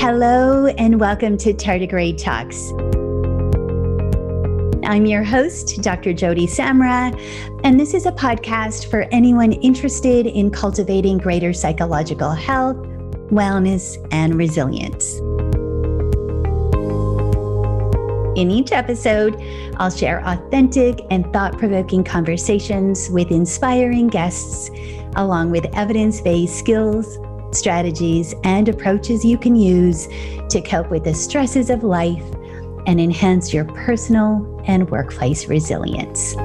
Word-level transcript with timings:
Hello, 0.00 0.66
and 0.66 1.00
welcome 1.00 1.36
to 1.38 1.52
Tardigrade 1.52 2.22
Talks. 2.22 2.70
I'm 4.88 5.06
your 5.06 5.24
host, 5.24 5.82
Dr. 5.82 6.14
Joti 6.14 6.44
Samra, 6.44 7.12
and 7.64 7.80
this 7.80 7.94
is 7.94 8.06
a 8.06 8.12
podcast 8.12 8.88
for 8.92 9.08
anyone 9.10 9.54
interested 9.54 10.26
in 10.26 10.52
cultivating 10.52 11.18
greater 11.18 11.52
psychological 11.52 12.30
health, 12.30 12.76
wellness, 13.32 13.96
and 14.12 14.36
resilience. 14.36 15.16
In 18.38 18.52
each 18.52 18.70
episode, 18.70 19.34
I'll 19.78 19.90
share 19.90 20.22
authentic 20.24 21.00
and 21.10 21.30
thought 21.32 21.58
provoking 21.58 22.04
conversations 22.04 23.10
with 23.10 23.32
inspiring 23.32 24.06
guests, 24.06 24.70
along 25.16 25.50
with 25.50 25.66
evidence 25.74 26.20
based 26.20 26.56
skills 26.56 27.18
strategies, 27.52 28.34
and 28.44 28.68
approaches 28.68 29.24
you 29.24 29.38
can 29.38 29.54
use 29.54 30.08
to 30.50 30.60
cope 30.60 30.90
with 30.90 31.04
the 31.04 31.14
stresses 31.14 31.70
of 31.70 31.82
life 31.82 32.24
and 32.86 33.00
enhance 33.00 33.52
your 33.52 33.64
personal 33.64 34.62
and 34.66 34.90
workplace 34.90 35.46
resilience. 35.46 36.36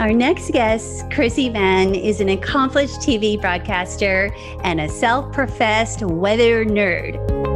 Our 0.00 0.12
next 0.12 0.50
guest, 0.50 1.10
Chrissy 1.10 1.48
Van, 1.48 1.94
is 1.94 2.20
an 2.20 2.28
accomplished 2.28 3.00
TV 3.00 3.40
broadcaster 3.40 4.30
and 4.62 4.80
a 4.80 4.88
self 4.88 5.32
professed 5.32 6.02
weather 6.02 6.64
nerd. 6.64 7.53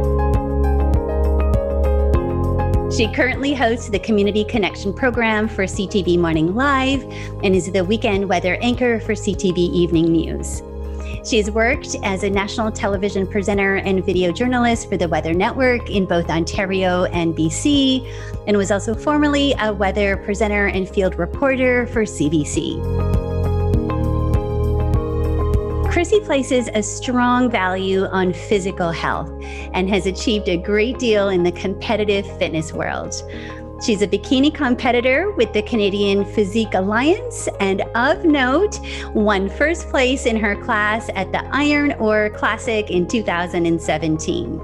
She 2.99 3.07
currently 3.07 3.53
hosts 3.53 3.87
the 3.87 3.99
Community 3.99 4.43
Connection 4.43 4.93
program 4.93 5.47
for 5.47 5.63
CTV 5.63 6.19
Morning 6.19 6.53
Live 6.53 7.01
and 7.45 7.55
is 7.55 7.71
the 7.71 7.81
weekend 7.81 8.27
weather 8.27 8.57
anchor 8.59 8.99
for 8.99 9.13
CTV 9.13 9.57
Evening 9.57 10.11
News. 10.11 10.61
She 11.25 11.37
has 11.37 11.49
worked 11.49 11.95
as 12.03 12.23
a 12.23 12.29
national 12.29 12.73
television 12.73 13.25
presenter 13.25 13.77
and 13.77 14.05
video 14.05 14.33
journalist 14.33 14.89
for 14.89 14.97
the 14.97 15.07
Weather 15.07 15.33
Network 15.33 15.89
in 15.89 16.07
both 16.07 16.29
Ontario 16.29 17.05
and 17.05 17.33
BC, 17.33 18.05
and 18.47 18.57
was 18.57 18.69
also 18.69 18.93
formerly 18.93 19.55
a 19.61 19.71
weather 19.71 20.17
presenter 20.17 20.67
and 20.67 20.89
field 20.89 21.17
reporter 21.17 21.87
for 21.87 22.01
CBC. 22.03 23.28
Chrissy 25.89 26.19
places 26.19 26.69
a 26.75 26.83
strong 26.83 27.49
value 27.49 28.05
on 28.05 28.31
physical 28.31 28.91
health 28.91 29.31
and 29.73 29.89
has 29.89 30.05
achieved 30.05 30.47
a 30.47 30.55
great 30.55 30.99
deal 30.99 31.29
in 31.29 31.41
the 31.41 31.51
competitive 31.51 32.27
fitness 32.37 32.71
world. 32.71 33.15
She's 33.83 34.03
a 34.03 34.07
bikini 34.07 34.53
competitor 34.53 35.31
with 35.31 35.51
the 35.51 35.63
Canadian 35.63 36.25
Physique 36.25 36.75
Alliance 36.75 37.49
and, 37.59 37.81
of 37.95 38.23
note, 38.23 38.79
won 39.15 39.49
first 39.49 39.89
place 39.89 40.27
in 40.27 40.35
her 40.35 40.55
class 40.63 41.09
at 41.15 41.31
the 41.31 41.43
Iron 41.55 41.93
Ore 41.93 42.29
Classic 42.29 42.91
in 42.91 43.07
2017. 43.07 44.59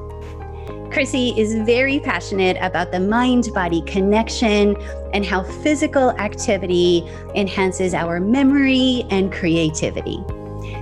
Chrissy 0.92 1.34
is 1.36 1.56
very 1.66 2.00
passionate 2.00 2.58
about 2.62 2.92
the 2.92 3.00
mind 3.00 3.50
body 3.52 3.82
connection 3.82 4.78
and 5.12 5.26
how 5.26 5.42
physical 5.42 6.12
activity 6.12 7.04
enhances 7.34 7.96
our 7.96 8.20
memory 8.20 9.08
and 9.10 9.34
creativity. 9.34 10.24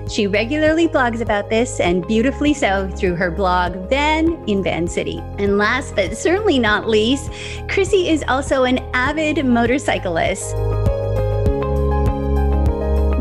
She 0.10 0.28
regularly 0.28 0.88
blogs 0.88 1.22
about 1.22 1.50
this, 1.50 1.80
and 1.80 2.06
beautifully 2.06 2.54
so, 2.54 2.90
through 2.96 3.16
her 3.16 3.32
blog, 3.32 3.90
Van 3.90 4.34
in 4.48 4.62
Van 4.62 4.88
City. 4.88 5.20
And 5.38 5.58
last 5.58 5.96
but 5.96 6.18
certainly 6.18 6.60
not 6.60 6.88
least, 6.88 7.32
Chrissy 7.70 8.10
is 8.10 8.24
also 8.28 8.64
an 8.64 8.80
avid 8.94 9.46
motorcyclist. 9.46 10.56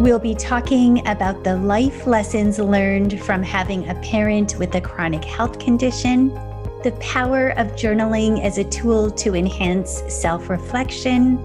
We'll 0.03 0.19
be 0.19 0.35
talking 0.35 1.07
about 1.07 1.45
the 1.45 1.57
life 1.57 2.09
lessons 2.09 2.59
learned 2.59 3.23
from 3.23 3.41
having 3.41 3.89
a 3.89 3.95
parent 3.97 4.57
with 4.59 4.75
a 4.75 4.81
chronic 4.81 5.23
health 5.23 5.61
condition, 5.61 6.31
the 6.83 6.91
power 6.99 7.51
of 7.51 7.69
journaling 7.77 8.43
as 8.43 8.59
a 8.59 8.65
tool 8.65 9.13
to 9.13 9.37
enhance 9.37 10.03
self 10.09 10.51
reflection, 10.51 11.39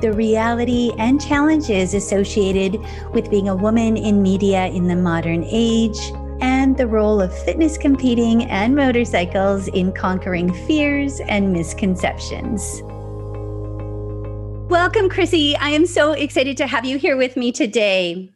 the 0.00 0.12
reality 0.12 0.92
and 0.98 1.20
challenges 1.20 1.94
associated 1.94 2.78
with 3.12 3.30
being 3.30 3.48
a 3.48 3.54
woman 3.54 3.96
in 3.96 4.22
media 4.22 4.66
in 4.66 4.88
the 4.88 4.96
modern 4.96 5.44
age, 5.46 5.98
and 6.40 6.76
the 6.76 6.86
role 6.86 7.20
of 7.20 7.36
fitness 7.44 7.76
competing 7.76 8.44
and 8.44 8.74
motorcycles 8.74 9.68
in 9.68 9.92
conquering 9.92 10.52
fears 10.66 11.20
and 11.28 11.52
misconceptions. 11.52 12.82
Welcome, 14.70 15.08
Chrissy. 15.08 15.56
I 15.56 15.70
am 15.70 15.84
so 15.84 16.12
excited 16.12 16.56
to 16.58 16.66
have 16.66 16.84
you 16.84 16.96
here 16.96 17.16
with 17.16 17.36
me 17.36 17.52
today. 17.52 18.30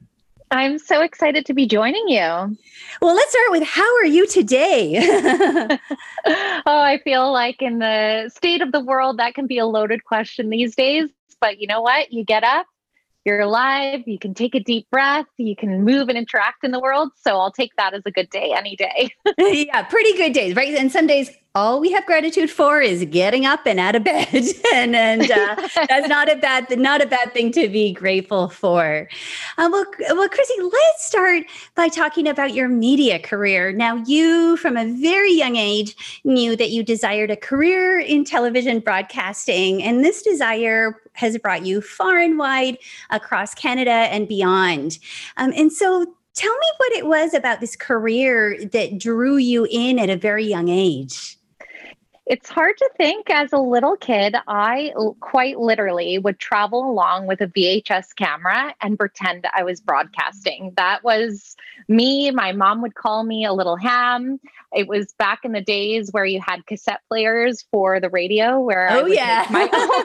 I'm 0.50 0.78
so 0.78 1.00
excited 1.00 1.46
to 1.46 1.54
be 1.54 1.66
joining 1.66 2.08
you. 2.08 2.56
Well, 3.00 3.14
let's 3.14 3.30
start 3.30 3.50
with 3.50 3.62
how 3.62 3.96
are 3.96 4.04
you 4.04 4.26
today? 4.26 4.98
oh, 6.26 6.60
I 6.66 7.00
feel 7.02 7.32
like 7.32 7.62
in 7.62 7.78
the 7.78 8.30
state 8.34 8.62
of 8.62 8.72
the 8.72 8.80
world, 8.80 9.18
that 9.18 9.34
can 9.34 9.46
be 9.46 9.58
a 9.58 9.66
loaded 9.66 10.04
question 10.04 10.50
these 10.50 10.76
days. 10.76 11.08
But 11.44 11.60
you 11.60 11.66
know 11.66 11.82
what? 11.82 12.10
You 12.10 12.24
get 12.24 12.42
up, 12.42 12.64
you're 13.26 13.40
alive, 13.40 14.00
you 14.06 14.18
can 14.18 14.32
take 14.32 14.54
a 14.54 14.60
deep 14.60 14.88
breath, 14.90 15.26
you 15.36 15.54
can 15.54 15.84
move 15.84 16.08
and 16.08 16.16
interact 16.16 16.64
in 16.64 16.70
the 16.70 16.80
world. 16.80 17.10
So 17.16 17.38
I'll 17.38 17.52
take 17.52 17.76
that 17.76 17.92
as 17.92 18.00
a 18.06 18.10
good 18.10 18.30
day 18.30 18.54
any 18.56 18.76
day. 18.76 19.10
yeah, 19.38 19.82
pretty 19.82 20.16
good 20.16 20.32
days, 20.32 20.56
right? 20.56 20.74
And 20.74 20.90
some 20.90 21.06
days 21.06 21.28
all 21.56 21.78
we 21.78 21.92
have 21.92 22.04
gratitude 22.04 22.50
for 22.50 22.80
is 22.80 23.04
getting 23.10 23.46
up 23.46 23.60
and 23.64 23.78
out 23.78 23.94
of 23.94 24.02
bed 24.04 24.26
and, 24.72 24.96
and 24.96 25.30
uh, 25.30 25.54
that's 25.88 26.08
not 26.08 26.28
a 26.28 26.34
bad 26.34 26.66
not 26.80 27.00
a 27.00 27.06
bad 27.06 27.32
thing 27.32 27.52
to 27.52 27.68
be 27.68 27.92
grateful 27.92 28.48
for 28.48 29.08
uh, 29.56 29.68
well, 29.70 29.84
well 30.10 30.28
chrissy 30.28 30.54
let's 30.60 31.06
start 31.06 31.44
by 31.76 31.86
talking 31.86 32.26
about 32.26 32.54
your 32.54 32.66
media 32.66 33.20
career 33.20 33.70
now 33.70 33.94
you 34.04 34.56
from 34.56 34.76
a 34.76 34.84
very 35.00 35.32
young 35.32 35.54
age 35.54 36.20
knew 36.24 36.56
that 36.56 36.70
you 36.70 36.82
desired 36.82 37.30
a 37.30 37.36
career 37.36 38.00
in 38.00 38.24
television 38.24 38.80
broadcasting 38.80 39.80
and 39.80 40.04
this 40.04 40.22
desire 40.22 41.00
has 41.14 41.38
brought 41.38 41.64
you 41.64 41.80
far 41.80 42.18
and 42.18 42.38
wide 42.38 42.78
across 43.10 43.54
canada 43.54 43.90
and 43.90 44.28
beyond. 44.28 44.98
Um, 45.36 45.52
and 45.56 45.72
so 45.72 46.06
tell 46.34 46.52
me 46.52 46.66
what 46.76 46.92
it 46.92 47.06
was 47.06 47.34
about 47.34 47.60
this 47.60 47.76
career 47.76 48.64
that 48.72 48.98
drew 48.98 49.36
you 49.36 49.66
in 49.70 49.98
at 49.98 50.10
a 50.10 50.16
very 50.16 50.44
young 50.44 50.68
age 50.68 51.38
it's 52.26 52.48
hard 52.48 52.76
to 52.78 52.90
think 52.96 53.28
as 53.28 53.52
a 53.52 53.58
little 53.58 53.96
kid, 53.96 54.34
I 54.48 54.92
quite 55.20 55.58
literally 55.58 56.18
would 56.18 56.38
travel 56.38 56.90
along 56.90 57.26
with 57.26 57.42
a 57.42 57.48
VHS 57.48 58.14
camera 58.16 58.74
and 58.80 58.98
pretend 58.98 59.46
I 59.54 59.62
was 59.62 59.80
broadcasting. 59.80 60.72
That 60.76 61.04
was 61.04 61.54
me. 61.86 62.30
My 62.30 62.52
mom 62.52 62.80
would 62.80 62.94
call 62.94 63.24
me 63.24 63.44
a 63.44 63.52
little 63.52 63.76
ham. 63.76 64.40
It 64.72 64.88
was 64.88 65.12
back 65.18 65.44
in 65.44 65.52
the 65.52 65.60
days 65.60 66.10
where 66.12 66.24
you 66.24 66.40
had 66.40 66.66
cassette 66.66 67.02
players 67.08 67.66
for 67.70 68.00
the 68.00 68.08
radio 68.08 68.58
where 68.58 68.88
Oh 68.90 69.06
yeah. 69.06 69.44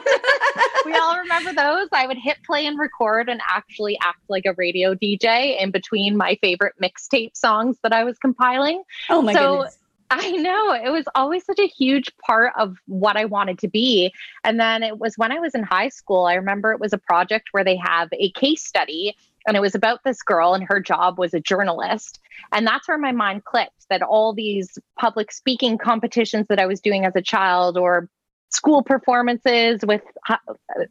We 0.86 0.94
all 0.94 1.18
remember 1.18 1.52
those. 1.52 1.88
I 1.92 2.06
would 2.06 2.16
hit 2.16 2.38
play 2.44 2.66
and 2.66 2.78
record 2.78 3.28
and 3.28 3.40
actually 3.48 3.98
act 4.02 4.20
like 4.28 4.46
a 4.46 4.54
radio 4.54 4.94
DJ 4.94 5.60
in 5.60 5.70
between 5.70 6.16
my 6.16 6.38
favorite 6.40 6.74
mixtape 6.82 7.36
songs 7.36 7.76
that 7.82 7.92
I 7.92 8.04
was 8.04 8.18
compiling. 8.18 8.82
Oh 9.10 9.20
my 9.20 9.34
so, 9.34 9.58
goodness 9.58 9.79
I 10.10 10.32
know 10.32 10.72
it 10.72 10.90
was 10.90 11.04
always 11.14 11.44
such 11.44 11.60
a 11.60 11.68
huge 11.68 12.10
part 12.18 12.52
of 12.58 12.76
what 12.86 13.16
I 13.16 13.26
wanted 13.26 13.58
to 13.60 13.68
be. 13.68 14.12
And 14.42 14.58
then 14.58 14.82
it 14.82 14.98
was 14.98 15.16
when 15.16 15.30
I 15.30 15.38
was 15.38 15.54
in 15.54 15.62
high 15.62 15.88
school, 15.88 16.24
I 16.24 16.34
remember 16.34 16.72
it 16.72 16.80
was 16.80 16.92
a 16.92 16.98
project 16.98 17.50
where 17.52 17.62
they 17.62 17.76
have 17.76 18.08
a 18.12 18.32
case 18.32 18.64
study 18.64 19.16
and 19.46 19.56
it 19.56 19.60
was 19.60 19.76
about 19.76 20.00
this 20.04 20.22
girl 20.22 20.54
and 20.54 20.64
her 20.68 20.80
job 20.80 21.18
was 21.18 21.32
a 21.32 21.40
journalist. 21.40 22.18
And 22.52 22.66
that's 22.66 22.88
where 22.88 22.98
my 22.98 23.12
mind 23.12 23.44
clicked 23.44 23.88
that 23.88 24.02
all 24.02 24.34
these 24.34 24.78
public 24.98 25.30
speaking 25.30 25.78
competitions 25.78 26.46
that 26.48 26.58
I 26.58 26.66
was 26.66 26.80
doing 26.80 27.04
as 27.04 27.14
a 27.14 27.22
child 27.22 27.78
or 27.78 28.08
school 28.50 28.82
performances 28.82 29.80
with 29.86 30.02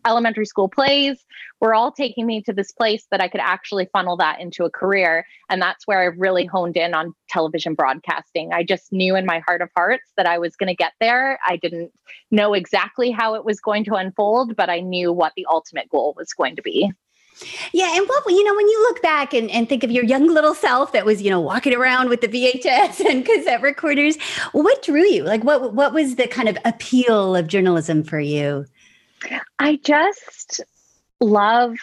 elementary 0.05 0.45
school 0.45 0.69
plays 0.69 1.25
were 1.59 1.73
all 1.73 1.91
taking 1.91 2.25
me 2.25 2.41
to 2.41 2.53
this 2.53 2.71
place 2.71 3.05
that 3.11 3.21
I 3.21 3.27
could 3.27 3.41
actually 3.41 3.87
funnel 3.91 4.17
that 4.17 4.39
into 4.39 4.63
a 4.63 4.69
career. 4.69 5.25
And 5.49 5.61
that's 5.61 5.85
where 5.85 5.99
I 5.99 6.05
really 6.05 6.45
honed 6.45 6.77
in 6.77 6.93
on 6.93 7.13
television 7.29 7.73
broadcasting. 7.73 8.53
I 8.53 8.63
just 8.63 8.91
knew 8.93 9.15
in 9.15 9.25
my 9.25 9.39
heart 9.39 9.61
of 9.61 9.69
hearts 9.75 10.11
that 10.15 10.25
I 10.25 10.39
was 10.39 10.55
going 10.55 10.67
to 10.67 10.75
get 10.75 10.93
there. 10.99 11.37
I 11.45 11.57
didn't 11.57 11.91
know 12.31 12.53
exactly 12.53 13.11
how 13.11 13.35
it 13.35 13.43
was 13.43 13.59
going 13.59 13.83
to 13.85 13.95
unfold, 13.95 14.55
but 14.55 14.69
I 14.69 14.79
knew 14.79 15.11
what 15.11 15.33
the 15.35 15.45
ultimate 15.49 15.89
goal 15.89 16.13
was 16.15 16.33
going 16.33 16.55
to 16.55 16.61
be. 16.61 16.91
Yeah. 17.71 17.95
And 17.95 18.07
what, 18.07 18.23
you 18.27 18.43
know, 18.43 18.55
when 18.55 18.67
you 18.67 18.81
look 18.83 19.01
back 19.01 19.33
and, 19.33 19.49
and 19.51 19.67
think 19.67 19.83
of 19.83 19.91
your 19.91 20.03
young 20.03 20.27
little 20.27 20.53
self 20.53 20.91
that 20.93 21.05
was, 21.05 21.21
you 21.21 21.29
know, 21.29 21.39
walking 21.39 21.73
around 21.73 22.09
with 22.09 22.21
the 22.21 22.27
VHS 22.27 22.99
and 23.09 23.25
cassette 23.25 23.61
recorders, 23.61 24.17
what 24.51 24.83
drew 24.83 25.05
you? 25.05 25.23
Like, 25.23 25.43
what, 25.43 25.73
what 25.73 25.93
was 25.93 26.15
the 26.15 26.27
kind 26.27 26.49
of 26.49 26.57
appeal 26.65 27.35
of 27.35 27.47
journalism 27.47 28.03
for 28.03 28.19
you? 28.19 28.65
I 29.59 29.77
just 29.77 30.61
love 31.19 31.75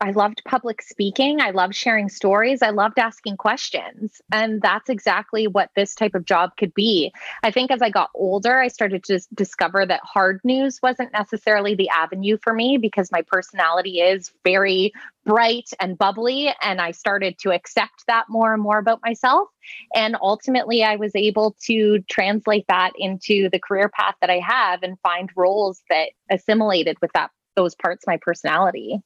I 0.00 0.12
loved 0.12 0.42
public 0.44 0.80
speaking. 0.80 1.40
I 1.40 1.50
loved 1.50 1.74
sharing 1.74 2.08
stories. 2.08 2.62
I 2.62 2.70
loved 2.70 3.00
asking 3.00 3.36
questions. 3.36 4.20
And 4.30 4.62
that's 4.62 4.88
exactly 4.88 5.48
what 5.48 5.70
this 5.74 5.96
type 5.96 6.14
of 6.14 6.24
job 6.24 6.56
could 6.56 6.72
be. 6.72 7.12
I 7.42 7.50
think 7.50 7.72
as 7.72 7.82
I 7.82 7.90
got 7.90 8.10
older, 8.14 8.58
I 8.58 8.68
started 8.68 9.02
to 9.04 9.18
discover 9.34 9.84
that 9.84 10.00
hard 10.04 10.40
news 10.44 10.78
wasn't 10.80 11.12
necessarily 11.12 11.74
the 11.74 11.88
avenue 11.88 12.38
for 12.40 12.54
me 12.54 12.78
because 12.78 13.10
my 13.10 13.22
personality 13.22 13.98
is 13.98 14.32
very 14.44 14.92
bright 15.24 15.70
and 15.80 15.98
bubbly. 15.98 16.54
And 16.62 16.80
I 16.80 16.92
started 16.92 17.36
to 17.40 17.50
accept 17.50 18.06
that 18.06 18.26
more 18.28 18.54
and 18.54 18.62
more 18.62 18.78
about 18.78 19.00
myself. 19.04 19.48
And 19.96 20.16
ultimately, 20.22 20.84
I 20.84 20.94
was 20.94 21.16
able 21.16 21.56
to 21.64 21.98
translate 22.08 22.66
that 22.68 22.92
into 22.96 23.50
the 23.50 23.58
career 23.58 23.88
path 23.88 24.14
that 24.20 24.30
I 24.30 24.38
have 24.38 24.84
and 24.84 24.96
find 25.00 25.28
roles 25.34 25.82
that 25.90 26.10
assimilated 26.30 26.98
with 27.02 27.10
that 27.14 27.32
those 27.56 27.74
parts 27.74 28.04
of 28.04 28.06
my 28.06 28.18
personality. 28.18 29.02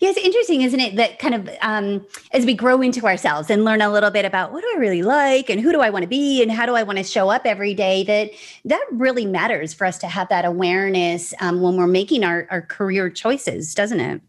Yeah, 0.00 0.10
it's 0.10 0.18
interesting, 0.18 0.62
isn't 0.62 0.80
it? 0.80 0.96
That 0.96 1.18
kind 1.18 1.34
of 1.34 1.48
um, 1.62 2.06
as 2.32 2.44
we 2.44 2.54
grow 2.54 2.82
into 2.82 3.06
ourselves 3.06 3.50
and 3.50 3.64
learn 3.64 3.80
a 3.80 3.90
little 3.90 4.10
bit 4.10 4.24
about 4.24 4.52
what 4.52 4.62
do 4.62 4.70
I 4.74 4.78
really 4.78 5.02
like 5.02 5.48
and 5.48 5.60
who 5.60 5.72
do 5.72 5.80
I 5.80 5.90
want 5.90 6.02
to 6.02 6.08
be 6.08 6.42
and 6.42 6.50
how 6.50 6.66
do 6.66 6.74
I 6.74 6.82
want 6.82 6.98
to 6.98 7.04
show 7.04 7.28
up 7.28 7.42
every 7.44 7.74
day, 7.74 8.04
that 8.04 8.30
that 8.64 8.84
really 8.92 9.24
matters 9.24 9.72
for 9.72 9.86
us 9.86 9.98
to 9.98 10.08
have 10.08 10.28
that 10.28 10.44
awareness 10.44 11.32
um, 11.40 11.60
when 11.60 11.76
we're 11.76 11.86
making 11.86 12.24
our, 12.24 12.46
our 12.50 12.62
career 12.62 13.08
choices, 13.08 13.74
doesn't 13.74 14.00
it? 14.00 14.20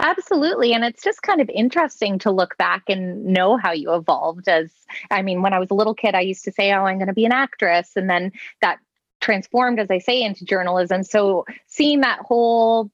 Absolutely. 0.00 0.72
And 0.72 0.84
it's 0.84 1.02
just 1.02 1.22
kind 1.22 1.40
of 1.40 1.50
interesting 1.50 2.18
to 2.20 2.30
look 2.30 2.56
back 2.56 2.84
and 2.88 3.24
know 3.24 3.56
how 3.56 3.72
you 3.72 3.92
evolved. 3.94 4.48
As 4.48 4.70
I 5.10 5.22
mean, 5.22 5.42
when 5.42 5.52
I 5.52 5.58
was 5.58 5.70
a 5.70 5.74
little 5.74 5.94
kid, 5.94 6.14
I 6.14 6.20
used 6.20 6.44
to 6.44 6.52
say, 6.52 6.72
Oh, 6.72 6.84
I'm 6.84 6.98
going 6.98 7.08
to 7.08 7.14
be 7.14 7.24
an 7.24 7.32
actress. 7.32 7.92
And 7.96 8.08
then 8.08 8.32
that 8.62 8.78
transformed, 9.20 9.80
as 9.80 9.90
I 9.90 9.98
say, 9.98 10.22
into 10.22 10.44
journalism. 10.44 11.02
So 11.02 11.44
seeing 11.66 12.00
that 12.02 12.20
whole 12.20 12.90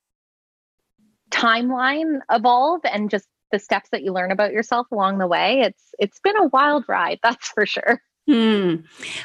timeline 1.35 2.21
evolve 2.31 2.81
and 2.85 3.11
just 3.11 3.27
the 3.51 3.59
steps 3.59 3.91
that 3.91 4.03
you 4.03 4.13
learn 4.13 4.31
about 4.31 4.53
yourself 4.53 4.87
along 4.91 5.19
the 5.19 5.27
way 5.27 5.61
it's 5.61 5.95
it's 5.99 6.21
been 6.21 6.37
a 6.37 6.47
wild 6.47 6.85
ride 6.89 7.19
that's 7.23 7.49
for 7.49 7.67
sure 7.67 8.01
hmm. 8.27 8.77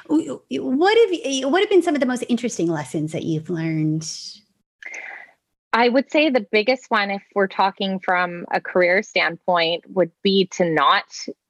what 0.07 0.97
have 0.97 1.51
what 1.51 1.61
have 1.61 1.69
been 1.69 1.81
some 1.81 1.95
of 1.95 2.01
the 2.01 2.07
most 2.07 2.23
interesting 2.27 2.67
lessons 2.67 3.11
that 3.11 3.23
you've 3.23 3.49
learned 3.49 4.07
I 5.71 5.87
would 5.87 6.11
say 6.11 6.31
the 6.31 6.47
biggest 6.51 6.85
one, 6.89 7.11
if 7.11 7.21
we're 7.35 7.47
talking 7.47 7.99
from 7.99 8.47
a 8.51 8.59
career 8.59 9.03
standpoint, 9.03 9.83
would 9.89 10.11
be 10.23 10.47
to 10.53 10.65
not 10.65 11.05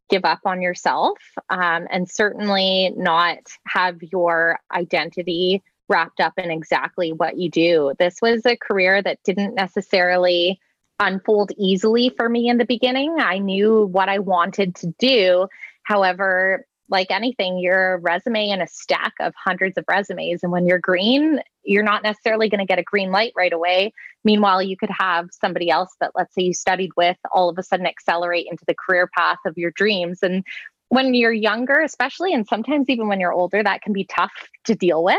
give 0.09 0.25
up 0.25 0.41
on 0.45 0.61
yourself 0.61 1.17
um, 1.49 1.87
and 1.89 2.09
certainly 2.09 2.91
not 2.97 3.37
have 3.67 4.01
your 4.11 4.59
identity 4.73 5.63
wrapped 5.89 6.19
up 6.19 6.33
in 6.37 6.51
exactly 6.51 7.11
what 7.11 7.37
you 7.37 7.49
do. 7.49 7.93
This 7.99 8.17
was 8.21 8.45
a 8.45 8.55
career 8.55 9.01
that 9.01 9.19
didn't 9.23 9.55
necessarily 9.55 10.59
unfold 10.99 11.51
easily 11.57 12.09
for 12.15 12.29
me 12.29 12.49
in 12.49 12.57
the 12.57 12.65
beginning. 12.65 13.15
I 13.19 13.39
knew 13.39 13.85
what 13.85 14.09
I 14.09 14.19
wanted 14.19 14.75
to 14.75 14.93
do. 14.99 15.47
However, 15.83 16.65
like 16.89 17.11
anything, 17.11 17.59
you're 17.59 17.93
a 17.93 17.99
resume 17.99 18.49
in 18.49 18.61
a 18.61 18.67
stack 18.67 19.13
of 19.19 19.33
hundreds 19.35 19.77
of 19.77 19.85
resumes. 19.87 20.41
And 20.43 20.51
when 20.51 20.65
you're 20.65 20.79
green, 20.79 21.39
you're 21.63 21.83
not 21.83 22.03
necessarily 22.03 22.49
going 22.49 22.59
to 22.59 22.65
get 22.65 22.79
a 22.79 22.83
green 22.83 23.11
light 23.11 23.31
right 23.35 23.53
away. 23.53 23.93
Meanwhile, 24.23 24.63
you 24.63 24.75
could 24.75 24.89
have 24.89 25.29
somebody 25.31 25.69
else 25.69 25.95
that, 26.01 26.11
let's 26.15 26.33
say, 26.33 26.41
you 26.41 26.53
studied 26.53 26.91
with 26.97 27.17
all 27.31 27.47
of 27.47 27.57
a 27.57 27.63
sudden 27.63 27.85
accelerate 27.85 28.47
into 28.49 28.65
the 28.65 28.75
career 28.75 29.09
path 29.15 29.37
of 29.45 29.57
your 29.57 29.71
dreams. 29.71 30.19
And 30.23 30.43
when 30.89 31.13
you're 31.13 31.31
younger, 31.31 31.79
especially, 31.79 32.33
and 32.33 32.47
sometimes 32.47 32.89
even 32.89 33.07
when 33.07 33.19
you're 33.19 33.33
older, 33.33 33.61
that 33.61 33.81
can 33.81 33.93
be 33.93 34.05
tough 34.05 34.33
to 34.65 34.75
deal 34.75 35.03
with. 35.03 35.17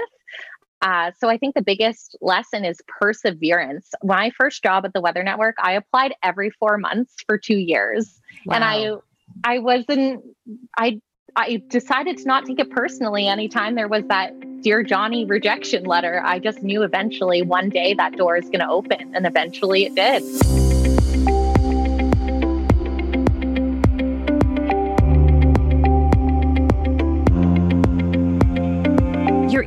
Uh, 0.82 1.10
so 1.18 1.28
I 1.28 1.36
think 1.36 1.54
the 1.54 1.62
biggest 1.62 2.16
lesson 2.20 2.64
is 2.64 2.80
perseverance. 3.00 3.90
My 4.02 4.30
first 4.30 4.62
job 4.62 4.84
at 4.84 4.92
the 4.92 5.00
Weather 5.00 5.22
Network, 5.22 5.56
I 5.62 5.72
applied 5.72 6.14
every 6.22 6.50
four 6.50 6.78
months 6.78 7.14
for 7.26 7.36
two 7.36 7.58
years, 7.58 8.20
wow. 8.46 8.54
and 8.54 8.64
I, 8.64 8.92
I 9.44 9.58
wasn't. 9.58 10.24
I 10.78 11.00
I 11.36 11.62
decided 11.68 12.18
to 12.18 12.24
not 12.24 12.44
take 12.44 12.58
it 12.58 12.70
personally 12.70 13.28
anytime 13.28 13.74
there 13.74 13.88
was 13.88 14.04
that 14.08 14.34
Dear 14.62 14.82
Johnny 14.82 15.24
rejection 15.24 15.84
letter. 15.84 16.22
I 16.24 16.38
just 16.38 16.62
knew 16.62 16.82
eventually 16.82 17.42
one 17.42 17.68
day 17.68 17.94
that 17.94 18.16
door 18.16 18.36
is 18.36 18.46
going 18.46 18.60
to 18.60 18.68
open, 18.68 19.14
and 19.14 19.26
eventually 19.26 19.86
it 19.86 19.94
did. 19.94 20.69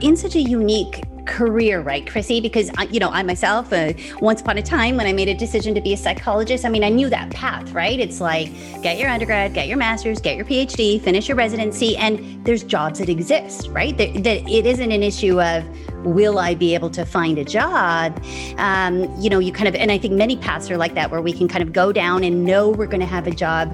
In 0.04 0.18
such 0.18 0.36
a 0.36 0.42
unique 0.42 1.02
career, 1.26 1.82
right, 1.82 2.06
Chrissy? 2.06 2.42
Because 2.42 2.70
you 2.92 3.00
know, 3.00 3.10
I 3.10 3.24
myself, 3.24 3.72
uh, 3.72 3.94
once 4.20 4.42
upon 4.42 4.58
a 4.58 4.62
time, 4.62 4.98
when 4.98 5.08
I 5.08 5.14
made 5.14 5.30
a 5.30 5.34
decision 5.34 5.74
to 5.76 5.82
be 5.82 5.94
a 5.94 5.98
psychologist, 5.98 6.66
I 6.66 6.70
mean, 6.70 6.84
I 6.84 6.90
knew 6.90 7.10
that 7.10 7.30
path, 7.32 7.72
right? 7.72 7.98
It's 7.98 8.20
like 8.20 8.52
get 8.84 9.00
your 9.00 9.10
undergrad, 9.10 9.54
get 9.54 9.68
your 9.68 9.78
master's, 9.78 10.20
get 10.20 10.36
your 10.36 10.46
PhD, 10.46 11.02
finish 11.02 11.30
your 11.30 11.38
residency, 11.38 11.96
and 11.96 12.46
there's 12.46 12.64
jobs 12.64 13.00
that 13.00 13.08
exist, 13.08 13.70
right? 13.70 13.98
That, 13.98 14.24
that 14.24 14.48
it 14.50 14.66
isn't 14.66 14.92
an 14.92 15.02
issue 15.02 15.42
of 15.42 15.64
will 16.06 16.38
I 16.38 16.54
be 16.54 16.76
able 16.76 16.90
to 16.92 17.06
find 17.06 17.38
a 17.38 17.46
job? 17.46 18.22
Um, 18.58 19.10
you 19.22 19.30
know, 19.30 19.40
you 19.40 19.54
kind 19.54 19.70
of, 19.70 19.76
and 19.76 19.90
I 19.90 19.98
think 19.98 20.14
many 20.14 20.36
paths 20.36 20.70
are 20.70 20.78
like 20.78 20.96
that, 20.96 21.10
where 21.12 21.22
we 21.22 21.32
can 21.32 21.48
kind 21.48 21.64
of 21.64 21.72
go 21.72 21.94
down 21.94 22.26
and 22.26 22.44
know 22.44 22.70
we're 22.70 22.88
going 22.88 23.00
to 23.00 23.06
have 23.06 23.26
a 23.26 23.32
job 23.32 23.74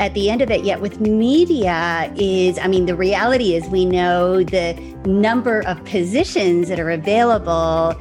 at 0.00 0.14
the 0.14 0.30
end 0.30 0.42
of 0.42 0.50
it 0.50 0.64
yet 0.64 0.80
with 0.80 1.00
media 1.00 2.12
is 2.16 2.58
i 2.58 2.68
mean 2.68 2.86
the 2.86 2.94
reality 2.94 3.54
is 3.54 3.68
we 3.68 3.84
know 3.84 4.42
the 4.42 4.74
number 5.04 5.62
of 5.66 5.82
positions 5.84 6.68
that 6.68 6.78
are 6.78 6.90
available 6.90 7.94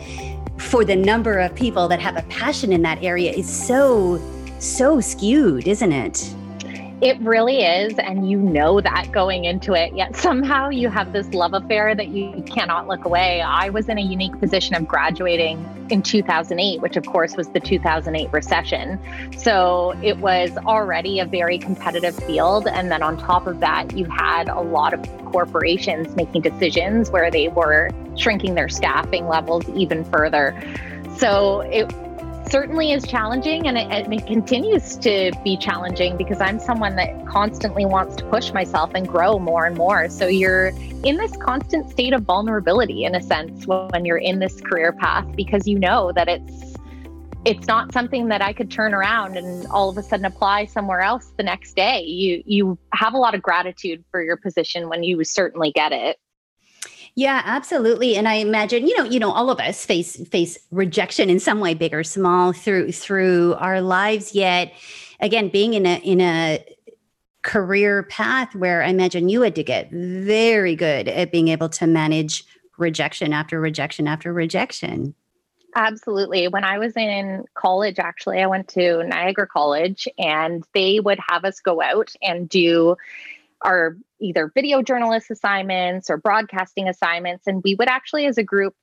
for 0.57 0.83
the 0.83 0.95
number 0.95 1.39
of 1.39 1.53
people 1.55 1.87
that 1.87 1.99
have 1.99 2.15
a 2.17 2.23
passion 2.23 2.71
in 2.71 2.81
that 2.81 3.01
area 3.03 3.31
is 3.31 3.47
so 3.49 4.21
so 4.59 4.99
skewed 4.99 5.67
isn't 5.67 5.91
it 5.91 6.33
it 7.01 7.19
really 7.21 7.63
is. 7.63 7.93
And 7.99 8.29
you 8.29 8.37
know 8.37 8.81
that 8.81 9.11
going 9.11 9.45
into 9.45 9.73
it, 9.73 9.93
yet 9.95 10.15
somehow 10.15 10.69
you 10.69 10.89
have 10.89 11.13
this 11.13 11.27
love 11.33 11.53
affair 11.53 11.93
that 11.93 12.07
you 12.07 12.43
cannot 12.47 12.87
look 12.87 13.05
away. 13.05 13.41
I 13.41 13.69
was 13.69 13.87
in 13.87 13.97
a 13.97 14.01
unique 14.01 14.37
position 14.39 14.75
of 14.75 14.87
graduating 14.87 15.63
in 15.89 16.01
2008, 16.01 16.81
which 16.81 16.97
of 16.97 17.05
course 17.05 17.35
was 17.37 17.49
the 17.49 17.59
2008 17.59 18.31
recession. 18.33 18.99
So 19.37 19.93
it 20.01 20.17
was 20.17 20.57
already 20.57 21.19
a 21.19 21.25
very 21.25 21.59
competitive 21.59 22.15
field. 22.23 22.67
And 22.67 22.91
then 22.91 23.03
on 23.03 23.17
top 23.17 23.45
of 23.45 23.59
that, 23.59 23.95
you 23.95 24.05
had 24.05 24.49
a 24.49 24.61
lot 24.61 24.93
of 24.93 25.01
corporations 25.25 26.15
making 26.15 26.41
decisions 26.41 27.11
where 27.11 27.29
they 27.29 27.49
were 27.49 27.91
shrinking 28.15 28.55
their 28.55 28.69
staffing 28.69 29.27
levels 29.27 29.69
even 29.69 30.03
further. 30.05 30.59
So 31.17 31.61
it 31.61 31.91
certainly 32.49 32.91
is 32.91 33.03
challenging 33.05 33.67
and 33.67 33.77
it, 33.77 34.11
it, 34.11 34.27
continues 34.27 34.95
to 34.97 35.31
be 35.43 35.57
challenging 35.57 36.17
because 36.17 36.39
I'm 36.41 36.59
someone 36.59 36.95
that 36.95 37.25
constantly 37.25 37.85
wants 37.85 38.15
to 38.17 38.25
push 38.25 38.53
myself 38.53 38.91
and 38.93 39.07
grow 39.07 39.39
more 39.39 39.65
and 39.65 39.75
more. 39.75 40.09
So 40.09 40.27
you're 40.27 40.67
in 41.03 41.17
this 41.17 41.35
constant 41.37 41.89
state 41.89 42.13
of 42.13 42.23
vulnerability 42.23 43.03
in 43.03 43.15
a 43.15 43.21
sense 43.21 43.65
when 43.67 44.05
you're 44.05 44.17
in 44.17 44.39
this 44.39 44.61
career 44.61 44.91
path 44.93 45.27
because 45.35 45.67
you 45.67 45.79
know 45.79 46.11
that 46.13 46.27
it's 46.27 46.75
it's 47.45 47.67
not 47.67 47.93
something 47.93 48.27
that 48.27 48.41
I 48.41 48.51
could 48.51 48.69
turn 48.69 48.93
around 48.93 49.37
and 49.37 49.65
all 49.67 49.89
of 49.89 49.97
a 49.97 50.03
sudden 50.03 50.25
apply 50.25 50.65
somewhere 50.65 50.99
else 50.99 51.31
the 51.37 51.43
next 51.43 51.75
day. 51.75 52.01
You 52.01 52.43
you 52.45 52.77
have 52.93 53.13
a 53.13 53.17
lot 53.17 53.35
of 53.35 53.41
gratitude 53.41 54.03
for 54.11 54.21
your 54.21 54.35
position 54.37 54.89
when 54.89 55.03
you 55.03 55.23
certainly 55.23 55.71
get 55.71 55.93
it. 55.93 56.17
Yeah, 57.17 57.41
absolutely. 57.45 58.15
And 58.15 58.27
I 58.27 58.35
imagine, 58.35 58.85
you 58.87 58.95
know, 58.95 59.03
you 59.03 59.19
know, 59.19 59.31
all 59.31 59.49
of 59.49 59.59
us 59.59 59.83
face 59.83 60.23
face 60.27 60.55
rejection 60.69 61.31
in 61.31 61.39
some 61.39 61.59
way, 61.59 61.73
big 61.73 61.91
or 61.91 62.03
small, 62.03 62.53
through 62.53 62.91
through 62.91 63.55
our 63.55 63.81
lives. 63.81 64.35
Yet, 64.35 64.71
again, 65.19 65.49
being 65.49 65.73
in 65.73 65.87
a 65.87 65.95
in 66.03 66.21
a 66.21 66.63
career 67.41 68.03
path 68.03 68.53
where 68.53 68.83
I 68.83 68.89
imagine 68.89 69.29
you 69.29 69.41
had 69.41 69.55
to 69.55 69.63
get 69.63 69.89
very 69.89 70.75
good 70.75 71.07
at 71.07 71.31
being 71.31 71.47
able 71.47 71.69
to 71.69 71.87
manage 71.87 72.43
rejection 72.77 73.33
after 73.33 73.59
rejection 73.59 74.07
after 74.07 74.31
rejection. 74.31 75.15
Absolutely. 75.75 76.47
When 76.47 76.63
I 76.63 76.77
was 76.77 76.95
in 76.95 77.45
college, 77.55 77.97
actually, 77.97 78.43
I 78.43 78.45
went 78.45 78.67
to 78.69 79.03
Niagara 79.03 79.47
College 79.47 80.07
and 80.19 80.63
they 80.75 80.99
would 80.99 81.19
have 81.27 81.45
us 81.45 81.61
go 81.61 81.81
out 81.81 82.13
and 82.21 82.47
do 82.47 82.95
our 83.63 83.97
either 84.21 84.51
video 84.53 84.81
journalist 84.81 85.31
assignments 85.31 86.09
or 86.09 86.17
broadcasting 86.17 86.87
assignments. 86.87 87.47
And 87.47 87.61
we 87.63 87.75
would 87.75 87.89
actually, 87.89 88.25
as 88.25 88.37
a 88.37 88.43
group, 88.43 88.73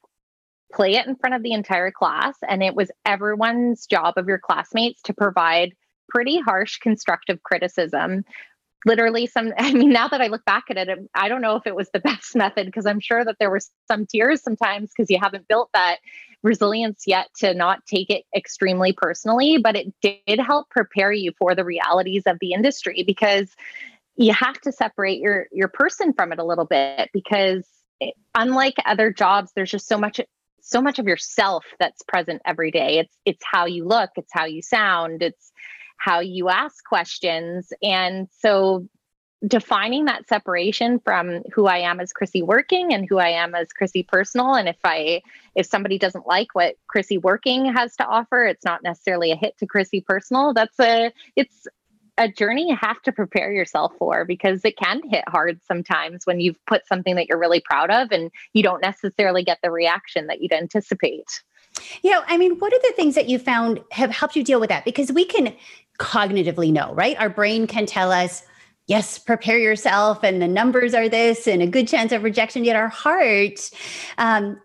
play 0.73 0.95
it 0.95 1.07
in 1.07 1.17
front 1.17 1.35
of 1.35 1.43
the 1.43 1.53
entire 1.53 1.91
class. 1.91 2.37
And 2.49 2.62
it 2.62 2.75
was 2.75 2.91
everyone's 3.05 3.87
job 3.87 4.14
of 4.17 4.26
your 4.26 4.38
classmates 4.38 5.03
to 5.03 5.14
provide 5.14 5.73
pretty 6.09 6.41
harsh 6.41 6.79
constructive 6.79 7.43
criticism. 7.43 8.25
Literally, 8.87 9.26
some, 9.26 9.53
I 9.59 9.73
mean, 9.73 9.91
now 9.91 10.09
that 10.09 10.21
I 10.21 10.26
look 10.26 10.45
back 10.45 10.64
at 10.71 10.76
it, 10.76 10.88
um, 10.88 11.09
I 11.14 11.29
don't 11.29 11.43
know 11.43 11.57
if 11.57 11.67
it 11.67 11.76
was 11.76 11.91
the 11.93 12.00
best 12.05 12.35
method 12.35 12.67
because 12.67 12.87
I'm 12.87 13.00
sure 13.00 13.25
that 13.25 13.37
there 13.38 13.50
were 13.50 13.61
some 13.88 14.07
tears 14.07 14.43
sometimes 14.43 14.91
because 14.95 15.11
you 15.11 15.19
haven't 15.21 15.49
built 15.49 15.71
that 15.75 15.99
resilience 16.43 17.05
yet 17.07 17.29
to 17.38 17.55
not 17.55 17.85
take 17.87 18.11
it 18.11 18.25
extremely 18.37 18.93
personally, 18.93 19.59
but 19.59 19.76
it 19.76 19.93
did 20.03 20.38
help 20.38 20.69
prepare 20.69 21.11
you 21.11 21.33
for 21.38 21.55
the 21.55 21.64
realities 21.64 22.25
of 22.26 22.37
the 22.41 22.53
industry 22.53 23.03
because 23.07 23.49
you 24.16 24.33
have 24.33 24.61
to 24.62 24.73
separate 24.73 25.21
your 25.21 25.47
your 25.52 25.68
person 25.68 26.12
from 26.12 26.33
it 26.33 26.38
a 26.38 26.44
little 26.44 26.66
bit 26.66 27.11
because 27.12 27.66
it, 28.00 28.14
unlike 28.35 28.75
other 28.85 29.12
jobs 29.12 29.52
there's 29.54 29.71
just 29.71 29.88
so 29.88 29.99
much 29.99 30.21
so 30.64 30.80
much 30.80 30.99
of 30.99 31.06
yourself 31.06 31.64
that's 31.78 32.02
present 32.02 32.40
every 32.47 32.71
day. 32.71 32.99
It's 32.99 33.16
it's 33.25 33.42
how 33.44 33.66
you 33.66 33.85
look, 33.87 34.11
it's 34.16 34.33
how 34.33 34.47
you 34.47 34.62
sound, 34.62 35.23
it's 35.23 35.52
how 35.99 36.21
you 36.21 36.49
ask 36.49 36.83
questions. 36.85 37.73
And 37.83 38.28
so 38.38 38.88
defining 39.47 40.06
that 40.06 40.26
separation 40.26 40.99
from 41.00 41.42
who 41.52 41.66
I 41.66 41.78
am 41.78 42.00
as 42.00 42.14
Chrissy 42.14 42.42
working 42.42 42.94
and 42.94 43.06
who 43.06 43.18
I 43.18 43.28
am 43.28 43.54
as 43.54 43.75
Chrissy 43.75 44.04
personal. 44.04 44.54
And 44.54 44.68
if 44.68 44.78
I 44.85 45.21
if 45.54 45.66
somebody 45.66 45.99
doesn't 45.99 46.26
like 46.26 46.49
what 46.54 46.76
Chrissy 46.88 47.18
working 47.18 47.66
has 47.73 47.94
to 47.97 48.06
offer, 48.06 48.44
it's 48.44 48.64
not 48.64 48.83
necessarily 48.83 49.33
a 49.33 49.37
hit 49.37 49.59
to 49.59 49.66
Chrissy 49.66 50.00
personal. 50.00 50.54
That's 50.54 50.80
a 50.80 51.12
it's 51.37 51.66
a 52.16 52.28
journey 52.28 52.68
you 52.68 52.76
have 52.76 53.02
to 53.02 53.12
prepare 53.12 53.52
yourself 53.52 53.92
for 53.99 54.25
because 54.25 54.64
it 54.64 54.76
can 54.76 55.00
hit 55.09 55.25
hard 55.28 55.61
sometimes 55.66 56.26
when 56.26 56.40
you've 56.40 56.64
put 56.66 56.87
something 56.87 57.16
that 57.16 57.28
you're 57.28 57.38
really 57.38 57.61
proud 57.61 57.90
of 57.90 58.12
and 58.12 58.30
you 58.52 58.62
don't 58.62 58.80
necessarily 58.80 59.42
get 59.42 59.59
the 59.62 59.71
reaction 59.71 60.26
that 60.28 60.40
you'd 60.40 60.52
anticipate. 60.52 61.42
You 62.02 62.12
know, 62.12 62.23
I 62.28 62.37
mean, 62.37 62.59
what 62.59 62.73
are 62.73 62.80
the 62.83 62.92
things 62.94 63.16
that 63.16 63.28
you 63.28 63.38
found 63.38 63.80
have 63.90 64.11
helped 64.11 64.37
you 64.37 64.44
deal 64.44 64.61
with 64.61 64.68
that? 64.68 64.85
Because 64.85 65.11
we 65.11 65.25
can 65.25 65.54
cognitively 65.99 66.73
know, 66.73 66.94
right? 66.94 67.18
Our 67.18 67.28
brain 67.28 67.66
can 67.66 67.85
tell 67.87 68.12
us, 68.12 68.44
yes, 68.87 69.18
prepare 69.18 69.59
yourself, 69.59 70.23
and 70.23 70.40
the 70.40 70.49
numbers 70.49 70.94
are 70.94 71.09
this, 71.09 71.49
and 71.49 71.62
a 71.62 71.66
good 71.66 71.88
chance 71.88 72.12
of 72.12 72.23
rejection. 72.23 72.64
Yet 72.64 72.76
our 72.76 72.88
heart 72.88 73.71
um, 74.18 74.61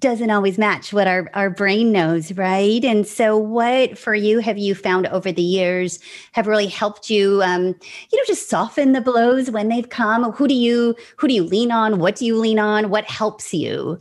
doesn't 0.00 0.30
always 0.30 0.58
match 0.58 0.92
what 0.92 1.06
our, 1.06 1.30
our 1.34 1.50
brain 1.50 1.92
knows, 1.92 2.32
right? 2.32 2.82
And 2.84 3.06
so, 3.06 3.36
what 3.36 3.98
for 3.98 4.14
you 4.14 4.38
have 4.40 4.58
you 4.58 4.74
found 4.74 5.06
over 5.08 5.30
the 5.30 5.42
years 5.42 6.00
have 6.32 6.46
really 6.46 6.66
helped 6.66 7.10
you, 7.10 7.42
um, 7.42 7.66
you 7.66 8.18
know, 8.18 8.24
just 8.26 8.48
soften 8.48 8.92
the 8.92 9.00
blows 9.00 9.50
when 9.50 9.68
they've 9.68 9.88
come? 9.88 10.32
Who 10.32 10.48
do 10.48 10.54
you 10.54 10.96
who 11.16 11.28
do 11.28 11.34
you 11.34 11.44
lean 11.44 11.70
on? 11.70 11.98
What 11.98 12.16
do 12.16 12.26
you 12.26 12.36
lean 12.36 12.58
on? 12.58 12.90
What 12.90 13.04
helps 13.04 13.52
you? 13.54 14.00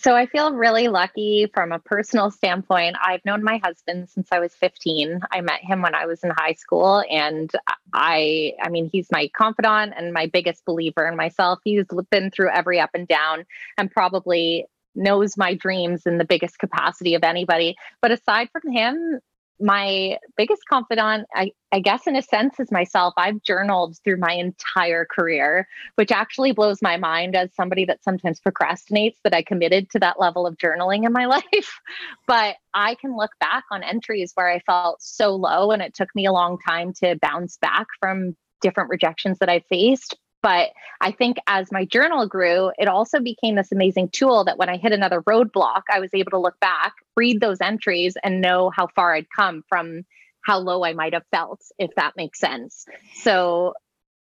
So 0.00 0.14
I 0.14 0.26
feel 0.26 0.52
really 0.52 0.86
lucky 0.86 1.50
from 1.52 1.72
a 1.72 1.80
personal 1.80 2.30
standpoint. 2.30 2.94
I've 3.02 3.24
known 3.24 3.42
my 3.42 3.60
husband 3.64 4.08
since 4.08 4.28
I 4.30 4.38
was 4.38 4.54
15. 4.54 5.22
I 5.32 5.40
met 5.40 5.60
him 5.60 5.82
when 5.82 5.96
I 5.96 6.06
was 6.06 6.22
in 6.22 6.30
high 6.30 6.52
school 6.52 7.02
and 7.10 7.50
I 7.92 8.52
I 8.62 8.68
mean 8.68 8.90
he's 8.92 9.08
my 9.10 9.28
confidant 9.36 9.94
and 9.96 10.12
my 10.12 10.26
biggest 10.26 10.64
believer 10.64 11.08
in 11.08 11.16
myself. 11.16 11.58
He's 11.64 11.84
been 12.10 12.30
through 12.30 12.50
every 12.50 12.78
up 12.78 12.90
and 12.94 13.08
down 13.08 13.44
and 13.76 13.90
probably 13.90 14.66
knows 14.98 15.36
my 15.36 15.54
dreams 15.54 16.02
in 16.06 16.18
the 16.18 16.24
biggest 16.24 16.58
capacity 16.58 17.14
of 17.14 17.24
anybody. 17.24 17.76
But 18.02 18.10
aside 18.10 18.48
from 18.52 18.70
him, 18.72 19.20
my 19.60 20.18
biggest 20.36 20.62
confidant, 20.70 21.26
I, 21.34 21.50
I, 21.72 21.80
guess, 21.80 22.06
in 22.06 22.14
a 22.14 22.22
sense, 22.22 22.60
is 22.60 22.70
myself. 22.70 23.14
I've 23.16 23.42
journaled 23.42 23.96
through 24.04 24.18
my 24.18 24.32
entire 24.32 25.04
career, 25.04 25.66
which 25.96 26.12
actually 26.12 26.52
blows 26.52 26.80
my 26.80 26.96
mind 26.96 27.34
as 27.34 27.54
somebody 27.54 27.84
that 27.86 28.04
sometimes 28.04 28.40
procrastinates 28.40 29.16
that 29.24 29.34
I 29.34 29.42
committed 29.42 29.90
to 29.90 29.98
that 29.98 30.20
level 30.20 30.46
of 30.46 30.56
journaling 30.58 31.04
in 31.04 31.12
my 31.12 31.26
life. 31.26 31.80
but 32.26 32.56
I 32.74 32.94
can 32.96 33.16
look 33.16 33.32
back 33.40 33.64
on 33.70 33.82
entries 33.82 34.32
where 34.34 34.48
I 34.48 34.60
felt 34.60 35.02
so 35.02 35.34
low 35.34 35.70
and 35.72 35.82
it 35.82 35.94
took 35.94 36.14
me 36.14 36.26
a 36.26 36.32
long 36.32 36.58
time 36.66 36.92
to 37.02 37.18
bounce 37.20 37.56
back 37.58 37.86
from 38.00 38.36
different 38.60 38.90
rejections 38.90 39.38
that 39.40 39.48
I 39.48 39.60
faced. 39.68 40.16
But 40.42 40.70
I 41.00 41.10
think 41.10 41.38
as 41.46 41.72
my 41.72 41.84
journal 41.84 42.26
grew, 42.26 42.70
it 42.78 42.88
also 42.88 43.20
became 43.20 43.56
this 43.56 43.72
amazing 43.72 44.10
tool 44.10 44.44
that 44.44 44.58
when 44.58 44.68
I 44.68 44.76
hit 44.76 44.92
another 44.92 45.22
roadblock, 45.22 45.82
I 45.90 46.00
was 46.00 46.10
able 46.14 46.30
to 46.30 46.38
look 46.38 46.58
back, 46.60 46.94
read 47.16 47.40
those 47.40 47.60
entries, 47.60 48.16
and 48.22 48.40
know 48.40 48.70
how 48.70 48.86
far 48.94 49.14
I'd 49.14 49.26
come 49.34 49.64
from 49.68 50.02
how 50.42 50.58
low 50.58 50.84
I 50.84 50.92
might 50.92 51.12
have 51.12 51.26
felt, 51.30 51.60
if 51.78 51.90
that 51.96 52.16
makes 52.16 52.38
sense. 52.38 52.86
So 53.22 53.74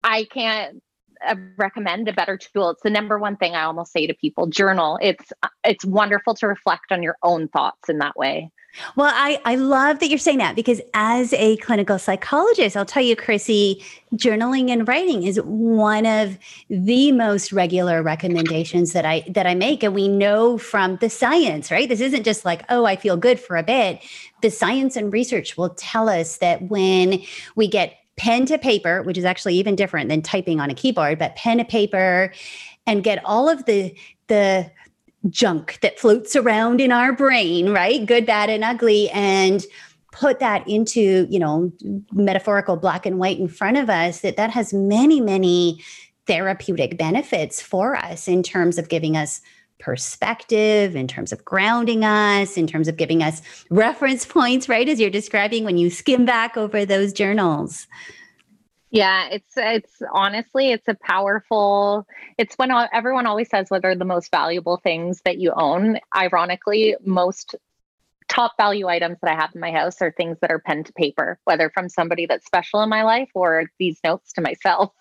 I 0.02 0.24
can't 0.24 0.82
uh, 1.26 1.36
recommend 1.56 2.08
a 2.08 2.12
better 2.12 2.38
tool. 2.38 2.70
It's 2.70 2.82
the 2.82 2.90
number 2.90 3.18
one 3.18 3.36
thing 3.36 3.54
I 3.54 3.64
almost 3.64 3.92
say 3.92 4.06
to 4.06 4.14
people: 4.14 4.46
journal. 4.46 4.98
It's 5.02 5.32
it's 5.64 5.84
wonderful 5.84 6.34
to 6.36 6.46
reflect 6.46 6.92
on 6.92 7.02
your 7.02 7.16
own 7.22 7.48
thoughts 7.48 7.88
in 7.88 7.98
that 7.98 8.16
way. 8.16 8.50
Well, 8.96 9.12
I, 9.14 9.40
I 9.44 9.54
love 9.54 10.00
that 10.00 10.08
you're 10.08 10.18
saying 10.18 10.38
that 10.38 10.56
because 10.56 10.80
as 10.94 11.32
a 11.34 11.56
clinical 11.58 11.98
psychologist, 11.98 12.76
I'll 12.76 12.84
tell 12.84 13.02
you, 13.02 13.14
Chrissy, 13.14 13.82
journaling 14.14 14.70
and 14.70 14.86
writing 14.88 15.22
is 15.22 15.40
one 15.42 16.06
of 16.06 16.38
the 16.68 17.12
most 17.12 17.52
regular 17.52 18.02
recommendations 18.02 18.92
that 18.92 19.04
I 19.04 19.24
that 19.28 19.46
I 19.46 19.54
make. 19.54 19.82
And 19.82 19.94
we 19.94 20.08
know 20.08 20.58
from 20.58 20.96
the 20.96 21.08
science, 21.08 21.70
right? 21.70 21.88
This 21.88 22.00
isn't 22.00 22.24
just 22.24 22.44
like, 22.44 22.64
oh, 22.68 22.84
I 22.84 22.96
feel 22.96 23.16
good 23.16 23.38
for 23.38 23.56
a 23.56 23.62
bit. 23.62 24.02
The 24.42 24.50
science 24.50 24.96
and 24.96 25.12
research 25.12 25.56
will 25.56 25.70
tell 25.70 26.08
us 26.08 26.38
that 26.38 26.62
when 26.62 27.22
we 27.54 27.68
get 27.68 27.98
pen 28.16 28.46
to 28.46 28.58
paper, 28.58 29.02
which 29.02 29.18
is 29.18 29.24
actually 29.24 29.54
even 29.54 29.76
different 29.76 30.08
than 30.08 30.22
typing 30.22 30.60
on 30.60 30.70
a 30.70 30.74
keyboard, 30.74 31.18
but 31.18 31.36
pen 31.36 31.58
to 31.58 31.64
paper 31.64 32.32
and 32.86 33.02
get 33.02 33.24
all 33.24 33.48
of 33.48 33.64
the 33.66 33.94
the 34.26 34.70
junk 35.30 35.78
that 35.80 35.98
floats 35.98 36.36
around 36.36 36.80
in 36.80 36.92
our 36.92 37.12
brain, 37.12 37.70
right? 37.70 38.04
Good, 38.04 38.26
bad, 38.26 38.50
and 38.50 38.64
ugly. 38.64 39.10
And 39.10 39.64
put 40.12 40.38
that 40.38 40.66
into, 40.68 41.26
you 41.28 41.38
know, 41.38 41.72
metaphorical 42.12 42.76
black 42.76 43.04
and 43.04 43.18
white 43.18 43.38
in 43.38 43.48
front 43.48 43.76
of 43.76 43.90
us, 43.90 44.20
that 44.20 44.36
that 44.36 44.50
has 44.50 44.72
many, 44.72 45.20
many 45.20 45.82
therapeutic 46.26 46.96
benefits 46.96 47.60
for 47.60 47.96
us 47.96 48.28
in 48.28 48.42
terms 48.42 48.78
of 48.78 48.88
giving 48.88 49.16
us 49.16 49.40
perspective, 49.80 50.94
in 50.94 51.08
terms 51.08 51.32
of 51.32 51.44
grounding 51.44 52.04
us, 52.04 52.56
in 52.56 52.66
terms 52.66 52.88
of 52.88 52.96
giving 52.96 53.22
us 53.22 53.42
reference 53.70 54.24
points, 54.24 54.68
right? 54.68 54.88
As 54.88 55.00
you're 55.00 55.10
describing 55.10 55.64
when 55.64 55.76
you 55.76 55.90
skim 55.90 56.24
back 56.24 56.56
over 56.56 56.86
those 56.86 57.12
journals. 57.12 57.86
Yeah, 58.94 59.26
it's 59.32 59.54
it's 59.56 60.02
honestly 60.12 60.70
it's 60.70 60.86
a 60.86 60.94
powerful. 60.94 62.06
It's 62.38 62.54
when 62.54 62.70
everyone 62.70 63.26
always 63.26 63.48
says 63.48 63.68
what 63.68 63.84
are 63.84 63.96
the 63.96 64.04
most 64.04 64.30
valuable 64.30 64.76
things 64.76 65.20
that 65.24 65.38
you 65.38 65.52
own. 65.52 65.98
Ironically, 66.16 66.94
most 67.04 67.56
top 68.28 68.52
value 68.56 68.86
items 68.86 69.18
that 69.20 69.32
I 69.32 69.34
have 69.34 69.50
in 69.52 69.60
my 69.60 69.72
house 69.72 70.00
are 70.00 70.12
things 70.12 70.38
that 70.42 70.52
are 70.52 70.60
pen 70.60 70.84
to 70.84 70.92
paper, 70.92 71.40
whether 71.42 71.70
from 71.70 71.88
somebody 71.88 72.26
that's 72.26 72.46
special 72.46 72.82
in 72.82 72.88
my 72.88 73.02
life 73.02 73.28
or 73.34 73.64
these 73.80 73.98
notes 74.04 74.32
to 74.34 74.40
myself. 74.40 74.92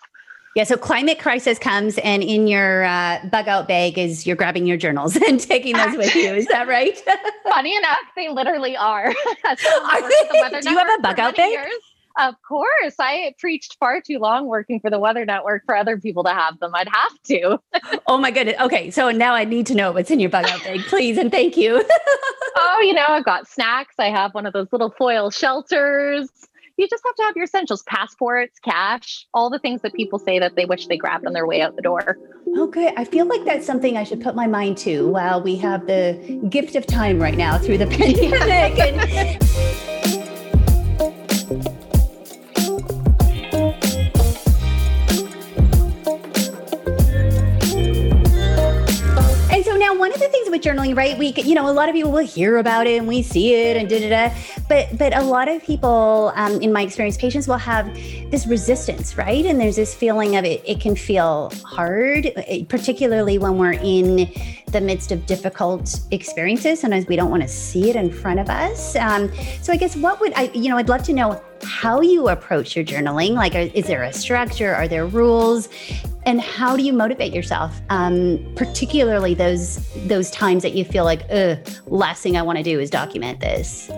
Yeah, 0.56 0.64
so 0.64 0.76
climate 0.76 1.20
crisis 1.20 1.60
comes, 1.60 2.00
and 2.00 2.24
in 2.24 2.48
your 2.48 2.86
uh, 2.86 3.20
bug 3.32 3.48
out 3.48 3.68
bag 3.68 4.00
is 4.00 4.26
you're 4.26 4.36
grabbing 4.36 4.66
your 4.66 4.78
journals 4.78 5.16
and 5.28 5.40
taking 5.40 5.78
those 5.78 5.96
with 5.98 6.16
you. 6.16 6.34
Is 6.34 6.48
that 6.48 6.68
right? 6.68 7.00
Funny 7.44 7.76
enough, 7.76 8.00
they 8.16 8.30
literally 8.30 8.76
are. 8.76 9.14
are 9.46 9.56
they, 9.56 10.60
do 10.62 10.72
you 10.72 10.78
have 10.80 10.90
a 10.98 11.02
bug 11.04 11.20
out 11.20 11.36
bag? 11.36 11.52
Years. 11.52 11.93
Of 12.18 12.36
course. 12.48 12.96
I 13.00 13.34
preached 13.40 13.78
far 13.80 14.00
too 14.02 14.20
long 14.20 14.46
working 14.46 14.80
for 14.80 14.90
the 14.90 15.00
Weather 15.00 15.26
Network 15.26 15.64
for 15.66 15.76
other 15.76 16.00
people 16.00 16.24
to 16.26 16.30
have 16.30 16.60
them. 16.60 16.72
I'd 16.76 16.88
have 16.90 17.22
to. 17.24 17.60
oh 18.08 18.18
my 18.18 18.30
goodness. 18.30 18.56
Okay. 18.62 18.92
So 18.92 19.10
now 19.12 19.34
I 19.34 19.46
need 19.46 19.66
to 19.68 19.76
know 19.76 19.92
what's 19.92 20.12
in 20.12 20.20
your 20.20 20.30
bug 20.30 20.46
out 20.46 20.64
bag, 20.64 20.82
please. 20.82 21.18
And 21.18 21.32
thank 21.32 21.58
you. 21.58 21.84
oh, 22.56 22.82
you 22.86 22.94
know, 22.94 23.06
I've 23.08 23.26
got 23.26 23.48
snacks. 23.48 23.96
I 23.98 24.10
have 24.10 24.34
one 24.34 24.46
of 24.46 24.54
those 24.54 24.68
little 24.72 24.92
foil 24.92 25.32
shelters. 25.32 26.30
You 26.78 26.88
just 26.88 27.04
have 27.06 27.16
to 27.16 27.24
have 27.24 27.36
your 27.36 27.46
essentials, 27.46 27.84
passports, 27.84 28.58
cash, 28.60 29.28
all 29.34 29.52
the 29.52 29.60
things 29.60 29.82
that 29.84 29.94
people 29.94 30.18
say 30.18 30.40
that 30.40 30.56
they 30.56 30.66
wish 30.66 30.88
they 30.88 30.98
grabbed 30.98 31.26
on 31.28 31.34
their 31.34 31.46
way 31.46 31.62
out 31.62 31.76
the 31.76 31.84
door. 31.84 32.18
Okay. 32.58 32.92
I 32.98 33.06
feel 33.06 33.26
like 33.26 33.46
that's 33.46 33.66
something 33.66 33.96
I 33.96 34.04
should 34.04 34.22
put 34.22 34.36
my 34.36 34.48
mind 34.48 34.78
to 34.80 35.08
while 35.08 35.42
we 35.42 35.56
have 35.58 35.86
the 35.86 36.42
gift 36.50 36.76
of 36.76 36.88
time 36.88 37.22
right 37.22 37.38
now 37.38 37.58
through 37.60 37.78
the 37.80 37.88
pandemic. 37.88 38.80
and- 38.80 39.93
one 50.04 50.12
of 50.12 50.20
the 50.20 50.28
things 50.28 50.50
with 50.50 50.62
journaling, 50.62 50.98
right? 50.98 51.18
We, 51.18 51.28
you 51.28 51.56
know, 51.56 51.70
a 51.70 51.72
lot 51.72 51.88
of 51.88 51.96
people 51.96 52.12
will 52.12 52.28
hear 52.28 52.58
about 52.58 52.88
it 52.88 52.98
and 52.98 53.08
we 53.08 53.24
see 53.24 53.56
it 53.56 53.78
and 53.78 53.88
da 53.88 54.02
da 54.02 54.10
da. 54.10 54.36
But 54.68 54.98
but 54.98 55.16
a 55.16 55.24
lot 55.24 55.48
of 55.48 55.64
people, 55.64 56.34
um, 56.36 56.60
in 56.62 56.74
my 56.74 56.82
experience, 56.82 57.16
patients 57.16 57.48
will 57.48 57.64
have 57.72 57.86
this 58.30 58.46
resistance, 58.46 59.18
right? 59.18 59.46
And 59.46 59.62
there's 59.62 59.78
this 59.78 59.96
feeling 59.96 60.36
of 60.36 60.44
it. 60.44 60.62
It 60.66 60.82
can 60.82 60.98
feel 60.98 61.54
hard, 61.64 62.34
eh, 62.36 62.66
particularly 62.68 63.38
when 63.38 63.58
we're 63.58 63.80
in 63.80 64.30
the 64.74 64.82
midst 64.82 65.14
of 65.14 65.26
difficult 65.26 66.02
experiences. 66.12 66.82
Sometimes 66.82 67.08
we 67.08 67.16
don't 67.16 67.32
want 67.32 67.44
to 67.44 67.48
see 67.48 67.90
it 67.90 67.96
in 67.96 68.12
front 68.12 68.42
of 68.42 68.50
us. 68.50 68.98
Um, 68.98 69.32
so 69.62 69.72
I 69.72 69.78
guess 69.78 69.96
what 69.96 70.20
would 70.20 70.34
I, 70.36 70.52
you 70.54 70.68
know, 70.68 70.76
I'd 70.76 70.90
love 70.90 71.04
to 71.04 71.14
know 71.14 71.42
how 71.64 72.02
you 72.02 72.30
approach 72.30 72.76
your 72.76 72.86
journaling. 72.86 73.32
Like, 73.32 73.56
is 73.56 73.86
there 73.88 74.04
a 74.04 74.14
structure? 74.14 74.74
Are 74.74 74.88
there 74.88 75.06
rules? 75.06 75.70
and 76.26 76.42
how 76.42 76.78
do 76.78 76.84
you 76.84 76.94
motivate 76.94 77.34
yourself 77.34 77.82
um, 77.90 78.40
particularly 78.56 79.34
those 79.34 79.86
those 80.08 80.32
times 80.32 80.64
that 80.64 80.74
you 80.74 80.86
feel 80.86 81.04
like 81.04 81.24
Ugh, 81.30 81.58
last 81.88 82.24
thing 82.24 82.38
i 82.38 82.42
want 82.42 82.58
to 82.58 82.64
do 82.64 82.80
is 82.80 82.90
document 82.90 83.40
this 83.40 83.90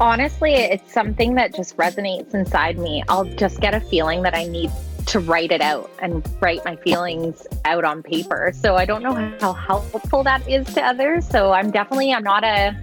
honestly 0.00 0.54
it's 0.54 0.92
something 0.92 1.34
that 1.34 1.54
just 1.54 1.76
resonates 1.76 2.34
inside 2.34 2.78
me 2.78 3.02
i'll 3.08 3.24
just 3.24 3.60
get 3.60 3.74
a 3.74 3.80
feeling 3.80 4.22
that 4.22 4.34
i 4.34 4.46
need 4.46 4.70
to 5.06 5.20
write 5.20 5.52
it 5.52 5.60
out 5.60 5.90
and 6.00 6.26
write 6.40 6.64
my 6.64 6.76
feelings 6.76 7.46
out 7.64 7.84
on 7.84 8.02
paper 8.02 8.52
so 8.54 8.76
i 8.76 8.84
don't 8.84 9.02
know 9.02 9.14
how 9.40 9.52
helpful 9.52 10.22
that 10.22 10.46
is 10.48 10.66
to 10.74 10.82
others 10.82 11.28
so 11.28 11.52
i'm 11.52 11.70
definitely 11.70 12.12
i'm 12.12 12.24
not 12.24 12.44
a 12.44 12.74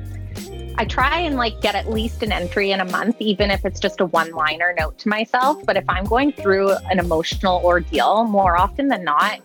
I 0.78 0.86
try 0.86 1.20
and 1.20 1.36
like 1.36 1.62
get 1.62 1.75
at 1.75 1.90
least 1.90 2.24
an 2.24 2.32
entry 2.32 2.72
in 2.72 2.80
a 2.80 2.86
month, 2.86 3.18
even 3.20 3.51
if 3.51 3.66
it's 3.66 3.80
just 3.80 4.00
a 4.00 4.06
one 4.06 4.32
liner 4.32 4.74
note 4.78 4.98
to 5.00 5.10
myself. 5.10 5.63
But 5.66 5.78
if 5.78 5.84
I'm 5.88 6.06
going 6.06 6.32
through 6.32 6.72
an 6.90 7.00
emotional 7.00 7.62
ordeal, 7.63 8.24
more 8.25 8.58
often 8.58 8.88
than 8.88 9.04
not, 9.04 9.42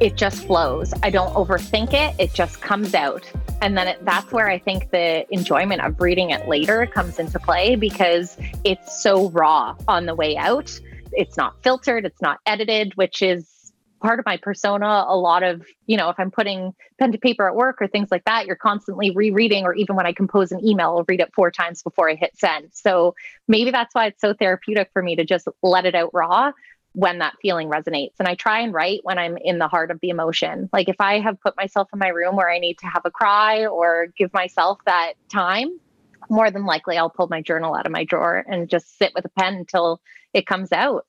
it 0.00 0.16
just 0.16 0.46
flows. 0.46 0.92
I 1.02 1.10
don't 1.10 1.32
overthink 1.34 1.94
it, 1.94 2.14
it 2.18 2.34
just 2.34 2.60
comes 2.60 2.94
out. 2.94 3.30
And 3.62 3.76
then 3.76 3.88
it, 3.88 4.04
that's 4.04 4.30
where 4.32 4.48
I 4.48 4.58
think 4.58 4.90
the 4.90 5.26
enjoyment 5.32 5.80
of 5.82 6.00
reading 6.00 6.30
it 6.30 6.46
later 6.48 6.86
comes 6.86 7.18
into 7.18 7.38
play 7.38 7.76
because 7.76 8.36
it's 8.64 9.02
so 9.02 9.30
raw 9.30 9.74
on 9.88 10.06
the 10.06 10.14
way 10.14 10.36
out. 10.36 10.78
It's 11.12 11.36
not 11.36 11.62
filtered, 11.62 12.04
it's 12.04 12.20
not 12.20 12.40
edited, 12.44 12.94
which 12.96 13.22
is 13.22 13.55
part 14.00 14.18
of 14.18 14.26
my 14.26 14.36
persona. 14.36 15.04
A 15.08 15.16
lot 15.16 15.42
of, 15.42 15.66
you 15.86 15.96
know, 15.96 16.10
if 16.10 16.16
I'm 16.18 16.30
putting 16.30 16.72
pen 16.98 17.12
to 17.12 17.18
paper 17.18 17.48
at 17.48 17.54
work 17.54 17.80
or 17.80 17.88
things 17.88 18.08
like 18.10 18.24
that, 18.24 18.46
you're 18.46 18.56
constantly 18.56 19.10
rereading, 19.10 19.64
or 19.64 19.74
even 19.74 19.96
when 19.96 20.06
I 20.06 20.12
compose 20.12 20.52
an 20.52 20.64
email, 20.64 20.96
I'll 20.96 21.04
read 21.08 21.20
it 21.20 21.32
four 21.34 21.50
times 21.50 21.82
before 21.82 22.10
I 22.10 22.14
hit 22.14 22.32
send. 22.36 22.70
So 22.72 23.14
maybe 23.48 23.70
that's 23.70 23.94
why 23.94 24.06
it's 24.06 24.20
so 24.20 24.34
therapeutic 24.34 24.90
for 24.92 25.02
me 25.02 25.16
to 25.16 25.24
just 25.24 25.48
let 25.62 25.86
it 25.86 25.94
out 25.94 26.10
raw 26.12 26.52
when 26.92 27.18
that 27.18 27.34
feeling 27.42 27.68
resonates. 27.68 28.14
And 28.18 28.26
I 28.26 28.34
try 28.34 28.60
and 28.60 28.72
write 28.72 29.00
when 29.02 29.18
I'm 29.18 29.36
in 29.36 29.58
the 29.58 29.68
heart 29.68 29.90
of 29.90 30.00
the 30.00 30.08
emotion. 30.08 30.70
Like 30.72 30.88
if 30.88 30.96
I 30.98 31.20
have 31.20 31.38
put 31.40 31.54
myself 31.56 31.88
in 31.92 31.98
my 31.98 32.08
room 32.08 32.36
where 32.36 32.50
I 32.50 32.58
need 32.58 32.78
to 32.78 32.86
have 32.86 33.02
a 33.04 33.10
cry 33.10 33.66
or 33.66 34.06
give 34.16 34.32
myself 34.32 34.78
that 34.86 35.12
time, 35.30 35.78
more 36.30 36.50
than 36.50 36.64
likely 36.64 36.96
I'll 36.96 37.10
pull 37.10 37.28
my 37.28 37.42
journal 37.42 37.74
out 37.74 37.86
of 37.86 37.92
my 37.92 38.04
drawer 38.04 38.42
and 38.48 38.68
just 38.68 38.98
sit 38.98 39.12
with 39.14 39.26
a 39.26 39.28
pen 39.28 39.54
until 39.54 40.00
it 40.32 40.46
comes 40.46 40.72
out. 40.72 41.04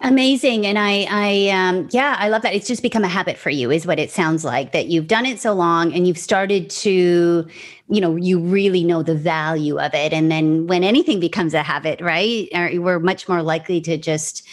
Amazing. 0.00 0.66
And 0.66 0.78
I, 0.78 1.06
I, 1.10 1.48
um, 1.50 1.88
yeah, 1.90 2.16
I 2.18 2.28
love 2.30 2.42
that. 2.42 2.54
It's 2.54 2.66
just 2.66 2.82
become 2.82 3.04
a 3.04 3.08
habit 3.08 3.36
for 3.36 3.50
you, 3.50 3.70
is 3.70 3.86
what 3.86 3.98
it 3.98 4.10
sounds 4.10 4.44
like 4.44 4.72
that 4.72 4.86
you've 4.86 5.06
done 5.06 5.26
it 5.26 5.40
so 5.40 5.52
long 5.52 5.92
and 5.92 6.06
you've 6.06 6.18
started 6.18 6.70
to, 6.70 7.46
you 7.88 8.00
know, 8.00 8.16
you 8.16 8.40
really 8.40 8.82
know 8.82 9.02
the 9.02 9.14
value 9.14 9.78
of 9.78 9.92
it. 9.94 10.12
And 10.12 10.30
then 10.30 10.66
when 10.66 10.84
anything 10.84 11.20
becomes 11.20 11.52
a 11.52 11.62
habit, 11.62 12.00
right, 12.00 12.48
we're 12.78 12.98
much 12.98 13.28
more 13.28 13.42
likely 13.42 13.80
to 13.82 13.98
just 13.98 14.46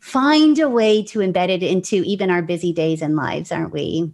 find 0.00 0.58
a 0.58 0.68
way 0.68 1.02
to 1.04 1.18
embed 1.18 1.50
it 1.50 1.62
into 1.62 1.96
even 2.04 2.30
our 2.30 2.42
busy 2.42 2.72
days 2.72 3.02
and 3.02 3.14
lives, 3.14 3.52
aren't 3.52 3.72
we? 3.72 4.12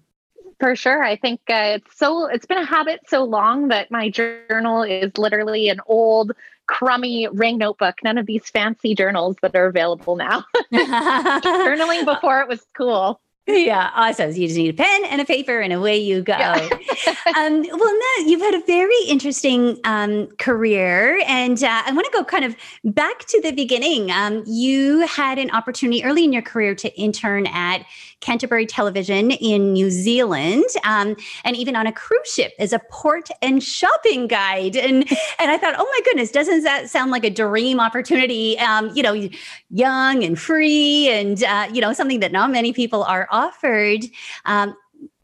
For 0.60 0.74
sure. 0.74 1.04
I 1.04 1.16
think 1.16 1.40
uh, 1.48 1.76
it's 1.76 1.96
so, 1.96 2.26
it's 2.26 2.46
been 2.46 2.58
a 2.58 2.64
habit 2.64 3.00
so 3.06 3.24
long 3.24 3.68
that 3.68 3.90
my 3.90 4.08
journal 4.08 4.82
is 4.82 5.16
literally 5.16 5.68
an 5.68 5.80
old, 5.86 6.32
crummy 6.66 7.28
ring 7.32 7.58
notebook, 7.58 7.96
none 8.04 8.18
of 8.18 8.26
these 8.26 8.48
fancy 8.50 8.94
journals 8.94 9.36
that 9.42 9.54
are 9.56 9.66
available 9.66 10.16
now. 10.16 10.44
Journaling 10.72 12.04
before 12.14 12.40
it 12.40 12.48
was 12.48 12.64
cool. 12.76 13.20
Yeah, 13.48 13.90
awesome. 13.94 14.30
So 14.30 14.38
you 14.38 14.46
just 14.46 14.58
need 14.58 14.68
a 14.68 14.74
pen 14.74 15.04
and 15.06 15.22
a 15.22 15.24
paper, 15.24 15.58
and 15.60 15.72
away 15.72 15.96
you 15.96 16.20
go. 16.20 16.36
Yeah. 16.36 16.54
um, 17.36 17.62
well, 17.62 17.98
no, 17.98 18.26
you've 18.26 18.42
had 18.42 18.54
a 18.54 18.62
very 18.66 19.04
interesting 19.08 19.78
um, 19.84 20.26
career, 20.38 21.22
and 21.26 21.62
uh, 21.64 21.82
I 21.86 21.92
want 21.92 22.04
to 22.04 22.12
go 22.12 22.24
kind 22.24 22.44
of 22.44 22.54
back 22.84 23.20
to 23.20 23.40
the 23.40 23.52
beginning. 23.52 24.10
Um, 24.10 24.44
you 24.46 25.06
had 25.06 25.38
an 25.38 25.50
opportunity 25.52 26.04
early 26.04 26.24
in 26.24 26.32
your 26.34 26.42
career 26.42 26.74
to 26.74 26.94
intern 27.00 27.46
at 27.46 27.86
Canterbury 28.20 28.66
Television 28.66 29.30
in 29.30 29.72
New 29.72 29.90
Zealand, 29.90 30.64
um, 30.84 31.16
and 31.44 31.56
even 31.56 31.76
on 31.76 31.86
a 31.86 31.92
cruise 31.92 32.32
ship 32.32 32.52
as 32.58 32.72
a 32.72 32.80
port 32.90 33.28
and 33.42 33.62
shopping 33.62 34.26
guide. 34.26 34.76
And 34.76 35.04
and 35.38 35.50
I 35.50 35.58
thought, 35.58 35.74
oh 35.78 35.88
my 35.90 36.00
goodness, 36.04 36.30
doesn't 36.30 36.64
that 36.64 36.90
sound 36.90 37.10
like 37.10 37.24
a 37.24 37.30
dream 37.30 37.80
opportunity? 37.80 38.58
Um, 38.58 38.90
you 38.94 39.02
know, 39.02 39.28
young 39.70 40.24
and 40.24 40.38
free, 40.38 41.08
and 41.10 41.42
uh, 41.44 41.68
you 41.72 41.80
know, 41.80 41.92
something 41.92 42.20
that 42.20 42.32
not 42.32 42.50
many 42.50 42.72
people 42.72 43.04
are 43.04 43.28
offered, 43.30 44.04
um, 44.44 44.76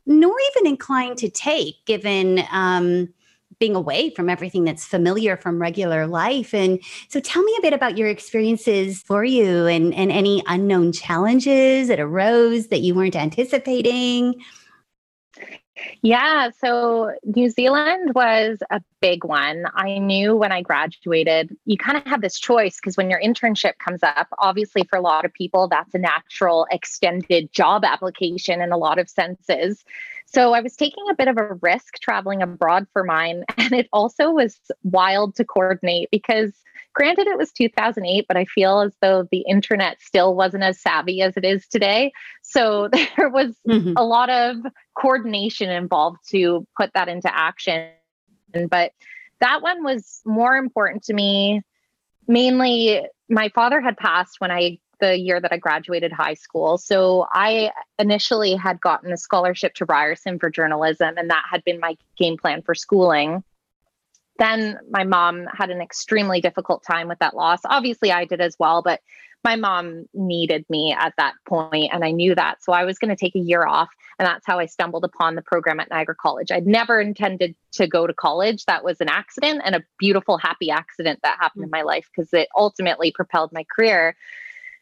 nor 0.07 0.35
even 0.53 0.67
inclined 0.67 1.19
to 1.19 1.29
take, 1.29 1.85
given. 1.87 2.45
Being 3.59 3.75
away 3.75 4.11
from 4.11 4.29
everything 4.29 4.65
that's 4.65 4.85
familiar 4.85 5.37
from 5.37 5.61
regular 5.61 6.07
life. 6.07 6.55
And 6.55 6.81
so 7.09 7.21
tell 7.21 7.43
me 7.43 7.55
a 7.59 7.63
bit 7.63 7.73
about 7.73 7.97
your 7.97 8.09
experiences 8.09 9.03
for 9.03 9.25
you 9.25 9.67
and, 9.67 9.95
and 9.95 10.11
any 10.11 10.43
unknown 10.47 10.93
challenges 10.93 11.89
that 11.89 12.01
arose 12.01 12.69
that 12.69 12.81
you 12.81 12.95
weren't 12.95 13.17
anticipating. 13.17 14.43
Yeah, 16.03 16.51
so 16.57 17.13
New 17.25 17.51
Zealand 17.51 18.15
was 18.15 18.59
a 18.71 18.81
big 19.01 19.25
one. 19.25 19.65
I 19.75 19.99
knew 19.99 20.37
when 20.37 20.53
I 20.53 20.63
graduated, 20.63 21.57
you 21.65 21.77
kind 21.77 21.99
of 21.99 22.05
have 22.07 22.21
this 22.21 22.39
choice 22.39 22.77
because 22.77 22.97
when 22.97 23.11
your 23.11 23.21
internship 23.21 23.79
comes 23.79 24.03
up, 24.03 24.29
obviously 24.39 24.85
for 24.85 24.97
a 24.97 25.03
lot 25.03 25.25
of 25.25 25.33
people, 25.33 25.67
that's 25.67 25.95
a 25.95 25.99
natural 25.99 26.67
extended 26.71 27.53
job 27.53 27.85
application 27.85 28.61
in 28.61 28.71
a 28.71 28.77
lot 28.77 28.99
of 28.99 29.11
senses. 29.11 29.85
So 30.35 30.53
I 30.53 30.61
was 30.61 30.75
taking 30.75 31.05
a 31.09 31.15
bit 31.15 31.29
of 31.29 31.39
a 31.39 31.55
risk 31.63 31.95
traveling 32.01 32.43
abroad 32.43 32.87
for 32.93 33.05
mine. 33.05 33.45
And 33.57 33.73
it 33.73 33.89
also 33.93 34.31
was 34.31 34.59
wild 34.83 35.37
to 35.37 35.45
coordinate 35.45 36.11
because, 36.11 36.53
granted, 36.93 37.29
it 37.29 37.39
was 37.39 37.51
2008, 37.53 38.27
but 38.27 38.37
I 38.37 38.45
feel 38.45 38.81
as 38.81 38.93
though 39.01 39.27
the 39.31 39.45
internet 39.49 40.03
still 40.03 40.35
wasn't 40.35 40.65
as 40.65 40.81
savvy 40.81 41.23
as 41.23 41.37
it 41.37 41.45
is 41.45 41.67
today. 41.69 42.13
So 42.43 42.89
there 43.17 43.31
was 43.31 43.55
mm-hmm. 43.67 43.95
a 43.97 44.05
lot 44.05 44.29
of 44.29 44.57
coordination 44.95 45.71
involved 45.71 46.19
to 46.31 46.67
put 46.77 46.93
that 46.95 47.09
into 47.09 47.35
action. 47.35 47.91
But 48.69 48.93
that 49.41 49.63
one 49.63 49.83
was 49.85 50.21
more 50.27 50.57
important 50.57 51.05
to 51.05 51.15
me. 51.15 51.63
Mainly, 52.27 53.07
my 53.29 53.51
father 53.55 53.81
had 53.81 53.97
passed 53.97 54.41
when 54.41 54.51
I 54.51 54.79
the 55.01 55.19
year 55.19 55.41
that 55.41 55.53
I 55.53 55.59
graduated 55.59 56.13
high 56.13 56.35
school. 56.35 56.79
So 56.79 57.27
I 57.33 57.71
initially 57.99 58.55
had 58.55 58.81
gotten 58.81 59.13
a 59.13 59.17
scholarship 59.17 59.75
to 59.75 59.85
Ryerson 59.85 60.39
for 60.39 60.51
journalism, 60.51 61.15
and 61.17 61.31
that 61.31 61.45
had 61.51 61.65
been 61.65 61.81
my 61.81 61.97
game 62.17 62.37
plan 62.37 62.63
for 62.63 62.75
schooling. 62.75 63.43
Then 64.39 64.79
my 64.91 65.05
mom 65.05 65.47
had 65.53 65.71
an 65.71 65.81
extremely 65.81 66.41
difficult 66.41 66.83
time 66.83 67.09
with 67.09 67.21
that 67.21 67.37
loss. 67.37 67.61
Obviously, 67.65 68.11
I 68.11 68.25
did 68.25 68.41
as 68.41 68.57
well, 68.59 68.83
but 68.83 69.01
my 69.45 69.57
mom 69.57 70.07
needed 70.15 70.65
me 70.71 70.97
at 70.99 71.13
that 71.19 71.35
point, 71.47 71.93
and 71.93 72.03
I 72.03 72.11
knew 72.11 72.35
that. 72.35 72.65
So 72.65 72.73
I 72.73 72.85
was 72.85 72.99
going 72.99 73.11
to 73.11 73.17
take 73.17 73.37
a 73.37 73.41
year 73.41 73.67
off, 73.67 73.91
and 74.19 74.27
that's 74.27 74.47
how 74.47 74.59
I 74.59 74.67
stumbled 74.67 75.05
upon 75.05 75.35
the 75.35 75.43
program 75.43 75.79
at 75.81 75.91
Niagara 75.91 76.15
College. 76.15 76.51
I'd 76.51 76.67
never 76.67 76.99
intended 76.99 77.55
to 77.73 77.87
go 77.87 78.07
to 78.07 78.15
college. 78.15 78.65
That 78.65 78.83
was 78.83 79.01
an 79.03 79.11
accident 79.11 79.61
and 79.65 79.77
a 79.77 79.85
beautiful, 79.99 80.39
happy 80.39 80.71
accident 80.71 81.21
that 81.23 81.37
happened 81.39 81.65
mm-hmm. 81.67 81.75
in 81.75 81.79
my 81.79 81.83
life 81.83 82.09
because 82.15 82.33
it 82.33 82.49
ultimately 82.57 83.13
propelled 83.13 83.53
my 83.53 83.65
career. 83.65 84.17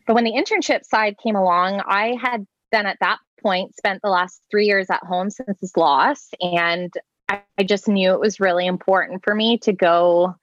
But 0.07 0.15
when 0.15 0.25
the 0.25 0.33
internship 0.33 0.85
side 0.85 1.17
came 1.23 1.37
along, 1.37 1.81
I 1.87 2.17
had 2.21 2.47
then 2.73 2.87
at 2.87 2.99
that 3.01 3.19
point 3.43 3.77
spent 3.77 4.03
the 4.03 4.09
last 4.09 4.41
three 4.51 4.67
years 4.67 4.89
at 4.91 5.03
home 5.03 5.31
since 5.31 5.61
his 5.61 5.77
loss. 5.77 6.31
And 6.41 6.93
I, 7.29 7.63
just 7.65 7.89
knew 7.89 8.13
it 8.13 8.21
was 8.21 8.41
really 8.41 8.67
important 8.67 9.23
for 9.23 9.35
me 9.35 9.59
to 9.59 9.73
go 9.73 10.35